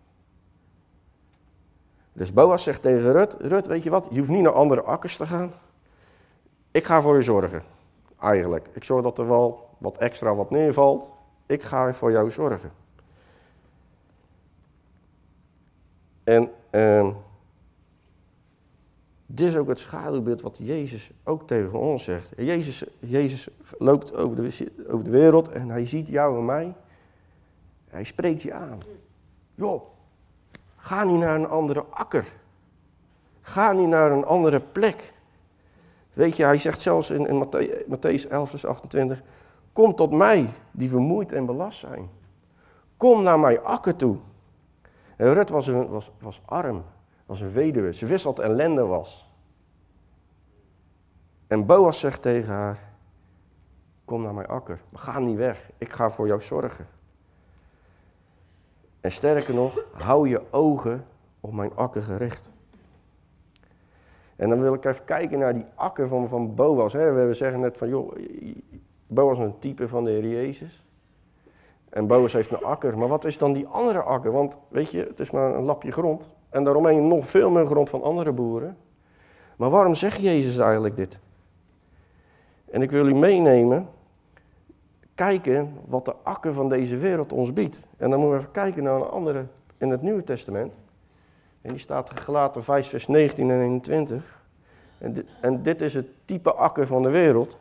Dus 2.13 2.33
Boas 2.33 2.63
zegt 2.63 2.81
tegen 2.81 3.11
Rut, 3.11 3.37
Rut, 3.39 3.67
weet 3.67 3.83
je 3.83 3.89
wat, 3.89 4.07
je 4.11 4.17
hoeft 4.17 4.29
niet 4.29 4.41
naar 4.41 4.53
andere 4.53 4.81
akkers 4.81 5.17
te 5.17 5.25
gaan. 5.25 5.51
Ik 6.71 6.85
ga 6.85 7.01
voor 7.01 7.15
je 7.15 7.21
zorgen, 7.21 7.63
eigenlijk. 8.19 8.67
Ik 8.73 8.83
zorg 8.83 9.03
dat 9.03 9.19
er 9.19 9.27
wel 9.27 9.69
wat 9.77 9.97
extra 9.97 10.35
wat 10.35 10.49
neervalt. 10.49 11.11
Ik 11.45 11.63
ga 11.63 11.93
voor 11.93 12.11
jou 12.11 12.31
zorgen. 12.31 12.71
En 16.23 16.51
uh, 16.71 17.07
dit 19.27 19.47
is 19.47 19.57
ook 19.57 19.67
het 19.67 19.79
schaduwbeeld 19.79 20.41
wat 20.41 20.57
Jezus 20.61 21.11
ook 21.23 21.47
tegen 21.47 21.79
ons 21.79 22.03
zegt. 22.03 22.33
Jezus, 22.37 22.83
Jezus 22.99 23.47
loopt 23.77 24.15
over 24.15 24.35
de, 24.35 24.71
over 24.87 25.03
de 25.03 25.09
wereld 25.09 25.49
en 25.49 25.69
hij 25.69 25.85
ziet 25.85 26.07
jou 26.07 26.37
en 26.37 26.45
mij. 26.45 26.73
Hij 27.87 28.03
spreekt 28.03 28.41
je 28.41 28.53
aan. 28.53 28.77
Joh, 29.55 29.81
Ga 30.87 31.03
niet 31.03 31.19
naar 31.19 31.35
een 31.35 31.47
andere 31.47 31.85
akker. 31.89 32.33
Ga 33.41 33.71
niet 33.71 33.87
naar 33.87 34.11
een 34.11 34.25
andere 34.25 34.59
plek. 34.59 35.13
Weet 36.13 36.35
je, 36.35 36.43
hij 36.43 36.57
zegt 36.57 36.81
zelfs 36.81 37.09
in, 37.09 37.27
in 37.27 37.49
Matthäus 37.89 38.29
11, 38.29 38.49
vers 38.49 38.65
28, 38.65 39.21
kom 39.71 39.95
tot 39.95 40.11
mij 40.11 40.49
die 40.71 40.89
vermoeid 40.89 41.31
en 41.31 41.45
belast 41.45 41.79
zijn. 41.79 42.09
Kom 42.97 43.23
naar 43.23 43.39
mijn 43.39 43.63
akker 43.63 43.95
toe. 43.95 44.17
En 45.15 45.33
Rut 45.33 45.49
was, 45.49 45.67
was, 45.67 46.11
was 46.19 46.41
arm, 46.45 46.83
was 47.27 47.41
een 47.41 47.51
weduwe. 47.51 47.93
Ze 47.93 48.05
wist 48.05 48.23
wat 48.23 48.39
ellende 48.39 48.85
was. 48.85 49.31
En 51.47 51.65
Boas 51.65 51.99
zegt 51.99 52.21
tegen 52.21 52.53
haar, 52.53 52.93
kom 54.05 54.21
naar 54.21 54.33
mijn 54.33 54.47
akker, 54.47 54.81
maar 54.89 55.01
ga 55.01 55.19
niet 55.19 55.37
weg. 55.37 55.69
Ik 55.77 55.93
ga 55.93 56.09
voor 56.09 56.27
jou 56.27 56.41
zorgen. 56.41 56.87
En 59.01 59.11
sterker 59.11 59.53
nog, 59.53 59.83
hou 59.91 60.29
je 60.29 60.41
ogen 60.51 61.05
op 61.39 61.53
mijn 61.53 61.75
akker 61.75 62.03
gericht. 62.03 62.51
En 64.35 64.49
dan 64.49 64.61
wil 64.61 64.73
ik 64.73 64.85
even 64.85 65.05
kijken 65.05 65.39
naar 65.39 65.53
die 65.53 65.65
akker 65.75 66.07
van, 66.07 66.27
van 66.27 66.55
Boas. 66.55 66.93
Hè. 66.93 67.11
We 67.11 67.33
zeggen 67.33 67.59
net 67.59 67.77
van, 67.77 67.89
joh, 67.89 68.15
Boas 69.07 69.37
is 69.37 69.43
een 69.43 69.59
type 69.59 69.87
van 69.87 70.03
de 70.03 70.09
Heer 70.11 70.27
Jezus. 70.27 70.85
En 71.89 72.07
Boas 72.07 72.33
heeft 72.33 72.51
een 72.51 72.63
akker. 72.63 72.97
Maar 72.97 73.07
wat 73.07 73.25
is 73.25 73.37
dan 73.37 73.53
die 73.53 73.67
andere 73.67 74.01
akker? 74.01 74.31
Want 74.31 74.59
weet 74.67 74.91
je, 74.91 75.03
het 75.03 75.19
is 75.19 75.31
maar 75.31 75.55
een 75.55 75.63
lapje 75.63 75.91
grond. 75.91 76.35
En 76.49 76.63
daaromheen 76.63 77.07
nog 77.07 77.29
veel 77.29 77.49
meer 77.49 77.65
grond 77.65 77.89
van 77.89 78.03
andere 78.03 78.31
boeren. 78.31 78.77
Maar 79.55 79.69
waarom 79.69 79.95
zegt 79.95 80.21
Jezus 80.21 80.57
eigenlijk 80.57 80.95
dit? 80.95 81.19
En 82.71 82.81
ik 82.81 82.91
wil 82.91 83.07
u 83.07 83.15
meenemen 83.15 83.89
kijken 85.15 85.73
wat 85.85 86.05
de 86.05 86.15
akker 86.23 86.53
van 86.53 86.69
deze 86.69 86.97
wereld 86.97 87.33
ons 87.33 87.53
biedt. 87.53 87.87
En 87.97 88.09
dan 88.09 88.19
moeten 88.19 88.37
we 88.37 88.43
even 88.43 88.51
kijken 88.53 88.83
naar 88.83 88.95
een 88.95 89.09
andere 89.09 89.45
in 89.77 89.89
het 89.89 90.01
Nieuwe 90.01 90.23
Testament. 90.23 90.79
En 91.61 91.71
die 91.71 91.79
staat 91.79 92.19
gelaten 92.19 92.63
5 92.63 92.87
vers 92.87 93.07
19 93.07 93.49
en 93.49 93.61
21. 93.61 94.45
En 94.97 95.27
en 95.41 95.63
dit 95.63 95.81
is 95.81 95.93
het 95.93 96.07
type 96.25 96.53
akker 96.53 96.87
van 96.87 97.03
de 97.03 97.09
wereld. 97.09 97.57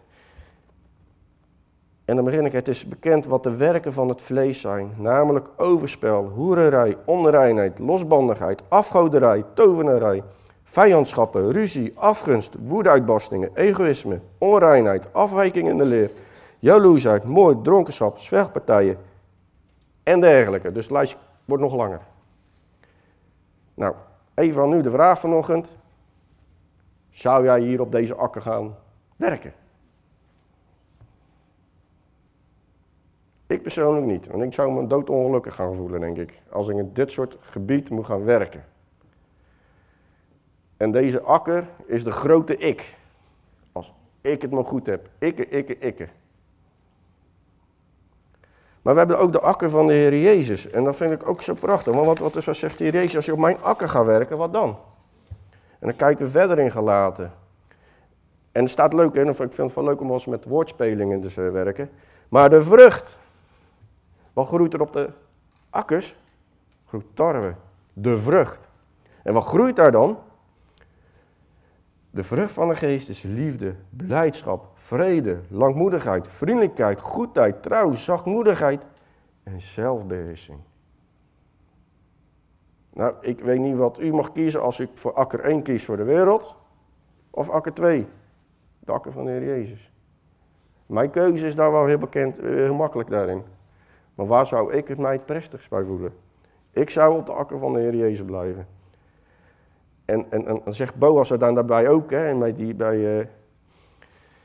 En 2.06 2.16
dan 2.16 2.24
begin 2.24 2.44
ik, 2.44 2.52
het 2.52 2.68
is 2.68 2.88
bekend 2.88 3.26
wat 3.26 3.42
de 3.42 3.56
werken 3.56 3.92
van 3.92 4.08
het 4.08 4.22
vlees 4.22 4.60
zijn. 4.60 4.94
Namelijk 4.96 5.48
overspel, 5.56 6.24
hoererij, 6.24 6.96
onreinheid, 7.04 7.78
losbandigheid, 7.78 8.62
afgoderij, 8.68 9.44
tovenarij, 9.54 10.22
vijandschappen, 10.64 11.52
ruzie, 11.52 11.92
afgunst, 11.94 12.54
woedeuitbarstingen, 12.66 13.50
egoïsme, 13.54 14.20
onreinheid, 14.38 15.12
afwijking 15.12 15.68
in 15.68 15.78
de 15.78 15.84
leer 15.84 16.10
jaloersheid, 16.58 17.24
moord, 17.24 17.64
dronkenschap, 17.64 18.18
zwergpartijen 18.18 18.98
en 20.02 20.20
dergelijke. 20.20 20.72
Dus 20.72 20.82
het 20.84 20.92
lijstje 20.92 21.18
wordt 21.44 21.62
nog 21.62 21.74
langer. 21.74 22.00
Nou, 23.74 23.94
even 24.34 24.62
aan 24.62 24.68
nu 24.68 24.80
de 24.80 24.90
vraag 24.90 25.18
vanochtend. 25.18 25.74
Zou 27.10 27.44
jij 27.44 27.60
hier 27.60 27.80
op 27.80 27.92
deze 27.92 28.14
akker 28.14 28.42
gaan 28.42 28.76
werken? 29.16 29.52
Ik 33.46 33.62
persoonlijk 33.62 34.06
niet, 34.06 34.26
want 34.26 34.42
ik 34.42 34.52
zou 34.52 34.72
me 34.72 34.86
doodongelukkig 34.86 35.54
gaan 35.54 35.74
voelen, 35.74 36.00
denk 36.00 36.16
ik, 36.16 36.40
als 36.50 36.68
ik 36.68 36.76
in 36.76 36.90
dit 36.92 37.12
soort 37.12 37.36
gebied 37.40 37.90
moet 37.90 38.06
gaan 38.06 38.24
werken. 38.24 38.64
En 40.76 40.92
deze 40.92 41.20
akker 41.20 41.68
is 41.86 42.04
de 42.04 42.12
grote 42.12 42.56
ik. 42.56 42.94
Als 43.72 43.92
ik 44.20 44.42
het 44.42 44.50
maar 44.50 44.64
goed 44.64 44.86
heb. 44.86 45.08
Ikke, 45.18 45.48
ikke, 45.48 45.78
ikke. 45.78 46.08
Maar 48.82 48.94
we 48.94 49.00
hebben 49.00 49.18
ook 49.18 49.32
de 49.32 49.40
akker 49.40 49.70
van 49.70 49.86
de 49.86 49.92
Heer 49.92 50.18
Jezus. 50.18 50.70
En 50.70 50.84
dat 50.84 50.96
vind 50.96 51.12
ik 51.12 51.28
ook 51.28 51.42
zo 51.42 51.54
prachtig. 51.54 51.94
Want 51.94 52.06
wat, 52.06 52.18
wat, 52.18 52.36
is, 52.36 52.44
wat 52.44 52.56
zegt 52.56 52.78
Heer 52.78 52.92
Jezus? 52.92 53.16
Als 53.16 53.26
je 53.26 53.32
op 53.32 53.38
mijn 53.38 53.62
akker 53.62 53.88
gaat 53.88 54.04
werken, 54.04 54.36
wat 54.36 54.52
dan? 54.52 54.78
En 55.78 55.88
dan 55.88 55.96
kijken 55.96 56.24
we 56.24 56.30
verder 56.30 56.58
in 56.58 56.70
gelaten. 56.70 57.32
En 58.52 58.62
het 58.62 58.70
staat 58.70 58.92
leuk, 58.92 59.14
hè? 59.14 59.28
ik 59.28 59.34
vind 59.34 59.56
het 59.56 59.74
wel 59.74 59.84
leuk 59.84 60.00
om 60.00 60.10
ons 60.10 60.26
met 60.26 60.44
woordspelingen 60.44 61.20
te 61.20 61.40
werken. 61.50 61.90
Maar 62.28 62.50
de 62.50 62.62
vrucht, 62.62 63.18
wat 64.36 64.46
groeit 64.46 64.74
er 64.74 64.80
op 64.80 64.92
de 64.92 65.10
akkers? 65.70 66.16
Groeit 66.84 67.06
tarwe, 67.14 67.54
de 67.92 68.18
vrucht. 68.18 68.70
En 69.22 69.32
wat 69.32 69.44
groeit 69.44 69.76
daar 69.76 69.92
dan? 69.92 70.18
De 72.10 72.24
vrucht 72.24 72.52
van 72.52 72.68
de 72.68 72.74
geest 72.74 73.08
is 73.08 73.22
liefde, 73.22 73.74
blijdschap, 73.90 74.70
vrede, 74.74 75.40
langmoedigheid, 75.48 76.28
vriendelijkheid, 76.28 77.00
goedheid, 77.00 77.62
trouw, 77.62 77.92
zachtmoedigheid 77.92 78.86
en 79.42 79.60
zelfbeheersing. 79.60 80.58
Nou, 82.92 83.14
ik 83.20 83.40
weet 83.40 83.60
niet 83.60 83.76
wat 83.76 84.00
u 84.00 84.12
mag 84.12 84.32
kiezen 84.32 84.62
als 84.62 84.80
ik 84.80 84.90
voor 84.94 85.12
akker 85.12 85.40
1 85.40 85.62
kies 85.62 85.84
voor 85.84 85.96
de 85.96 86.04
wereld 86.04 86.56
of 87.30 87.48
akker 87.48 87.74
2, 87.74 88.06
de 88.78 88.92
akker 88.92 89.12
van 89.12 89.24
de 89.24 89.30
Heer 89.30 89.44
Jezus. 89.44 89.92
Mijn 90.86 91.10
keuze 91.10 91.46
is 91.46 91.54
daar 91.54 91.72
wel 91.72 91.86
heel 91.86 91.98
bekend, 91.98 92.38
eh, 92.38 92.44
heel 92.44 92.74
makkelijk 92.74 93.10
daarin. 93.10 93.54
Maar 94.16 94.26
waar 94.26 94.46
zou 94.46 94.72
ik 94.72 94.88
het 94.88 94.98
mij 94.98 95.12
het 95.12 95.26
prestigst 95.26 95.70
bij 95.70 95.84
voelen? 95.84 96.12
Ik 96.70 96.90
zou 96.90 97.16
op 97.16 97.26
de 97.26 97.32
akker 97.32 97.58
van 97.58 97.72
de 97.72 97.80
Heer 97.80 97.94
Jezus 97.94 98.24
blijven. 98.24 98.66
En, 100.04 100.30
en, 100.30 100.64
en 100.64 100.74
zegt 100.74 100.94
Boas 100.94 101.30
er 101.30 101.38
dan 101.38 101.54
daarbij 101.54 101.88
ook, 101.88 102.10
hè, 102.10 102.34
bij 102.38 102.54
die, 102.54 102.74
bij, 102.74 103.18
uh, 103.18 103.26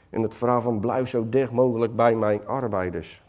in 0.09 0.21
het 0.21 0.35
verhaal 0.35 0.61
van 0.61 0.79
blijf 0.79 1.09
zo 1.09 1.29
dicht 1.29 1.51
mogelijk 1.51 1.95
bij 1.95 2.15
mijn 2.15 2.47
arbeiders. 2.47 3.23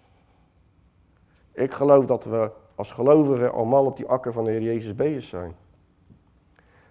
Ik 1.53 1.75
geloof 1.75 2.05
dat 2.05 2.25
we 2.25 2.51
als 2.75 2.93
gelovigen 2.93 3.53
allemaal 3.53 3.85
op 3.85 3.97
die 3.97 4.09
akker 4.09 4.33
van 4.33 4.45
de 4.45 4.51
Heer 4.51 4.63
Jezus 4.63 4.95
bezig 4.95 5.23
zijn. 5.23 5.55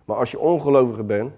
Maar 0.05 0.17
als 0.17 0.31
je 0.31 0.39
ongelovige 0.39 1.03
bent, 1.03 1.33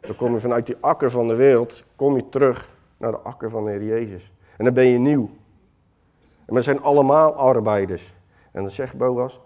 dan 0.00 0.16
kom 0.16 0.32
je 0.32 0.40
vanuit 0.40 0.66
die 0.66 0.76
akker 0.80 1.10
van 1.10 1.28
de 1.28 1.34
wereld, 1.34 1.84
kom 1.96 2.16
je 2.16 2.28
terug 2.28 2.70
naar 2.96 3.10
de 3.10 3.18
akker 3.18 3.50
van 3.50 3.64
de 3.64 3.70
Heer 3.70 3.84
Jezus. 3.84 4.32
En 4.56 4.64
dan 4.64 4.74
ben 4.74 4.86
je 4.86 4.98
nieuw. 4.98 5.30
En 6.50 6.56
we 6.56 6.62
zijn 6.62 6.82
allemaal 6.82 7.34
arbeiders. 7.34 8.14
En 8.52 8.62
dan 8.62 8.70
zegt 8.70 8.96
Boas, 8.96 9.40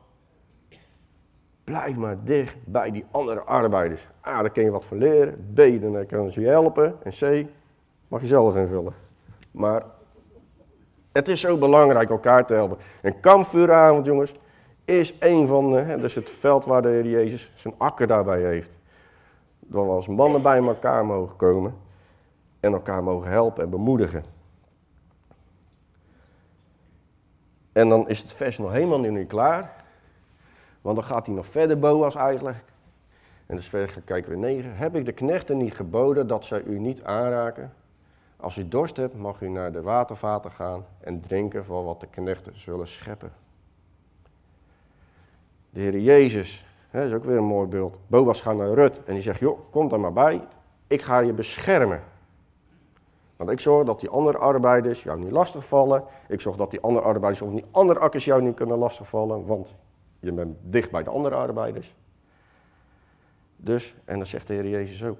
blijf 1.64 1.96
maar 1.96 2.16
dicht 2.24 2.56
bij 2.64 2.90
die 2.90 3.04
andere 3.10 3.40
arbeiders. 3.40 4.08
A, 4.26 4.40
daar 4.40 4.50
kun 4.50 4.64
je 4.64 4.70
wat 4.70 4.84
van 4.84 4.98
leren. 4.98 5.50
B, 5.54 5.56
dan 5.80 6.06
kunnen 6.06 6.30
ze 6.30 6.40
je 6.40 6.46
helpen. 6.46 6.96
En 7.02 7.10
C, 7.10 7.48
mag 8.08 8.20
je 8.20 8.26
zelf 8.26 8.56
invullen. 8.56 8.92
Maar 9.50 9.82
het 11.12 11.28
is 11.28 11.40
zo 11.40 11.58
belangrijk 11.58 12.10
elkaar 12.10 12.46
te 12.46 12.54
helpen. 12.54 12.76
Een 13.02 13.20
kampvuuravond, 13.20 14.06
jongens, 14.06 14.34
is 14.84 15.14
een 15.20 15.46
van 15.46 15.70
de, 15.70 15.78
hè, 15.78 15.98
dus 15.98 16.14
het 16.14 16.30
veld 16.30 16.64
waar 16.64 16.82
de 16.82 16.88
Heer 16.88 17.06
Jezus 17.06 17.52
zijn 17.54 17.74
akker 17.78 18.06
daarbij 18.06 18.42
heeft. 18.42 18.78
Dat 19.60 19.84
we 19.84 19.90
als 19.90 20.08
mannen 20.08 20.42
bij 20.42 20.58
elkaar 20.58 21.06
mogen 21.06 21.36
komen 21.36 21.74
en 22.60 22.72
elkaar 22.72 23.02
mogen 23.02 23.30
helpen 23.30 23.62
en 23.62 23.70
bemoedigen. 23.70 24.33
En 27.74 27.88
dan 27.88 28.08
is 28.08 28.18
het 28.18 28.32
vers 28.32 28.58
nog 28.58 28.72
helemaal 28.72 29.00
niet 29.00 29.28
klaar. 29.28 29.72
Want 30.80 30.96
dan 30.96 31.04
gaat 31.04 31.26
hij 31.26 31.34
nog 31.34 31.46
verder, 31.46 31.78
Boas 31.78 32.14
eigenlijk. 32.14 32.64
En 33.46 33.56
dus 33.56 33.66
verder 33.66 34.02
kijken 34.04 34.30
we 34.30 34.36
9. 34.36 34.76
Heb 34.76 34.96
ik 34.96 35.04
de 35.04 35.12
knechten 35.12 35.56
niet 35.56 35.74
geboden 35.74 36.26
dat 36.26 36.44
zij 36.44 36.62
u 36.62 36.78
niet 36.78 37.02
aanraken? 37.02 37.72
Als 38.36 38.56
u 38.56 38.68
dorst 38.68 38.96
hebt, 38.96 39.14
mag 39.14 39.40
u 39.40 39.48
naar 39.48 39.72
de 39.72 39.82
watervaten 39.82 40.50
gaan 40.50 40.86
en 41.00 41.20
drinken 41.20 41.64
van 41.64 41.84
wat 41.84 42.00
de 42.00 42.06
knechten 42.06 42.60
zullen 42.60 42.88
scheppen. 42.88 43.32
De 45.70 45.80
Heer 45.80 45.98
Jezus, 45.98 46.66
dat 46.90 47.04
is 47.04 47.12
ook 47.12 47.24
weer 47.24 47.36
een 47.36 47.44
mooi 47.44 47.68
beeld. 47.68 48.00
Boas 48.06 48.40
gaat 48.40 48.56
naar 48.56 48.72
Rut 48.72 49.04
en 49.04 49.14
die 49.14 49.22
zegt, 49.22 49.40
joh, 49.40 49.58
kom 49.70 49.90
er 49.90 50.00
maar 50.00 50.12
bij. 50.12 50.46
Ik 50.86 51.02
ga 51.02 51.18
je 51.18 51.32
beschermen. 51.32 52.02
Want 53.36 53.50
ik 53.50 53.60
zorg 53.60 53.86
dat 53.86 54.00
die 54.00 54.08
andere 54.08 54.38
arbeiders 54.38 55.02
jou 55.02 55.18
niet 55.18 55.30
lastigvallen. 55.30 56.04
Ik 56.28 56.40
zorg 56.40 56.56
dat 56.56 56.70
die 56.70 56.80
andere 56.80 57.06
arbeiders 57.06 57.42
of 57.42 57.50
die 57.50 57.64
andere 57.70 57.98
akkers 57.98 58.24
jou 58.24 58.42
niet 58.42 58.54
kunnen 58.54 58.78
lastigvallen. 58.78 59.46
Want 59.46 59.74
je 60.20 60.32
bent 60.32 60.56
dicht 60.62 60.90
bij 60.90 61.02
de 61.02 61.10
andere 61.10 61.34
arbeiders. 61.34 61.94
Dus, 63.56 63.96
en 64.04 64.16
dan 64.16 64.26
zegt 64.26 64.46
de 64.46 64.54
Heer 64.54 64.68
Jezus 64.68 65.04
ook, 65.04 65.18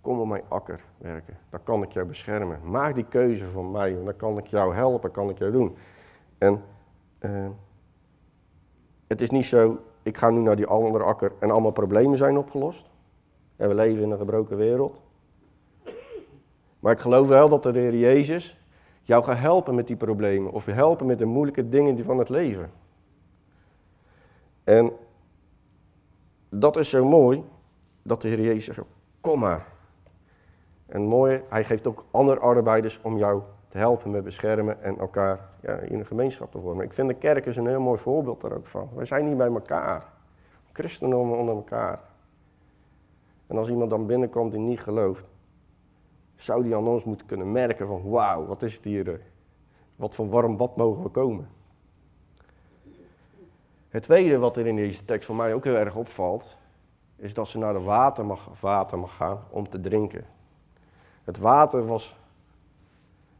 kom 0.00 0.20
op 0.20 0.26
mijn 0.26 0.42
akker 0.48 0.80
werken, 0.98 1.38
dan 1.50 1.62
kan 1.62 1.82
ik 1.82 1.92
jou 1.92 2.06
beschermen. 2.06 2.60
Maak 2.70 2.94
die 2.94 3.04
keuze 3.08 3.46
van 3.46 3.70
mij, 3.70 3.98
dan 4.04 4.16
kan 4.16 4.38
ik 4.38 4.46
jou 4.46 4.74
helpen, 4.74 5.10
kan 5.10 5.30
ik 5.30 5.38
jou 5.38 5.52
doen. 5.52 5.76
En 6.38 6.62
uh, 7.20 7.46
het 9.06 9.20
is 9.20 9.30
niet 9.30 9.44
zo, 9.44 9.78
ik 10.02 10.16
ga 10.16 10.30
nu 10.30 10.40
naar 10.40 10.56
die 10.56 10.66
andere 10.66 11.04
akker 11.04 11.32
en 11.38 11.50
allemaal 11.50 11.70
problemen 11.70 12.16
zijn 12.16 12.38
opgelost. 12.38 12.90
En 13.56 13.68
we 13.68 13.74
leven 13.74 14.02
in 14.02 14.10
een 14.10 14.18
gebroken 14.18 14.56
wereld. 14.56 15.02
Maar 16.84 16.92
ik 16.92 17.00
geloof 17.00 17.28
wel 17.28 17.48
dat 17.48 17.62
de 17.62 17.70
Heer 17.72 17.96
Jezus 17.96 18.60
jou 19.02 19.24
gaat 19.24 19.38
helpen 19.38 19.74
met 19.74 19.86
die 19.86 19.96
problemen. 19.96 20.52
Of 20.52 20.64
helpen 20.64 21.06
met 21.06 21.18
de 21.18 21.24
moeilijke 21.24 21.68
dingen 21.68 22.04
van 22.04 22.18
het 22.18 22.28
leven. 22.28 22.70
En 24.64 24.92
dat 26.48 26.76
is 26.76 26.90
zo 26.90 27.04
mooi, 27.04 27.44
dat 28.02 28.22
de 28.22 28.28
Heer 28.28 28.40
Jezus 28.40 28.64
zegt, 28.64 28.80
kom 29.20 29.38
maar. 29.38 29.66
En 30.86 31.02
mooi, 31.02 31.42
hij 31.48 31.64
geeft 31.64 31.86
ook 31.86 32.04
andere 32.10 32.40
arbeiders 32.40 33.00
om 33.02 33.18
jou 33.18 33.42
te 33.68 33.78
helpen 33.78 34.10
met 34.10 34.24
beschermen 34.24 34.82
en 34.82 34.98
elkaar 34.98 35.48
ja, 35.60 35.76
in 35.76 35.98
een 35.98 36.06
gemeenschap 36.06 36.50
te 36.50 36.60
vormen. 36.60 36.84
Ik 36.84 36.92
vind 36.92 37.08
de 37.08 37.14
kerk 37.14 37.46
is 37.46 37.56
een 37.56 37.66
heel 37.66 37.80
mooi 37.80 37.98
voorbeeld 37.98 38.40
daar 38.40 38.52
ook 38.52 38.66
van. 38.66 38.88
Wij 38.94 39.04
zijn 39.04 39.24
niet 39.24 39.36
bij 39.36 39.52
elkaar. 39.52 40.12
Christenen 40.72 41.18
onder 41.18 41.54
elkaar. 41.54 42.00
En 43.46 43.56
als 43.56 43.68
iemand 43.68 43.90
dan 43.90 44.06
binnenkomt 44.06 44.52
die 44.52 44.60
niet 44.60 44.80
gelooft, 44.80 45.26
zou 46.36 46.62
die 46.62 46.76
aan 46.76 46.86
ons 46.86 47.04
moeten 47.04 47.26
kunnen 47.26 47.52
merken 47.52 47.86
van 47.86 48.10
wauw, 48.10 48.46
wat 48.46 48.62
is 48.62 48.74
het 48.74 48.84
hier, 48.84 49.12
eh, 49.12 49.18
wat 49.96 50.14
voor 50.14 50.28
warm 50.28 50.56
bad 50.56 50.76
mogen 50.76 51.02
we 51.02 51.08
komen. 51.08 51.48
Het 53.88 54.02
tweede 54.02 54.38
wat 54.38 54.56
er 54.56 54.66
in 54.66 54.76
deze 54.76 55.04
tekst 55.04 55.26
voor 55.26 55.36
mij 55.36 55.54
ook 55.54 55.64
heel 55.64 55.74
erg 55.74 55.96
opvalt, 55.96 56.56
is 57.16 57.34
dat 57.34 57.48
ze 57.48 57.58
naar 57.58 57.72
de 57.72 57.80
water 57.80 58.26
mag, 58.26 58.60
water 58.60 58.98
mag 58.98 59.16
gaan 59.16 59.38
om 59.50 59.68
te 59.68 59.80
drinken. 59.80 60.24
Het 61.24 61.38
water 61.38 61.86
was 61.86 62.16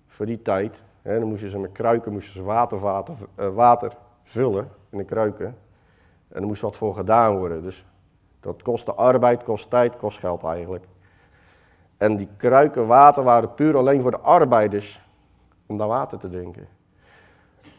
voor 0.06 0.26
die 0.26 0.42
tijd, 0.42 0.84
hè, 1.02 1.18
dan 1.18 1.28
moesten 1.28 1.50
ze 1.50 1.58
met 1.58 1.72
kruiken 1.72 2.12
moesten 2.12 2.34
ze 2.34 2.42
water, 2.42 2.78
water, 2.78 3.14
uh, 3.38 3.48
water 3.48 3.96
vullen 4.22 4.70
in 4.90 4.98
de 4.98 5.04
kruiken. 5.04 5.56
En 6.28 6.40
er 6.40 6.46
moest 6.46 6.62
wat 6.62 6.76
voor 6.76 6.94
gedaan 6.94 7.38
worden. 7.38 7.62
Dus 7.62 7.86
dat 8.40 8.62
kostte 8.62 8.94
arbeid, 8.94 9.42
kost 9.42 9.70
tijd, 9.70 9.96
kost 9.96 10.18
geld 10.18 10.42
eigenlijk. 10.42 10.84
En 12.04 12.16
die 12.16 12.28
kruiken 12.36 12.86
water 12.86 13.22
waren 13.22 13.54
puur 13.54 13.76
alleen 13.76 14.00
voor 14.00 14.10
de 14.10 14.18
arbeiders 14.18 15.00
om 15.66 15.78
daar 15.78 15.88
water 15.88 16.18
te 16.18 16.28
drinken. 16.28 16.68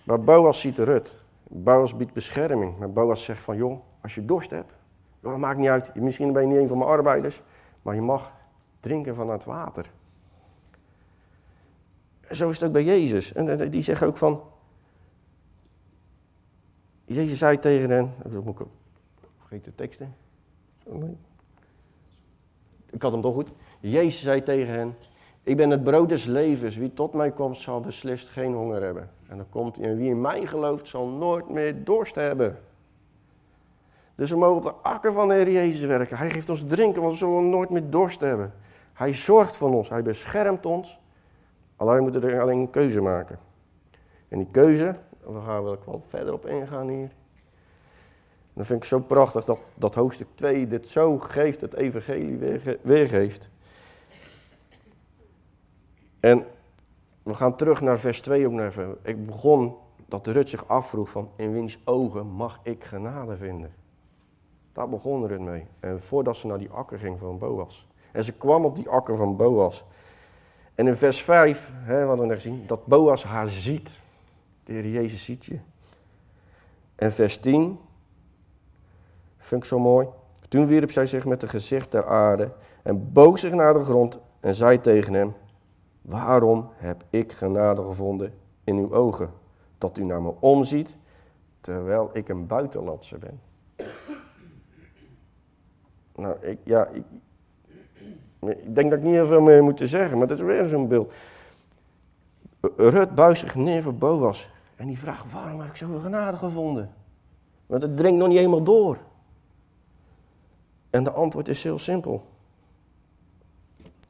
Maar 0.03 0.21
Boas 0.21 0.59
ziet 0.59 0.75
de 0.75 0.83
Rut. 0.83 1.19
Boas 1.43 1.95
biedt 1.95 2.13
bescherming. 2.13 2.77
Maar 2.77 2.91
Boas 2.91 3.23
zegt 3.23 3.39
van, 3.39 3.57
joh, 3.57 3.79
als 4.01 4.15
je 4.15 4.25
dorst 4.25 4.49
hebt, 4.49 4.73
dat 5.19 5.37
maakt 5.37 5.59
niet 5.59 5.67
uit. 5.67 5.95
Misschien 5.95 6.33
ben 6.33 6.41
je 6.41 6.47
niet 6.47 6.57
een 6.57 6.67
van 6.67 6.77
mijn 6.77 6.89
arbeiders, 6.89 7.41
maar 7.81 7.95
je 7.95 8.01
mag 8.01 8.33
drinken 8.79 9.15
van 9.15 9.29
het 9.29 9.43
water. 9.43 9.91
zo 12.31 12.49
is 12.49 12.59
het 12.59 12.67
ook 12.67 12.73
bij 12.73 12.83
Jezus. 12.83 13.33
En 13.33 13.69
die 13.69 13.81
zegt 13.81 14.03
ook 14.03 14.17
van, 14.17 14.41
Jezus 17.05 17.37
zei 17.37 17.59
tegen 17.59 17.89
hen, 17.89 18.13
vergeet 19.37 19.65
de 19.65 19.75
teksten. 19.75 20.15
Ik 22.89 23.01
had 23.01 23.11
hem 23.11 23.21
toch 23.21 23.33
goed. 23.33 23.51
Jezus 23.89 24.21
zei 24.21 24.43
tegen 24.43 24.73
hen, 24.73 24.95
ik 25.43 25.57
ben 25.57 25.69
het 25.69 25.83
brood 25.83 26.09
des 26.09 26.25
levens. 26.25 26.75
Wie 26.75 26.93
tot 26.93 27.13
mij 27.13 27.31
komt 27.31 27.57
zal 27.57 27.81
beslist 27.81 28.27
geen 28.27 28.53
honger 28.53 28.81
hebben. 28.81 29.09
En 29.27 29.37
dan 29.37 29.49
komt 29.49 29.75
hij, 29.75 29.85
en 29.85 29.97
wie 29.97 30.09
in 30.09 30.21
mij 30.21 30.45
gelooft 30.45 30.87
zal 30.87 31.07
nooit 31.07 31.49
meer 31.49 31.83
dorst 31.83 32.15
hebben. 32.15 32.59
Dus 34.15 34.29
we 34.29 34.37
mogen 34.37 34.55
op 34.55 34.63
de 34.63 34.89
akker 34.89 35.13
van 35.13 35.27
de 35.27 35.33
Heer 35.33 35.51
Jezus 35.51 35.85
werken. 35.85 36.17
Hij 36.17 36.29
geeft 36.29 36.49
ons 36.49 36.65
drinken, 36.67 37.01
want 37.01 37.13
we 37.13 37.19
zullen 37.19 37.49
nooit 37.49 37.69
meer 37.69 37.89
dorst 37.89 38.19
hebben. 38.19 38.53
Hij 38.93 39.13
zorgt 39.13 39.57
voor 39.57 39.73
ons, 39.73 39.89
hij 39.89 40.01
beschermt 40.01 40.65
ons. 40.65 40.99
Alleen 41.75 42.01
moeten 42.01 42.21
we 42.21 42.31
er 42.31 42.41
alleen 42.41 42.59
een 42.59 42.69
keuze 42.69 43.01
maken. 43.01 43.39
En 44.27 44.37
die 44.37 44.47
keuze, 44.51 44.95
we 45.19 45.41
gaan 45.45 45.63
wel 45.63 45.77
wat 45.85 46.01
verder 46.07 46.33
op 46.33 46.45
ingaan 46.45 46.87
hier. 46.87 47.09
Dan 48.53 48.65
vind 48.65 48.83
ik 48.83 48.87
zo 48.87 48.99
prachtig 48.99 49.45
dat, 49.45 49.59
dat 49.75 49.95
hoofdstuk 49.95 50.27
2 50.35 50.67
dit 50.67 50.87
zo 50.87 51.19
geeft, 51.19 51.61
het 51.61 51.73
evangelie 51.73 52.59
weergeeft. 52.81 53.49
En 56.25 56.43
we 57.23 57.33
gaan 57.33 57.55
terug 57.55 57.81
naar 57.81 57.99
vers 57.99 58.21
2 58.21 58.47
ook 58.47 58.59
even. 58.59 58.97
Ik 59.01 59.25
begon 59.25 59.75
dat 60.05 60.27
Rut 60.27 60.49
zich 60.49 60.67
afvroeg 60.67 61.09
van 61.09 61.29
in 61.35 61.53
wiens 61.53 61.79
ogen 61.83 62.27
mag 62.27 62.59
ik 62.63 62.83
genade 62.83 63.37
vinden. 63.37 63.71
Daar 64.73 64.89
begon 64.89 65.27
Rut 65.27 65.39
mee. 65.39 65.65
En 65.79 66.01
voordat 66.01 66.37
ze 66.37 66.47
naar 66.47 66.57
die 66.57 66.69
akker 66.69 66.99
ging 66.99 67.19
van 67.19 67.37
Boas. 67.37 67.87
En 68.11 68.23
ze 68.23 68.33
kwam 68.33 68.65
op 68.65 68.75
die 68.75 68.89
akker 68.89 69.15
van 69.15 69.35
Boas. 69.35 69.85
En 70.75 70.87
in 70.87 70.95
vers 70.95 71.21
5, 71.21 71.71
hè, 71.73 72.01
we 72.01 72.07
hadden 72.07 72.27
net 72.27 72.35
gezien, 72.35 72.63
dat 72.67 72.85
Boas 72.85 73.23
haar 73.23 73.49
ziet. 73.49 73.99
De 74.63 74.73
Heer 74.73 74.89
Jezus 74.89 75.25
ziet 75.25 75.45
je. 75.45 75.59
En 76.95 77.11
vers 77.11 77.37
10, 77.37 77.79
vind 79.37 79.61
ik 79.61 79.67
zo 79.67 79.79
mooi. 79.79 80.07
Toen 80.47 80.67
wierp 80.67 80.91
zij 80.91 81.05
zich 81.05 81.25
met 81.25 81.41
een 81.41 81.49
gezicht 81.49 81.91
ter 81.91 82.05
aarde 82.05 82.51
en 82.83 83.11
boog 83.11 83.39
zich 83.39 83.53
naar 83.53 83.73
de 83.73 83.83
grond 83.83 84.19
en 84.39 84.55
zei 84.55 84.81
tegen 84.81 85.13
hem, 85.13 85.33
waarom 86.05 86.69
heb 86.73 87.03
ik 87.09 87.31
genade 87.31 87.83
gevonden 87.83 88.33
in 88.63 88.77
uw 88.77 88.93
ogen, 88.93 89.29
dat 89.77 89.97
u 89.97 90.03
naar 90.03 90.21
me 90.21 90.33
omziet, 90.39 90.97
terwijl 91.61 92.09
ik 92.13 92.29
een 92.29 92.47
buitenlandse 92.47 93.17
ben? 93.17 93.41
Nou, 96.15 96.39
ik, 96.39 96.59
ja, 96.63 96.87
ik, 96.87 97.03
ik 98.39 98.75
denk 98.75 98.89
dat 98.89 98.99
ik 98.99 99.05
niet 99.05 99.13
heel 99.13 99.25
veel 99.25 99.41
meer 99.41 99.63
moet 99.63 99.81
zeggen, 99.83 100.17
maar 100.17 100.27
dat 100.27 100.37
is 100.37 100.43
weer 100.43 100.65
zo'n 100.65 100.87
beeld. 100.87 101.13
Rut 102.75 103.15
buigt 103.15 103.39
zich 103.39 103.55
neer 103.55 103.81
voor 103.81 103.95
Boas 103.95 104.51
en 104.75 104.87
die 104.87 104.99
vraagt, 104.99 105.31
waarom 105.31 105.59
heb 105.59 105.69
ik 105.69 105.75
zoveel 105.75 105.99
genade 105.99 106.37
gevonden? 106.37 106.93
Want 107.65 107.81
het 107.81 107.97
dringt 107.97 108.19
nog 108.19 108.27
niet 108.27 108.37
eenmaal 108.37 108.63
door. 108.63 108.97
En 110.89 111.03
de 111.03 111.11
antwoord 111.11 111.47
is 111.47 111.63
heel 111.63 111.79
simpel. 111.79 112.25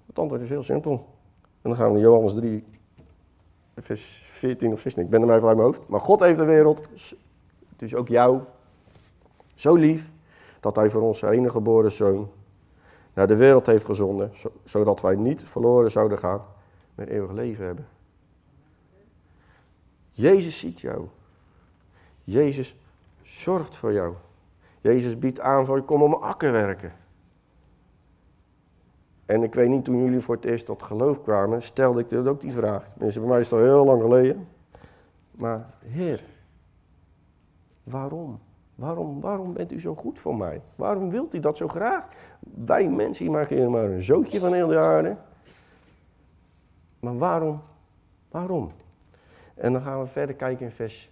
Het 0.05 0.19
antwoord 0.19 0.41
is 0.41 0.49
heel 0.49 0.63
simpel. 0.63 1.14
En 1.65 1.71
dan 1.71 1.79
gaan 1.79 1.87
we 1.87 1.93
naar 1.93 2.01
Johannes 2.01 2.33
3, 2.33 2.63
vers 3.75 4.23
14 4.25 4.71
of 4.71 4.79
16. 4.79 5.03
Ik 5.03 5.09
ben 5.09 5.21
er 5.21 5.27
maar 5.27 5.35
even 5.35 5.47
uit 5.47 5.57
mijn 5.57 5.67
hoofd. 5.69 5.87
Maar 5.87 5.99
God 5.99 6.19
heeft 6.19 6.37
de 6.37 6.45
wereld, 6.45 6.83
dus 7.75 7.95
ook 7.95 8.07
jou, 8.07 8.41
zo 9.55 9.75
lief, 9.75 10.11
dat 10.59 10.75
hij 10.75 10.89
voor 10.89 11.01
ons 11.01 11.19
zijn 11.19 11.33
enige 11.33 11.49
geboren 11.49 11.91
zoon 11.91 12.29
naar 13.13 13.27
de 13.27 13.35
wereld 13.35 13.65
heeft 13.65 13.85
gezonden, 13.85 14.31
zodat 14.63 15.01
wij 15.01 15.15
niet 15.15 15.43
verloren 15.43 15.91
zouden 15.91 16.17
gaan, 16.17 16.41
maar 16.95 17.07
eeuwig 17.07 17.31
leven 17.31 17.65
hebben. 17.65 17.87
Jezus 20.11 20.59
ziet 20.59 20.81
jou. 20.81 21.07
Jezus 22.23 22.75
zorgt 23.21 23.75
voor 23.75 23.93
jou. 23.93 24.13
Jezus 24.81 25.19
biedt 25.19 25.39
aan 25.39 25.65
voor 25.65 25.75
je, 25.75 25.83
kom 25.83 26.01
om 26.01 26.13
akker 26.13 26.51
werken. 26.51 26.93
En 29.25 29.43
ik 29.43 29.53
weet 29.53 29.69
niet, 29.69 29.85
toen 29.85 30.03
jullie 30.03 30.19
voor 30.19 30.35
het 30.35 30.45
eerst 30.45 30.65
tot 30.65 30.83
geloof 30.83 31.21
kwamen, 31.21 31.61
stelde 31.61 31.99
ik 31.99 32.09
dit 32.09 32.27
ook 32.27 32.41
die 32.41 32.51
vraag. 32.51 32.89
Tenminste, 32.89 33.19
bij 33.19 33.29
mij 33.29 33.39
is 33.39 33.53
al 33.53 33.59
heel 33.59 33.85
lang 33.85 34.01
geleden. 34.01 34.47
Maar 35.31 35.73
Heer, 35.79 36.23
waarom? 37.83 38.39
Waarom, 38.75 39.21
waarom 39.21 39.53
bent 39.53 39.71
u 39.71 39.79
zo 39.79 39.95
goed 39.95 40.19
voor 40.19 40.35
mij? 40.35 40.61
Waarom 40.75 41.09
wilt 41.09 41.35
u 41.35 41.39
dat 41.39 41.57
zo 41.57 41.67
graag? 41.67 42.07
Wij 42.39 42.89
mensen, 42.89 43.31
maken 43.31 43.71
maar 43.71 43.89
een 43.89 44.01
zootje 44.01 44.39
van 44.39 44.53
heel 44.53 44.67
de 44.67 44.77
aarde. 44.77 45.17
Maar 46.99 47.17
waarom? 47.17 47.61
Waarom? 48.31 48.71
En 49.55 49.73
dan 49.73 49.81
gaan 49.81 49.99
we 49.99 50.05
verder 50.05 50.35
kijken 50.35 50.65
in 50.65 50.71
vers 50.71 51.11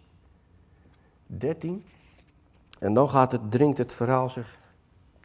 13. 1.27 1.83
En 2.79 2.93
dan 2.93 3.09
gaat 3.09 3.31
het, 3.31 3.51
dringt 3.51 3.77
het 3.77 3.93
verhaal 3.93 4.29
zich, 4.29 4.57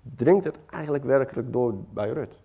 dringt 0.03 0.45
het 0.45 0.59
eigenlijk 0.71 1.05
werkelijk 1.05 1.53
door 1.53 1.75
bij 1.93 2.11
Rut. 2.11 2.39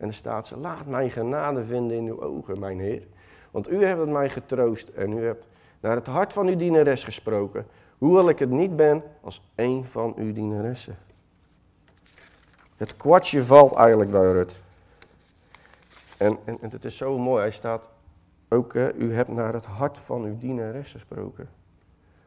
En 0.00 0.06
dan 0.06 0.12
staat 0.12 0.46
ze, 0.46 0.56
laat 0.56 0.86
mijn 0.86 1.10
genade 1.10 1.64
vinden 1.64 1.96
in 1.96 2.06
uw 2.06 2.22
ogen, 2.22 2.58
mijn 2.58 2.80
Heer. 2.80 3.06
Want 3.50 3.70
u 3.70 3.84
hebt 3.84 4.06
mij 4.06 4.30
getroost 4.30 4.88
en 4.88 5.12
u 5.12 5.24
hebt 5.24 5.46
naar 5.80 5.94
het 5.94 6.06
hart 6.06 6.32
van 6.32 6.46
uw 6.46 6.56
dienares 6.56 7.04
gesproken. 7.04 7.66
Hoewel 7.98 8.28
ik 8.28 8.38
het 8.38 8.50
niet 8.50 8.76
ben 8.76 9.02
als 9.20 9.42
een 9.54 9.86
van 9.86 10.14
uw 10.16 10.32
dienaressen. 10.32 10.98
Het 12.76 12.96
kwartje 12.96 13.44
valt 13.44 13.74
eigenlijk 13.74 14.10
bij 14.10 14.32
Rut. 14.32 14.60
En, 16.16 16.38
en, 16.44 16.58
en 16.60 16.70
het 16.70 16.84
is 16.84 16.96
zo 16.96 17.18
mooi, 17.18 17.40
hij 17.40 17.50
staat 17.50 17.88
ook, 18.48 18.74
u 18.74 19.14
hebt 19.14 19.28
naar 19.28 19.52
het 19.52 19.64
hart 19.64 19.98
van 19.98 20.24
uw 20.24 20.38
dienares 20.38 20.92
gesproken. 20.92 21.48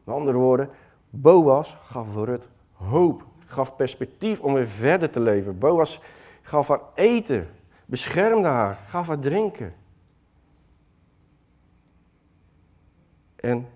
Met 0.04 0.14
andere 0.14 0.36
woorden, 0.36 0.68
Boas 1.10 1.74
gaf 1.74 2.14
Rut 2.14 2.48
hoop, 2.72 3.24
gaf 3.44 3.76
perspectief 3.76 4.40
om 4.40 4.54
weer 4.54 4.68
verder 4.68 5.10
te 5.10 5.20
leven. 5.20 5.58
Boas 5.58 6.00
gaf 6.42 6.68
haar 6.68 6.80
eten, 6.94 7.48
beschermde 7.86 8.48
haar, 8.48 8.74
gaf 8.74 9.06
haar 9.06 9.18
drinken. 9.18 9.74
En 13.36 13.68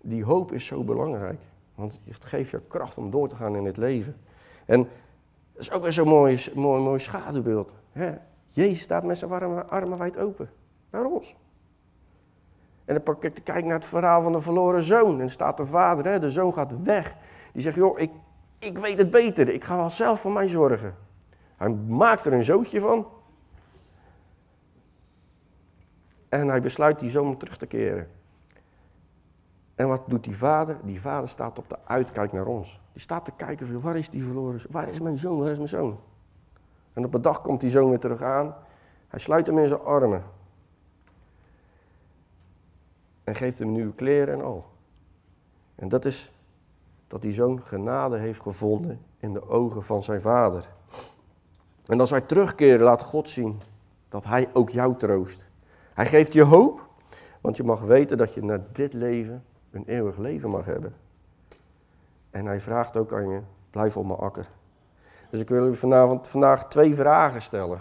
die 0.00 0.24
hoop 0.24 0.52
is 0.52 0.66
zo 0.66 0.84
belangrijk, 0.84 1.40
want 1.74 2.00
het 2.04 2.24
geeft 2.24 2.50
je 2.50 2.60
kracht 2.68 2.98
om 2.98 3.10
door 3.10 3.28
te 3.28 3.36
gaan 3.36 3.56
in 3.56 3.64
het 3.64 3.76
leven. 3.76 4.16
En 4.66 4.88
dat 5.52 5.62
is 5.62 5.70
ook 5.70 5.82
weer 5.82 5.92
zo'n 5.92 6.08
mooi, 6.08 6.50
mooi, 6.54 6.82
mooi 6.82 6.98
schaduwbeeld. 6.98 7.74
Hè? 7.92 8.14
Jezus 8.48 8.80
staat 8.80 9.04
met 9.04 9.18
zijn 9.18 9.30
armen, 9.30 9.70
armen 9.70 9.98
wijd 9.98 10.18
open 10.18 10.50
naar 10.90 11.04
ons. 11.04 11.36
En 12.84 12.94
dan 12.94 13.02
pak 13.02 13.24
ik 13.24 13.40
kijk 13.44 13.64
naar 13.64 13.74
het 13.74 13.84
verhaal 13.84 14.22
van 14.22 14.32
de 14.32 14.40
verloren 14.40 14.82
zoon. 14.82 15.20
En 15.20 15.30
staat 15.30 15.56
de 15.56 15.64
vader, 15.64 16.04
hè, 16.04 16.18
de 16.18 16.30
zoon 16.30 16.54
gaat 16.54 16.82
weg. 16.82 17.16
Die 17.52 17.62
zegt, 17.62 17.76
joh, 17.76 17.98
ik, 17.98 18.10
ik 18.58 18.78
weet 18.78 18.98
het 18.98 19.10
beter. 19.10 19.48
Ik 19.48 19.64
ga 19.64 19.76
wel 19.76 19.90
zelf 19.90 20.20
voor 20.20 20.32
mij 20.32 20.48
zorgen. 20.48 20.94
Hij 21.60 21.68
maakt 21.68 22.24
er 22.24 22.32
een 22.32 22.42
zootje 22.42 22.80
van. 22.80 23.06
En 26.28 26.48
hij 26.48 26.60
besluit 26.60 26.98
die 26.98 27.10
zoon 27.10 27.36
terug 27.36 27.56
te 27.56 27.66
keren. 27.66 28.08
En 29.74 29.88
wat 29.88 30.02
doet 30.06 30.24
die 30.24 30.36
vader? 30.36 30.78
Die 30.82 31.00
vader 31.00 31.28
staat 31.28 31.58
op 31.58 31.68
de 31.68 31.76
uitkijk 31.84 32.32
naar 32.32 32.46
ons. 32.46 32.80
Die 32.92 33.00
staat 33.00 33.24
te 33.24 33.32
kijken, 33.36 33.80
waar 33.80 33.96
is 33.96 34.10
die 34.10 34.24
verloren 34.24 34.60
Waar 34.70 34.88
is 34.88 35.00
mijn 35.00 35.18
zoon? 35.18 35.38
Waar 35.38 35.50
is 35.50 35.56
mijn 35.56 35.68
zoon? 35.68 36.00
En 36.92 37.04
op 37.04 37.14
een 37.14 37.22
dag 37.22 37.40
komt 37.40 37.60
die 37.60 37.70
zoon 37.70 37.88
weer 37.88 37.98
terug 37.98 38.22
aan. 38.22 38.54
Hij 39.08 39.18
sluit 39.18 39.46
hem 39.46 39.58
in 39.58 39.68
zijn 39.68 39.80
armen. 39.80 40.24
En 43.24 43.34
geeft 43.34 43.58
hem 43.58 43.72
nieuwe 43.72 43.94
kleren 43.94 44.34
en 44.34 44.44
al. 44.44 44.66
En 45.74 45.88
dat 45.88 46.04
is 46.04 46.32
dat 47.06 47.22
die 47.22 47.32
zoon 47.32 47.62
genade 47.62 48.18
heeft 48.18 48.42
gevonden 48.42 49.00
in 49.18 49.32
de 49.32 49.48
ogen 49.48 49.84
van 49.84 50.02
zijn 50.02 50.20
vader. 50.20 50.68
En 51.90 52.00
als 52.00 52.10
wij 52.10 52.20
terugkeren, 52.20 52.80
laat 52.80 53.02
God 53.02 53.28
zien 53.28 53.60
dat 54.08 54.24
hij 54.24 54.48
ook 54.52 54.70
jou 54.70 54.96
troost. 54.96 55.46
Hij 55.94 56.06
geeft 56.06 56.32
je 56.32 56.42
hoop, 56.42 56.88
want 57.40 57.56
je 57.56 57.64
mag 57.64 57.80
weten 57.80 58.16
dat 58.16 58.34
je 58.34 58.44
na 58.44 58.66
dit 58.72 58.92
leven 58.92 59.44
een 59.70 59.84
eeuwig 59.86 60.16
leven 60.16 60.50
mag 60.50 60.64
hebben. 60.64 60.92
En 62.30 62.46
hij 62.46 62.60
vraagt 62.60 62.96
ook 62.96 63.12
aan 63.12 63.28
je, 63.28 63.40
blijf 63.70 63.96
op 63.96 64.06
mijn 64.06 64.18
akker. 64.18 64.50
Dus 65.30 65.40
ik 65.40 65.48
wil 65.48 65.66
u 65.66 65.74
vanavond, 65.74 66.28
vandaag 66.28 66.68
twee 66.68 66.94
vragen 66.94 67.42
stellen. 67.42 67.80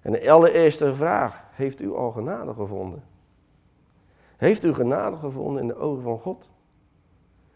En 0.00 0.12
de 0.12 0.30
allereerste 0.30 0.94
vraag, 0.94 1.44
heeft 1.50 1.80
u 1.80 1.94
al 1.94 2.10
genade 2.10 2.54
gevonden? 2.54 3.02
Heeft 4.36 4.64
u 4.64 4.72
genade 4.74 5.16
gevonden 5.16 5.62
in 5.62 5.68
de 5.68 5.76
ogen 5.76 6.02
van 6.02 6.18
God? 6.18 6.50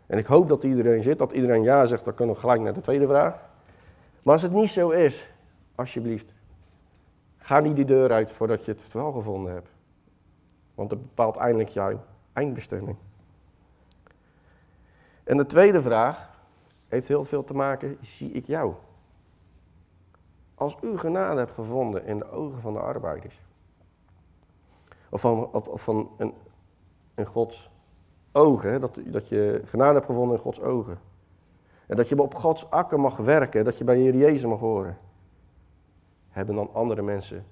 En 0.06 0.18
ik 0.18 0.26
hoop 0.26 0.48
dat 0.48 0.64
iedereen 0.64 1.02
zit, 1.02 1.18
dat 1.18 1.32
iedereen 1.32 1.62
ja 1.62 1.86
zegt, 1.86 2.04
dan 2.04 2.14
kunnen 2.14 2.34
we 2.34 2.40
gelijk 2.40 2.60
naar 2.60 2.72
de 2.72 2.80
tweede 2.80 3.06
vraag. 3.06 3.54
Maar 4.26 4.34
als 4.34 4.42
het 4.42 4.52
niet 4.52 4.68
zo 4.68 4.90
is, 4.90 5.30
alsjeblieft, 5.74 6.32
ga 7.36 7.60
niet 7.60 7.76
die 7.76 7.84
deur 7.84 8.12
uit 8.12 8.32
voordat 8.32 8.64
je 8.64 8.70
het 8.70 8.92
wel 8.92 9.12
gevonden 9.12 9.52
hebt. 9.52 9.70
Want 10.74 10.90
het 10.90 11.02
bepaalt 11.02 11.36
eindelijk 11.36 11.68
jouw 11.68 12.00
eindbestemming. 12.32 12.96
En 15.24 15.36
de 15.36 15.46
tweede 15.46 15.80
vraag 15.80 16.40
heeft 16.88 17.08
heel 17.08 17.24
veel 17.24 17.44
te 17.44 17.54
maken, 17.54 17.96
zie 18.00 18.30
ik 18.30 18.46
jou? 18.46 18.74
Als 20.54 20.76
u 20.82 20.98
genade 20.98 21.38
hebt 21.38 21.54
gevonden 21.54 22.04
in 22.04 22.18
de 22.18 22.30
ogen 22.30 22.60
van 22.60 22.72
de 22.72 22.80
arbeiders, 22.80 23.40
of 25.10 25.20
van, 25.20 25.52
of 25.52 25.82
van 25.82 26.10
een, 27.14 27.26
Gods 27.26 27.70
ogen, 28.32 28.80
dat, 28.80 29.00
dat 29.06 29.28
je 29.28 29.62
genade 29.64 29.94
hebt 29.94 30.06
gevonden 30.06 30.36
in 30.36 30.42
Gods 30.42 30.60
ogen. 30.60 30.98
En 31.86 31.96
dat 31.96 32.08
je 32.08 32.22
op 32.22 32.34
Gods 32.34 32.70
akker 32.70 33.00
mag 33.00 33.16
werken, 33.16 33.64
dat 33.64 33.78
je 33.78 33.84
bij 33.84 33.96
Heer 33.96 34.16
Jezus 34.16 34.44
mag 34.46 34.60
horen. 34.60 34.98
Hebben 36.28 36.54
dan 36.54 36.70
andere 36.72 37.02
mensen, 37.02 37.44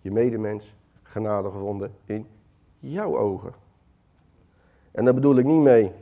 je 0.00 0.10
medemens, 0.10 0.76
genade 1.02 1.50
gevonden 1.50 1.94
in 2.04 2.26
jouw 2.78 3.18
ogen? 3.18 3.52
En 4.90 5.04
daar 5.04 5.14
bedoel 5.14 5.36
ik 5.36 5.44
niet 5.44 5.62
mee 5.62 5.92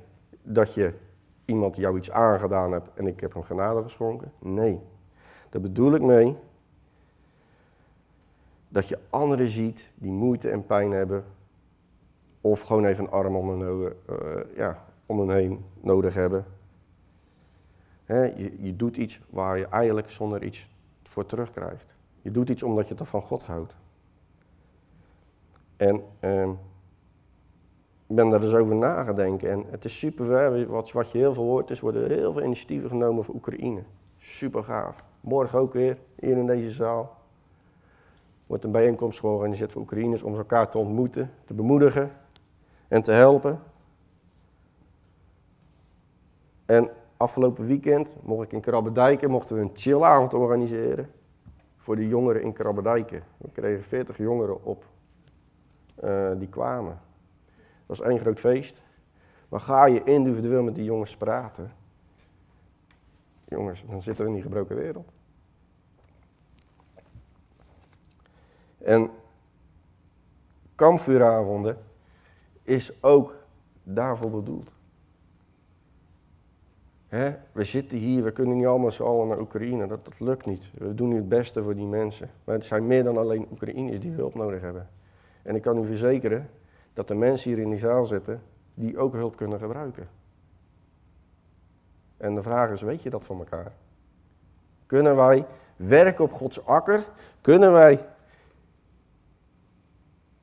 dat 0.42 0.74
je 0.74 0.92
iemand 1.44 1.76
jou 1.76 1.96
iets 1.96 2.10
aangedaan 2.10 2.72
hebt 2.72 2.88
en 2.94 3.06
ik 3.06 3.20
heb 3.20 3.32
hem 3.32 3.42
genade 3.42 3.82
geschonken. 3.82 4.32
Nee, 4.38 4.80
daar 5.50 5.60
bedoel 5.60 5.94
ik 5.94 6.02
mee 6.02 6.36
dat 8.68 8.88
je 8.88 8.98
anderen 9.10 9.48
ziet 9.48 9.90
die 9.94 10.10
moeite 10.10 10.50
en 10.50 10.66
pijn 10.66 10.90
hebben 10.90 11.24
of 12.40 12.60
gewoon 12.60 12.84
even 12.84 13.04
een 13.04 13.10
arm 13.10 13.36
om 13.36 13.48
hun, 13.48 13.92
uh, 14.10 14.56
ja, 14.56 14.84
om 15.06 15.18
hen 15.18 15.36
heen 15.36 15.64
nodig 15.80 16.14
hebben. 16.14 16.44
Je, 18.06 18.74
doet 18.76 18.96
iets 18.96 19.20
waar 19.30 19.58
je 19.58 19.66
eigenlijk 19.68 20.10
zonder 20.10 20.42
iets 20.42 20.70
voor 21.02 21.26
terugkrijgt. 21.26 21.94
Je 22.22 22.30
doet 22.30 22.50
iets 22.50 22.62
omdat 22.62 22.88
je 22.88 22.94
het 22.94 23.08
van 23.08 23.22
God 23.22 23.44
houdt. 23.44 23.74
En 25.76 26.02
uh, 26.20 26.48
ik 28.06 28.16
ben 28.16 28.28
daar 28.28 28.40
dus 28.40 28.54
over 28.54 28.74
nagedenken. 28.74 29.50
En 29.50 29.64
het 29.70 29.84
is 29.84 29.98
super, 29.98 30.66
wat, 30.68 30.92
wat 30.92 31.10
je 31.10 31.18
heel 31.18 31.34
veel 31.34 31.44
hoort, 31.44 31.70
is 31.70 31.80
worden 31.80 32.08
heel 32.08 32.32
veel 32.32 32.42
initiatieven 32.42 32.88
genomen 32.88 33.24
voor 33.24 33.34
Oekraïne. 33.34 33.82
Super 34.16 34.64
gaaf. 34.64 35.04
morgen 35.20 35.58
ook 35.58 35.72
weer, 35.72 35.98
hier 36.20 36.36
in 36.36 36.46
deze 36.46 36.70
zaal. 36.70 37.16
Wordt 38.46 38.64
een 38.64 38.70
bijeenkomst 38.70 39.20
georganiseerd 39.20 39.72
voor 39.72 39.82
Oekraïners 39.82 40.22
om 40.22 40.36
elkaar 40.36 40.70
te 40.70 40.78
ontmoeten, 40.78 41.30
te 41.44 41.54
bemoedigen 41.54 42.12
en 42.88 43.02
te 43.02 43.12
helpen. 43.12 43.60
En 46.64 46.90
afgelopen 47.16 47.66
weekend 47.66 48.16
mocht 48.22 48.44
ik 48.44 48.52
in 48.52 48.60
Krabbedijken, 48.60 49.30
mochten 49.30 49.56
we 49.56 49.62
een 49.62 49.70
chillavond 49.72 50.34
organiseren 50.34 51.10
voor 51.76 51.96
de 51.96 52.08
jongeren 52.08 52.42
in 52.42 52.52
Krabbedijken. 52.52 53.22
We 53.36 53.50
kregen 53.50 53.84
40 53.84 54.18
jongeren 54.18 54.64
op 54.64 54.84
uh, 56.04 56.30
die 56.38 56.48
kwamen. 56.48 57.00
Dat 57.86 57.98
was 57.98 58.00
één 58.00 58.18
groot 58.18 58.40
feest. 58.40 58.84
Maar 59.48 59.60
ga 59.60 59.86
je 59.86 60.02
individueel 60.02 60.62
met 60.62 60.74
die 60.74 60.84
jongens 60.84 61.16
praten, 61.16 61.72
jongens, 63.44 63.84
dan 63.86 64.02
zitten 64.02 64.24
we 64.24 64.30
in 64.30 64.36
die 64.36 64.44
gebroken 64.44 64.76
wereld. 64.76 65.12
En 68.78 69.10
kampvuuravonden 70.74 71.78
is 72.62 73.02
ook 73.02 73.34
daarvoor 73.82 74.30
bedoeld. 74.30 74.75
We 77.52 77.64
zitten 77.64 77.98
hier, 77.98 78.24
we 78.24 78.32
kunnen 78.32 78.56
niet 78.56 78.66
allemaal 78.66 78.90
z'n 78.90 79.02
allen 79.02 79.28
naar 79.28 79.40
Oekraïne, 79.40 79.86
dat, 79.86 80.04
dat 80.04 80.20
lukt 80.20 80.46
niet. 80.46 80.70
We 80.74 80.94
doen 80.94 81.08
nu 81.08 81.16
het 81.16 81.28
beste 81.28 81.62
voor 81.62 81.74
die 81.74 81.86
mensen. 81.86 82.30
Maar 82.44 82.54
het 82.54 82.64
zijn 82.64 82.86
meer 82.86 83.04
dan 83.04 83.16
alleen 83.16 83.46
Oekraïners 83.52 84.00
die 84.00 84.12
hulp 84.12 84.34
nodig 84.34 84.60
hebben. 84.60 84.88
En 85.42 85.54
ik 85.54 85.62
kan 85.62 85.78
u 85.78 85.86
verzekeren 85.86 86.50
dat 86.92 87.08
de 87.08 87.14
mensen 87.14 87.50
hier 87.50 87.62
in 87.62 87.70
die 87.70 87.78
zaal 87.78 88.04
zitten, 88.04 88.42
die 88.74 88.98
ook 88.98 89.12
hulp 89.12 89.36
kunnen 89.36 89.58
gebruiken. 89.58 90.08
En 92.16 92.34
de 92.34 92.42
vraag 92.42 92.70
is, 92.70 92.82
weet 92.82 93.02
je 93.02 93.10
dat 93.10 93.24
van 93.24 93.38
elkaar? 93.38 93.72
Kunnen 94.86 95.16
wij 95.16 95.46
werken 95.76 96.24
op 96.24 96.32
Gods 96.32 96.64
akker? 96.64 97.04
Kunnen 97.40 97.72
wij 97.72 98.06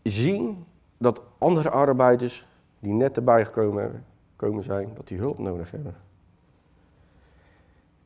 zien 0.04 0.66
dat 0.98 1.22
andere 1.38 1.70
arbeiders 1.70 2.48
die 2.80 2.94
net 2.94 3.18
erbij 3.18 3.46
gekomen 3.46 4.06
komen 4.36 4.64
zijn, 4.64 4.94
dat 4.94 5.08
die 5.08 5.18
hulp 5.18 5.38
nodig 5.38 5.72
hebben? 5.72 5.96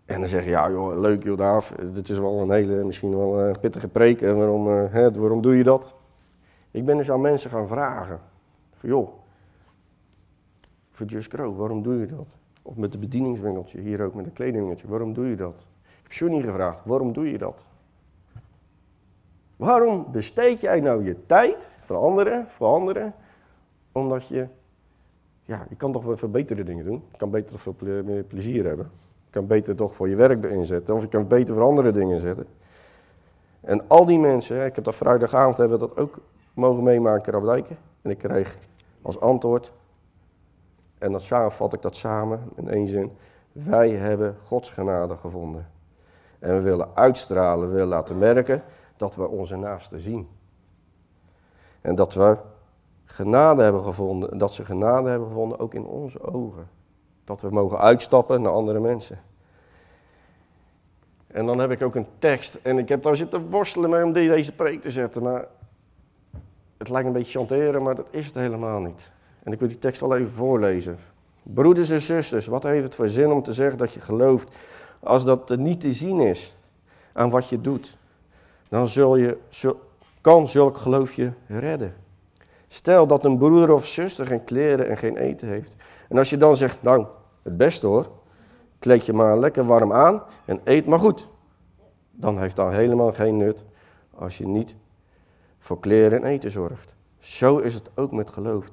En 0.08 0.20
dan 0.20 0.30
zeg 0.30 0.44
je, 0.44 0.50
ja 0.50 0.70
joh, 0.70 1.00
leuk 1.00 1.24
joh 1.24 1.38
Daaf, 1.38 1.76
dit 1.94 2.10
is 2.10 2.20
wel 2.20 2.40
een 2.40 2.52
hele, 2.52 2.84
misschien 2.84 3.18
wel 3.18 3.40
een 3.40 3.60
pittige 3.60 3.88
preek. 3.88 4.22
En 4.22 4.38
waarom, 4.38 4.68
uh, 4.68 4.84
hè, 4.94 5.12
waarom 5.12 5.42
doe 5.42 5.56
je 5.58 5.64
dat? 5.64 5.94
Ik 6.72 6.86
ben 6.86 6.98
dus 6.98 7.12
aan 7.12 7.22
mensen 7.22 7.50
gaan 7.50 7.68
vragen. 7.68 8.20
Van 8.74 8.90
joh, 8.90 9.10
voor 10.92 11.06
Just 11.06 11.34
Grow, 11.34 11.58
waarom 11.58 11.84
doe 11.84 12.00
je 12.00 12.06
dat? 12.06 12.38
Of 12.62 12.76
met 12.76 12.92
de 12.92 12.98
bedieningswinkeltje, 12.98 13.80
hier 13.80 14.02
ook 14.02 14.14
met 14.14 14.26
een 14.26 14.34
kledingwinkeltje, 14.34 14.88
waarom 14.88 15.14
doe 15.14 15.26
je 15.26 15.36
dat? 15.36 15.66
Ik 15.84 16.04
heb 16.04 16.12
Johnny 16.12 16.42
gevraagd, 16.42 16.82
waarom 16.86 17.14
doe 17.14 17.32
je 17.32 17.38
dat? 17.38 17.68
Waarom 19.56 20.06
besteed 20.12 20.62
jij 20.62 20.80
nou 20.80 21.04
je 21.04 21.26
tijd 21.26 21.70
voor 21.82 21.98
anderen? 21.98 23.14
Omdat 23.92 24.28
je, 24.28 24.48
ja, 25.44 25.66
je 25.70 25.76
kan 25.76 25.92
toch 25.92 26.04
wel 26.04 26.18
veel 26.18 26.30
betere 26.30 26.64
dingen 26.64 26.86
doen. 26.86 27.04
Je 27.12 27.18
kan 27.18 27.30
beter 27.30 27.60
veel 27.60 27.76
plezier 28.28 28.66
hebben. 28.66 28.92
Kan 29.38 29.48
beter 29.48 29.76
toch 29.76 29.96
voor 29.96 30.10
je 30.10 30.16
werk 30.16 30.44
inzetten. 30.44 30.96
Of 30.96 31.02
je 31.02 31.08
kan 31.08 31.28
beter 31.28 31.56
voor 31.56 31.64
andere 31.64 31.92
dingen 31.92 32.20
zetten. 32.20 32.48
En 33.62 33.88
al 33.88 34.06
die 34.06 34.20
mensen, 34.20 34.66
ik 34.66 34.76
heb 34.76 34.84
dat 34.84 34.96
vrijdagavond 34.96 35.58
hebben 35.58 35.80
dat 35.80 35.98
ook 35.98 36.20
mogen 36.54 36.84
meemaken 36.84 37.34
in 37.34 37.40
Rabdijken. 37.40 37.78
En 38.02 38.10
ik 38.10 38.18
kreeg 38.18 38.58
als 39.02 39.20
antwoord, 39.20 39.74
en 40.98 41.12
dan 41.12 41.52
vat 41.52 41.74
ik 41.74 41.82
dat 41.82 41.96
samen 41.96 42.50
in 42.56 42.70
één 42.70 42.88
zin. 42.88 43.12
Wij 43.52 43.90
hebben 43.90 44.36
Gods 44.46 44.70
genade 44.70 45.18
gevonden. 45.18 45.68
En 46.40 46.54
we 46.54 46.62
willen 46.62 46.90
uitstralen, 46.94 47.68
we 47.68 47.74
willen 47.74 47.88
laten 47.88 48.18
merken 48.18 48.64
dat 48.96 49.16
we 49.16 49.28
onze 49.28 49.56
naasten 49.56 50.00
zien. 50.00 50.28
En 51.82 51.96
dat 51.96 52.14
we 52.14 52.38
genade 53.06 53.64
hebben 53.64 53.84
gevonden, 53.84 54.38
dat 54.38 54.54
ze 54.54 54.66
genade 54.66 55.10
hebben 55.10 55.28
gevonden 55.28 55.60
ook 55.60 55.74
in 55.74 55.86
onze 55.86 56.22
ogen. 56.22 56.68
Dat 57.24 57.42
we 57.42 57.50
mogen 57.50 57.80
uitstappen 57.80 58.42
naar 58.42 58.52
andere 58.52 58.80
mensen. 58.80 59.20
En 61.38 61.46
dan 61.46 61.60
heb 61.60 61.72
ik 61.72 61.82
ook 61.82 61.96
een 61.96 62.08
tekst. 62.20 62.58
En 62.62 62.78
ik 62.78 62.90
heb 62.90 63.04
daar 63.04 63.16
zitten 63.16 63.50
worstelen 63.50 63.90
mee 63.90 64.04
om 64.04 64.14
deze 64.14 64.52
preek 64.52 64.82
te 64.82 64.92
zetten. 64.92 65.24
Maar 65.24 65.46
het 66.78 66.90
lijkt 66.90 67.08
een 67.08 67.14
beetje 67.14 67.40
chanteren, 67.40 67.84
maar 67.84 67.96
dat 67.96 68.08
is 68.10 68.26
het 68.26 68.36
helemaal 68.36 68.80
niet. 68.80 69.12
En 69.44 69.52
ik 69.52 69.60
wil 69.60 69.68
die 69.68 69.80
tekst 69.80 70.02
wel 70.02 70.16
even 70.16 70.32
voorlezen. 70.32 70.98
Broeders 71.44 71.90
en 71.90 72.02
zusters, 72.02 72.48
wat 72.48 72.64
heeft 72.64 72.84
het 72.84 72.96
voor 72.96 73.08
zin 73.08 73.32
om 73.32 73.44
te 73.44 73.54
zeggen 73.54 73.78
dat 73.78 73.94
je 73.94 74.00
gelooft 74.00 74.56
als 75.00 75.26
dat 75.26 75.50
er 75.50 75.58
niet 75.58 75.82
te 75.82 75.92
zien 75.92 76.20
is 76.20 76.58
aan 77.14 77.30
wat 77.30 77.50
je 77.50 77.62
doet? 77.62 77.98
Dan 78.70 78.88
zul 78.88 79.16
je, 79.16 79.38
kan 80.22 80.48
zulk 80.48 80.78
geloof 80.78 81.14
je 81.14 81.32
redden. 81.48 81.94
Stel 82.68 83.08
dat 83.08 83.26
een 83.26 83.38
broeder 83.38 83.72
of 83.72 83.86
zuster 83.86 84.26
geen 84.26 84.44
kleren 84.44 84.90
en 84.90 84.98
geen 84.98 85.18
eten 85.18 85.48
heeft. 85.48 85.76
En 86.10 86.18
als 86.18 86.30
je 86.30 86.38
dan 86.38 86.58
zegt, 86.58 86.82
nou, 86.82 87.06
het 87.44 87.58
beste 87.58 87.88
hoor, 87.88 88.08
kleed 88.80 89.06
je 89.06 89.14
maar 89.14 89.40
lekker 89.40 89.66
warm 89.66 89.94
aan 89.94 90.24
en 90.46 90.62
eet 90.64 90.86
maar 90.86 91.00
goed. 91.00 91.30
Dan 92.12 92.40
heeft 92.40 92.56
dat 92.56 92.72
helemaal 92.72 93.14
geen 93.14 93.38
nut 93.38 93.66
als 94.16 94.38
je 94.38 94.48
niet 94.48 94.76
voor 95.60 95.80
kleren 95.80 96.24
en 96.24 96.30
eten 96.30 96.52
zorgt. 96.52 96.96
Zo 97.18 97.58
is 97.58 97.74
het 97.74 97.90
ook 97.96 98.12
met 98.12 98.30
geloof. 98.30 98.70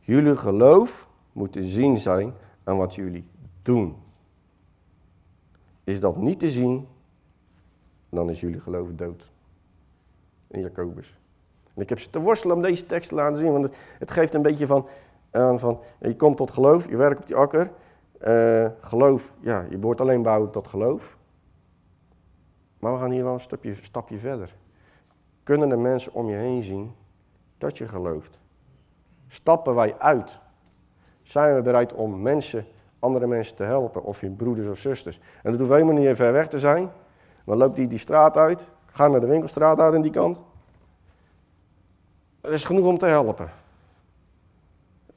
Jullie 0.00 0.36
geloof 0.36 1.08
moet 1.32 1.52
te 1.52 1.64
zien 1.64 1.98
zijn 1.98 2.34
aan 2.64 2.76
wat 2.76 2.94
jullie 2.94 3.28
doen. 3.62 3.96
Is 5.84 6.00
dat 6.00 6.16
niet 6.16 6.38
te 6.38 6.50
zien, 6.50 6.88
dan 8.08 8.30
is 8.30 8.40
jullie 8.40 8.60
geloof 8.60 8.88
dood. 8.92 9.30
In 10.46 10.60
Jacobus. 10.60 11.18
En 11.74 11.82
ik 11.82 11.88
heb 11.88 11.98
ze 11.98 12.10
te 12.10 12.20
worstelen 12.20 12.56
om 12.56 12.62
deze 12.62 12.86
tekst 12.86 13.08
te 13.08 13.14
laten 13.14 13.36
zien, 13.36 13.52
want 13.52 13.76
het 13.98 14.10
geeft 14.10 14.34
een 14.34 14.42
beetje 14.42 14.66
van, 14.66 14.86
aan 15.30 15.58
van, 15.58 15.80
je 16.00 16.16
komt 16.16 16.36
tot 16.36 16.50
geloof, 16.50 16.88
je 16.88 16.96
werkt 16.96 17.20
op 17.20 17.26
die 17.26 17.36
akker. 17.36 17.70
Uh, 18.20 18.66
geloof, 18.80 19.32
ja, 19.40 19.66
je 19.70 19.78
behoort 19.78 20.00
alleen 20.00 20.22
bouwen 20.22 20.50
tot 20.50 20.68
geloof. 20.68 21.16
Maar 22.78 22.92
we 22.92 22.98
gaan 22.98 23.10
hier 23.10 23.24
wel 23.24 23.32
een 23.32 23.40
stapje, 23.40 23.74
stapje 23.74 24.18
verder. 24.18 24.54
Kunnen 25.42 25.68
de 25.68 25.76
mensen 25.76 26.12
om 26.12 26.28
je 26.28 26.36
heen 26.36 26.62
zien 26.62 26.94
dat 27.58 27.78
je 27.78 27.88
gelooft? 27.88 28.38
Stappen 29.28 29.74
wij 29.74 29.98
uit? 29.98 30.38
Zijn 31.22 31.54
we 31.54 31.62
bereid 31.62 31.92
om 31.92 32.22
mensen, 32.22 32.66
andere 32.98 33.26
mensen 33.26 33.56
te 33.56 33.62
helpen, 33.62 34.04
of 34.04 34.20
je 34.20 34.30
broeders 34.30 34.68
of 34.68 34.78
zusters? 34.78 35.20
En 35.42 35.50
dat 35.50 35.60
hoeft 35.60 35.72
helemaal 35.72 35.94
niet 35.94 36.16
ver 36.16 36.32
weg 36.32 36.48
te 36.48 36.58
zijn. 36.58 36.90
Maar 37.44 37.56
loopt 37.56 37.76
die 37.76 37.88
die 37.88 37.98
straat 37.98 38.36
uit, 38.36 38.68
ga 38.86 39.08
naar 39.08 39.20
de 39.20 39.26
winkelstraat 39.26 39.78
uit 39.78 39.94
aan 39.94 40.02
die 40.02 40.10
kant. 40.10 40.42
Er 42.40 42.52
is 42.52 42.64
genoeg 42.64 42.86
om 42.86 42.98
te 42.98 43.06
helpen. 43.06 43.48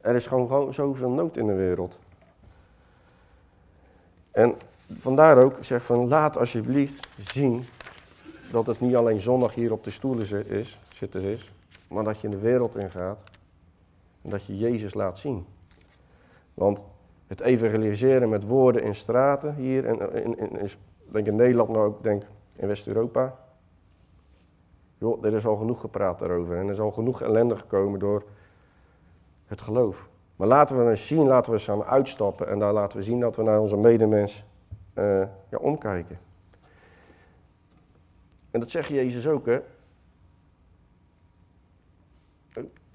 Er 0.02 0.16
is 0.16 0.28
gewoon 0.28 0.74
zoveel 0.74 1.10
nood 1.10 1.38
in 1.38 1.48
de 1.48 1.54
wereld. 1.54 2.00
En 4.32 4.56
vandaar 4.94 5.38
ook, 5.38 5.56
zeg 5.60 5.84
van 5.84 6.08
laat 6.08 6.38
alsjeblieft 6.38 7.08
zien 7.18 7.66
dat 8.52 8.68
het 8.68 8.80
niet 8.80 8.96
alleen 8.96 9.20
zondag 9.20 9.54
hier 9.54 9.72
op 9.72 9.84
de 9.84 9.92
stoelen 9.92 10.48
is, 10.48 10.80
zitten 10.90 11.22
is, 11.22 11.52
maar 11.88 12.04
dat 12.04 12.20
je 12.20 12.28
in 12.28 12.34
de 12.34 12.40
wereld 12.40 12.76
ingaat 12.76 13.24
en 14.22 14.30
dat 14.30 14.46
je 14.46 14.58
Jezus 14.58 14.94
laat 14.94 15.20
zien. 15.20 15.46
Want 16.54 16.86
het 17.28 17.42
evangeliseren 17.42 18.30
met 18.30 18.44
woorden 18.44 18.84
in 18.84 18.96
straten 18.96 19.56
hier, 19.56 19.86
en 19.86 20.14
in, 20.24 20.38
in, 20.38 20.70
denk 21.12 21.32
Nederland, 21.32 21.70
maar 21.70 21.84
ook 21.84 22.04
denk 22.04 22.24
in 22.56 22.68
West-Europa. 22.68 23.36
Joh, 24.98 25.26
er 25.26 25.34
is 25.34 25.46
al 25.46 25.56
genoeg 25.56 25.80
gepraat 25.80 26.20
daarover 26.20 26.58
en 26.58 26.64
er 26.64 26.74
is 26.74 26.80
al 26.80 26.92
genoeg 26.92 27.22
ellende 27.22 27.56
gekomen 27.56 28.00
door 28.00 28.24
het 29.46 29.62
geloof. 29.62 30.10
Maar 30.40 30.48
laten 30.48 30.84
we 30.84 30.90
eens 30.90 31.08
zien, 31.08 31.28
laten 31.28 31.52
we 31.52 31.58
samen 31.58 31.86
uitstappen 31.86 32.48
en 32.48 32.60
daar 32.60 32.74
laten 32.74 32.98
we 32.98 33.04
zien 33.04 33.20
dat 33.20 33.36
we 33.36 33.44
naar 33.44 33.60
onze 33.60 33.78
medemens 33.78 34.46
uh, 34.96 35.20
ja, 35.50 35.58
omkijken. 35.58 36.20
En 38.52 38.60
dat 38.60 38.70
zegt 38.70 38.90
Jezus 38.90 39.28
ook, 39.28 39.46
hè. 39.46 39.60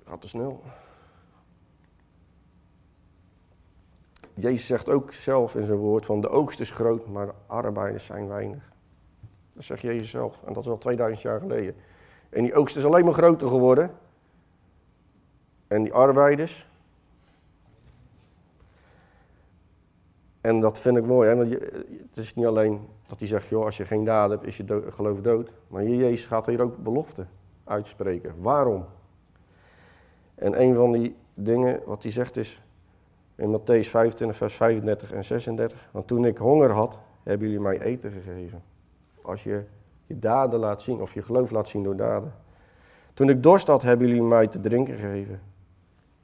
Gaat 0.04 0.20
te 0.20 0.28
snel. 0.28 0.62
Jezus 4.34 4.66
zegt 4.66 4.88
ook 4.88 5.12
zelf 5.12 5.54
in 5.54 5.66
zijn 5.66 5.78
woord 5.78 6.06
van 6.06 6.20
de 6.20 6.28
oogst 6.28 6.60
is 6.60 6.70
groot, 6.70 7.06
maar 7.06 7.26
de 7.26 7.34
arbeiders 7.46 8.04
zijn 8.04 8.28
weinig. 8.28 8.72
Dat 9.52 9.64
zegt 9.64 9.80
Jezus 9.80 10.10
zelf 10.10 10.42
en 10.44 10.52
dat 10.52 10.62
is 10.62 10.68
al 10.68 10.78
2000 10.78 11.22
jaar 11.22 11.40
geleden. 11.40 11.74
En 12.30 12.42
die 12.42 12.54
oogst 12.54 12.76
is 12.76 12.84
alleen 12.84 13.04
maar 13.04 13.14
groter 13.14 13.48
geworden. 13.48 13.90
En 15.66 15.82
die 15.82 15.92
arbeiders. 15.92 16.72
En 20.44 20.60
dat 20.60 20.78
vind 20.78 20.96
ik 20.96 21.04
mooi, 21.04 21.28
hè? 21.28 21.36
want 21.36 21.50
je, 21.50 21.84
het 22.08 22.18
is 22.18 22.34
niet 22.34 22.46
alleen 22.46 22.88
dat 23.06 23.18
hij 23.18 23.28
zegt, 23.28 23.48
joh, 23.48 23.64
als 23.64 23.76
je 23.76 23.84
geen 23.84 24.04
daden 24.04 24.30
hebt, 24.30 24.46
is 24.46 24.56
je 24.56 24.82
geloof 24.88 25.20
dood. 25.20 25.52
Maar 25.68 25.84
Jezus 25.84 26.24
gaat 26.24 26.46
hier 26.46 26.62
ook 26.62 26.76
beloften 26.76 27.28
uitspreken. 27.64 28.34
Waarom? 28.40 28.84
En 30.34 30.60
een 30.60 30.74
van 30.74 30.92
die 30.92 31.16
dingen 31.34 31.80
wat 31.86 32.02
hij 32.02 32.12
zegt 32.12 32.36
is, 32.36 32.62
in 33.34 33.58
Matthäus 33.58 33.88
25, 33.88 34.36
vers 34.36 34.54
35 34.54 35.12
en 35.12 35.24
36. 35.24 35.88
Want 35.92 36.06
toen 36.06 36.24
ik 36.24 36.38
honger 36.38 36.70
had, 36.70 37.00
hebben 37.22 37.46
jullie 37.48 37.62
mij 37.62 37.80
eten 37.80 38.10
gegeven. 38.10 38.62
als 39.22 39.44
je 39.44 39.64
je 40.06 40.18
daden 40.18 40.60
laat 40.60 40.82
zien, 40.82 41.00
of 41.00 41.14
je 41.14 41.22
geloof 41.22 41.50
laat 41.50 41.68
zien 41.68 41.82
door 41.82 41.96
daden. 41.96 42.34
Toen 43.14 43.28
ik 43.28 43.42
dorst 43.42 43.66
had, 43.66 43.82
hebben 43.82 44.06
jullie 44.06 44.22
mij 44.22 44.46
te 44.46 44.60
drinken 44.60 44.94
gegeven. 44.94 45.40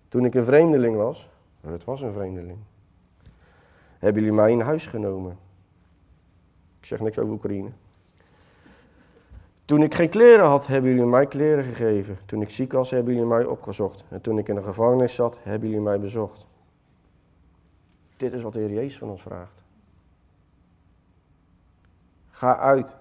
Toen 0.09 0.25
ik 0.25 0.35
een 0.35 0.45
vreemdeling 0.45 0.97
was, 0.97 1.31
het 1.61 1.85
was 1.85 2.03
een 2.03 2.13
vreemdeling, 2.13 2.59
hebben 4.01 4.23
jullie 4.23 4.37
mij 4.37 4.51
in 4.51 4.61
huis 4.61 4.87
genomen. 4.87 5.39
Ik 6.79 6.87
zeg 6.87 7.01
niks 7.01 7.19
over 7.19 7.33
Oekraïne. 7.33 7.71
Toen 9.65 9.83
ik 9.83 9.95
geen 9.95 10.09
kleren 10.09 10.47
had, 10.47 10.67
hebben 10.67 10.91
jullie 10.91 11.07
mij 11.07 11.27
kleren 11.27 11.65
gegeven. 11.65 12.19
Toen 12.27 12.43
ik 12.43 12.51
ziek 12.51 12.73
was, 12.73 12.91
hebben 12.91 13.15
jullie 13.15 13.29
mij 13.29 13.45
opgezocht. 13.45 14.05
En 14.09 14.21
toen 14.21 14.39
ik 14.39 14.49
in 14.49 14.55
de 14.55 14.63
gevangenis 14.63 15.15
zat, 15.15 15.39
hebben 15.43 15.69
jullie 15.69 15.85
mij 15.85 16.01
bezocht. 16.01 16.47
Dit 18.17 18.33
is 18.33 18.43
wat 18.43 18.53
de 18.53 18.59
Heer 18.59 18.73
Jezus 18.73 18.99
van 18.99 19.11
ons 19.11 19.23
vraagt. 19.23 19.63
Ga 22.29 22.57
uit. 22.57 22.97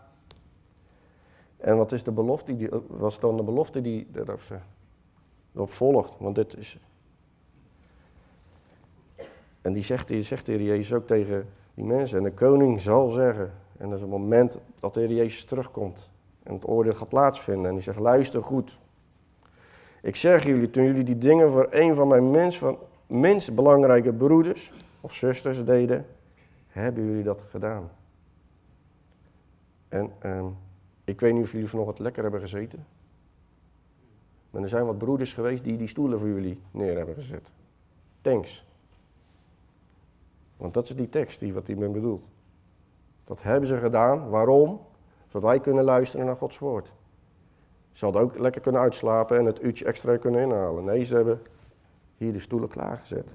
En 1.58 1.78
wat 1.78 1.92
is 1.92 2.04
de 2.04 2.12
belofte 2.12 2.56
die, 2.56 2.70
was 2.88 3.20
dan 3.20 3.38
de 3.38 3.44
belofte 3.44 3.82
die 3.82 4.08
erop 5.54 5.72
volgt? 5.72 6.18
Want 6.20 6.36
dit 6.36 6.58
is. 6.58 6.80
En 9.62 9.74
die 9.74 9.84
zegt, 9.84 10.08
die 10.08 10.24
zegt 10.24 10.46
de 10.46 10.52
Heer 10.52 10.62
Jezus 10.62 10.94
ook 10.94 11.08
tegen 11.08 11.48
die 11.74 11.86
mensen. 11.86 12.18
En 12.18 12.24
de 12.24 12.32
koning 12.32 12.80
zal 12.80 13.10
zeggen. 13.10 13.52
En 13.78 13.86
dat 13.86 13.94
is 13.94 14.02
het 14.02 14.10
moment 14.10 14.60
dat 14.80 14.94
de 14.94 15.00
Heer 15.00 15.14
Jezus 15.14 15.46
terugkomt. 15.46 16.10
En 16.44 16.54
het 16.54 16.68
oordeel 16.68 16.94
gaat 16.94 17.10
plaatsvinden. 17.10 17.66
En 17.66 17.74
die 17.74 17.84
zegt: 17.84 18.00
luister 18.00 18.44
goed. 18.44 18.80
Ik 20.02 20.16
zeg 20.16 20.46
jullie, 20.46 20.70
toen 20.70 20.84
jullie 20.84 21.04
die 21.04 21.18
dingen 21.18 21.52
voor 21.52 21.68
een 21.70 21.96
van 21.96 22.08
mijn 22.08 22.32
minst, 22.32 22.58
van, 22.58 22.78
minst 23.08 23.56
belangrijke 23.56 24.14
broeders 24.14 24.74
of 25.02 25.14
zusters 25.14 25.66
deden, 25.66 26.06
hebben 26.68 27.06
jullie 27.06 27.24
dat 27.24 27.46
gedaan. 27.50 27.92
En 29.88 30.12
ehm, 30.20 30.46
ik 31.04 31.20
weet 31.20 31.34
niet 31.34 31.44
of 31.44 31.52
jullie 31.52 31.68
vanochtend 31.68 32.00
lekker 32.00 32.22
hebben 32.22 32.42
gezeten. 32.42 32.86
Maar 34.50 34.62
er 34.62 34.70
zijn 34.70 34.86
wat 34.86 34.98
broeders 34.98 35.34
geweest 35.34 35.64
die 35.64 35.78
die 35.78 35.88
stoelen 35.88 36.20
voor 36.20 36.28
jullie 36.28 36.62
neer 36.72 36.98
hebben 36.98 37.16
gezet. 37.16 37.52
Thanks. 38.22 38.68
Want 40.60 40.74
dat 40.74 40.90
is 40.90 40.96
die 40.96 41.10
tekst 41.10 41.40
die 41.40 41.54
wat 41.54 41.66
die 41.66 41.78
men 41.78 41.92
bedoelt. 41.92 42.28
Dat 43.24 43.44
hebben 43.44 43.68
ze 43.70 43.78
gedaan. 43.78 44.30
Waarom? 44.30 44.82
Zodat 45.28 45.50
wij 45.50 45.60
kunnen 45.60 45.84
luisteren 45.84 46.26
naar 46.26 46.36
Gods 46.36 46.60
woord. 46.60 46.94
Ze 47.92 48.06
hadden 48.06 48.24
ook 48.24 48.38
lekker 48.38 48.62
kunnen 48.62 48.82
uitslapen 48.82 49.38
en 49.38 49.46
het 49.46 49.64
uurtje 49.64 49.86
extra 49.86 50.18
kunnen 50.18 50.42
inhalen. 50.42 50.84
Nee, 50.84 51.04
ze 51.04 51.16
hebben 51.16 51.42
hier 52.18 52.34
de 52.34 52.40
stoelen 52.40 52.70
klaargezet. 52.70 53.34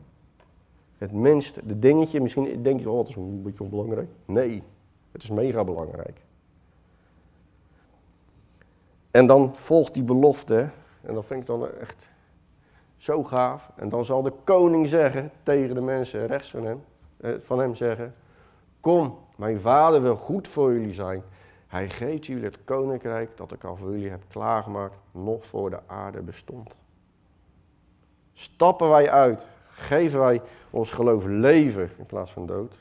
Het 0.99 1.13
minste, 1.13 1.67
de 1.67 1.79
dingetje, 1.79 2.21
misschien 2.21 2.63
denk 2.63 2.81
je, 2.81 2.91
oh, 2.91 2.97
dat 2.97 3.09
is 3.09 3.15
een 3.15 3.43
beetje 3.43 3.63
onbelangrijk. 3.63 4.09
Nee, 4.25 4.63
het 5.13 5.23
is 5.23 5.31
mega 5.31 5.65
belangrijk. 5.65 6.21
En 9.11 9.27
dan 9.27 9.57
volgt 9.57 9.95
die 9.95 10.03
belofte, 10.03 10.69
en 11.01 11.15
dat 11.15 11.27
vind 11.27 11.41
ik 11.41 11.47
dan 11.47 11.71
echt 11.71 12.07
zo 12.97 13.25
gaaf. 13.25 13.71
En 13.77 13.89
dan 13.89 14.05
zal 14.05 14.23
de 14.23 14.33
koning 14.45 14.89
zeggen 14.89 15.31
tegen 15.43 15.75
de 15.75 15.81
mensen 15.81 16.27
rechts 16.27 16.51
van 16.51 16.65
hem, 16.65 16.85
van 17.39 17.59
hem 17.59 17.75
zeggen, 17.75 18.15
kom, 18.81 19.19
mijn 19.37 19.61
vader 19.61 20.03
wil 20.03 20.17
goed 20.17 20.49
voor 20.49 20.73
jullie 20.73 20.93
zijn. 20.93 21.23
Hij 21.67 21.89
geeft 21.89 22.27
jullie 22.27 22.45
het 22.45 22.65
koninkrijk 22.65 23.37
dat 23.37 23.53
ik 23.53 23.65
al 23.65 23.77
voor 23.77 23.91
jullie 23.91 24.11
heb 24.11 24.23
klaargemaakt, 24.29 24.95
nog 25.11 25.47
voor 25.47 25.71
de 25.71 25.81
aarde 25.87 26.23
bestond. 26.23 26.77
Stappen 28.33 28.91
wij 28.91 29.11
uit, 29.11 29.47
geven 29.69 30.21
wij 30.21 30.43
ons 30.71 30.93
geloof 30.93 31.25
leven 31.25 31.91
in 31.99 32.07
plaats 32.07 32.33
van 32.33 32.47
dood, 32.47 32.75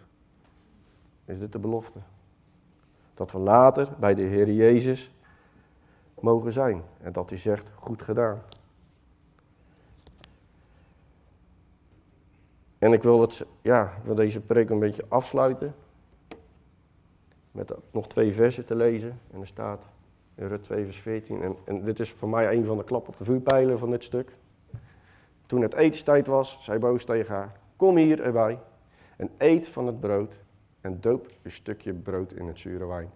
is 1.25 1.39
dit 1.39 1.51
de 1.51 1.59
belofte. 1.59 1.99
Dat 3.13 3.31
we 3.31 3.37
later 3.37 3.87
bij 3.99 4.13
de 4.13 4.21
Heer 4.21 4.51
Jezus 4.51 5.13
mogen 6.19 6.51
zijn. 6.51 6.83
En 7.01 7.11
dat 7.11 7.29
hij 7.29 7.39
zegt, 7.39 7.71
goed 7.75 8.01
gedaan. 8.01 8.41
En 12.83 12.93
ik 12.93 13.03
wil, 13.03 13.21
het, 13.21 13.45
ja, 13.61 13.93
wil 14.03 14.15
deze 14.15 14.41
preek 14.41 14.69
een 14.69 14.79
beetje 14.79 15.03
afsluiten. 15.07 15.75
Met 17.51 17.73
nog 17.91 18.07
twee 18.07 18.33
versen 18.33 18.65
te 18.65 18.75
lezen. 18.75 19.19
En 19.31 19.39
er 19.39 19.47
staat 19.47 19.81
in 20.35 20.47
Rut 20.47 20.63
2 20.63 20.83
vers 20.83 20.99
14. 20.99 21.41
En, 21.41 21.55
en 21.65 21.83
dit 21.83 21.99
is 21.99 22.11
voor 22.11 22.29
mij 22.29 22.55
een 22.55 22.65
van 22.65 22.77
de 22.77 22.83
klap 22.83 23.07
op 23.07 23.17
de 23.17 23.23
vuurpijlen 23.23 23.79
van 23.79 23.89
dit 23.89 24.03
stuk. 24.03 24.37
Toen 25.45 25.61
het 25.61 25.73
etenstijd 25.73 26.27
was, 26.27 26.57
zei 26.61 26.79
Boos 26.79 27.05
tegen 27.05 27.35
haar, 27.35 27.59
kom 27.75 27.97
hier 27.97 28.21
erbij 28.21 28.59
en 29.17 29.29
eet 29.37 29.67
van 29.67 29.87
het 29.87 29.99
brood 29.99 30.39
en 30.81 30.97
doop 31.01 31.27
een 31.41 31.51
stukje 31.51 31.93
brood 31.93 32.31
in 32.33 32.47
het 32.47 32.59
zure 32.59 32.85
wijn. 32.85 33.11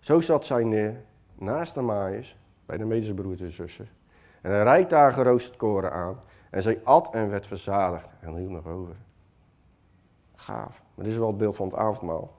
Zo 0.00 0.20
zat 0.20 0.46
zij 0.46 0.64
neer 0.64 1.02
naast 1.34 1.74
de 1.74 1.80
maaiers 1.80 2.36
bij 2.66 2.76
de 2.76 2.84
medesbroers 2.84 3.40
en 3.40 3.50
zussen. 3.50 3.88
En 4.40 4.50
hij 4.50 4.62
reikt 4.62 4.90
daar 4.90 5.12
geroosterd 5.12 5.56
koren 5.56 5.92
aan. 5.92 6.20
En 6.50 6.62
zij 6.62 6.80
at 6.84 7.10
en 7.10 7.30
werd 7.30 7.46
verzadigd. 7.46 8.08
En 8.20 8.34
hield 8.34 8.50
nog 8.50 8.66
over. 8.66 8.96
Gaaf. 10.34 10.82
Maar 10.94 11.04
dit 11.04 11.12
is 11.12 11.18
wel 11.18 11.28
het 11.28 11.36
beeld 11.36 11.56
van 11.56 11.66
het 11.66 11.76
avondmaal. 11.76 12.34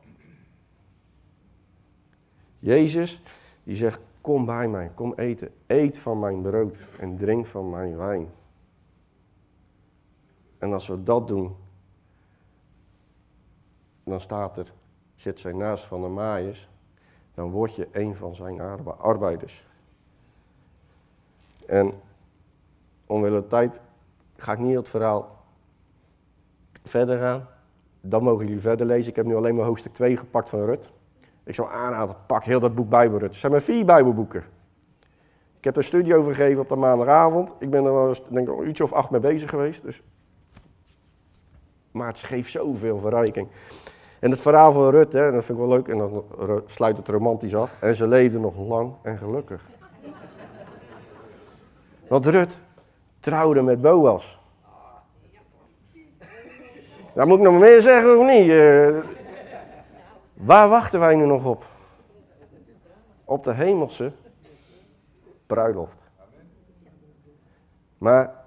Jezus, 2.60 3.22
die 3.64 3.76
zegt, 3.76 4.02
kom 4.22 4.46
bij 4.46 4.68
mij, 4.68 4.92
kom 4.94 5.14
eten. 5.16 5.52
Eet 5.68 6.00
van 6.00 6.20
mijn 6.20 6.42
brood 6.42 6.78
en 7.00 7.18
drink 7.18 7.46
van 7.46 7.70
mijn 7.70 7.98
wijn. 7.98 8.30
En 10.58 10.74
als 10.74 10.88
we 10.88 11.04
dat 11.04 11.28
doen, 11.28 11.56
dan 14.04 14.22
staat 14.22 14.58
er, 14.58 14.74
zit 15.16 15.40
zij 15.40 15.54
naast 15.54 15.84
van 15.84 16.02
de 16.02 16.08
maaiers 16.08 16.70
dan 17.38 17.52
word 17.52 17.76
je 17.76 17.88
een 17.92 18.16
van 18.16 18.36
zijn 18.36 18.62
arbeiders. 18.98 19.66
En 21.66 21.94
omwille 23.06 23.48
tijd 23.48 23.80
ga 24.38 24.52
ik 24.52 24.60
niet 24.60 24.76
het 24.76 24.90
verhaal 24.90 25.36
verder 26.84 27.20
gaan. 27.20 27.48
Dan 28.02 28.24
mogen 28.24 28.46
jullie 28.46 28.62
verder 28.62 28.86
lezen. 28.86 29.10
Ik 29.10 29.16
heb 29.16 29.26
nu 29.26 29.36
alleen 29.36 29.56
maar 29.56 29.66
hoofdstuk 29.66 29.94
2 29.94 30.18
gepakt 30.18 30.50
van 30.50 30.66
Rut. 30.66 30.92
Ik 31.44 31.56
zou 31.56 31.72
aanraden, 31.72 32.16
pak 32.28 32.44
heel 32.44 32.60
dat 32.60 32.76
boek 32.76 32.90
Bijbelrut. 32.90 33.30
Er 33.30 33.40
zijn 33.40 33.52
maar 33.52 33.62
vier 33.62 33.86
Bijbelboeken. 33.86 34.44
Ik 35.58 35.64
heb 35.64 35.76
een 35.76 35.84
studie 35.84 36.16
over 36.16 36.34
gegeven 36.34 36.62
op 36.62 36.70
de 36.70 36.76
maandagavond. 36.76 37.56
Ik 37.60 37.70
ben 37.70 37.86
er 37.86 37.94
wel 37.94 38.08
eens, 38.08 38.22
denk 38.30 38.50
ik, 38.50 38.58
een 38.58 38.68
uurtje 38.68 38.84
of 38.84 38.94
acht 38.94 39.10
mee 39.10 39.20
bezig 39.20 39.50
geweest. 39.50 39.84
Dus... 39.84 40.04
Maar 41.92 42.08
het 42.08 42.20
geeft 42.20 42.52
zoveel 42.52 43.00
verrijking. 43.00 43.48
En 44.20 44.32
het 44.32 44.42
verhaal 44.42 44.72
van 44.72 44.90
Rut, 44.90 45.14
hè, 45.14 45.32
dat 45.32 45.46
vind 45.46 45.60
ik 45.60 45.66
wel 45.66 45.76
leuk, 45.76 45.88
en 45.88 45.98
dan 45.98 46.24
sluit 46.66 46.98
het 46.98 47.08
romantisch 47.08 47.56
af. 47.56 47.76
En 47.80 47.96
ze 47.96 48.08
leefde 48.08 48.40
nog 48.40 48.58
lang 48.58 48.94
en 49.02 49.18
gelukkig. 49.18 49.68
Want 52.08 52.26
Rut 52.26 52.62
trouwde 53.20 53.62
met 53.62 53.82
Boas. 53.82 54.40
Daar 57.14 57.28
moet 57.28 57.38
ik 57.38 57.44
nog 57.44 57.60
meer 57.60 57.82
zeggen 57.82 58.18
of 58.20 58.26
niet? 58.26 58.48
Uh, 58.48 58.98
waar 60.34 60.70
wachten 60.70 61.00
wij 61.00 61.16
nu 61.16 61.26
nog 61.26 61.46
op? 61.46 61.66
Op 63.24 63.44
de 63.44 63.54
hemelse 63.54 64.12
bruiloft. 65.46 66.04
Maar 67.98 68.46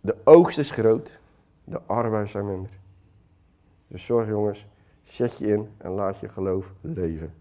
de 0.00 0.16
oogst 0.24 0.58
is 0.58 0.70
groot, 0.70 1.20
de 1.64 1.80
arbeid 1.86 2.30
zijn 2.30 2.46
minder. 2.46 2.70
Dus 3.86 4.04
zorg 4.04 4.28
jongens, 4.28 4.66
zet 5.00 5.38
je 5.38 5.46
in 5.46 5.74
en 5.78 5.90
laat 5.90 6.20
je 6.20 6.28
geloof 6.28 6.72
leven. 6.80 7.34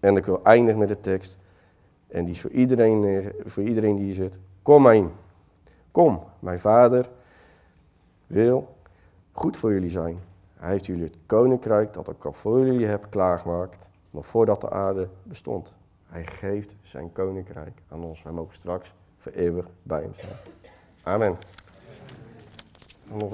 En 0.00 0.16
ik 0.16 0.26
wil 0.26 0.40
eindigen 0.42 0.78
met 0.78 0.88
de 0.88 1.00
tekst. 1.00 1.38
En 2.06 2.24
die 2.24 2.34
is 2.34 2.40
voor 2.40 2.50
iedereen, 2.50 3.32
voor 3.44 3.62
iedereen 3.62 3.96
die 3.96 4.04
hier 4.04 4.14
zit. 4.14 4.38
Kom 4.62 4.82
maar. 4.82 5.02
Kom, 5.90 6.22
mijn 6.38 6.58
vader 6.58 7.08
wil 8.26 8.76
goed 9.32 9.56
voor 9.56 9.72
jullie 9.72 9.90
zijn. 9.90 10.18
Hij 10.54 10.70
heeft 10.70 10.86
jullie 10.86 11.04
het 11.04 11.16
koninkrijk 11.26 11.94
dat 11.94 12.08
ik 12.08 12.24
al 12.24 12.32
voor 12.32 12.66
jullie 12.66 12.86
heb 12.86 13.06
klaargemaakt, 13.10 13.88
nog 14.10 14.26
voordat 14.26 14.60
de 14.60 14.70
aarde 14.70 15.08
bestond. 15.22 15.76
Hij 16.06 16.24
geeft 16.24 16.74
zijn 16.82 17.12
koninkrijk 17.12 17.82
aan 17.88 18.04
ons. 18.04 18.22
Wij 18.22 18.32
mogen 18.32 18.54
straks 18.54 18.94
voor 19.16 19.32
eeuwig 19.32 19.68
bij 19.82 20.00
hem 20.00 20.14
zijn. 20.14 20.32
Amen. 21.02 21.36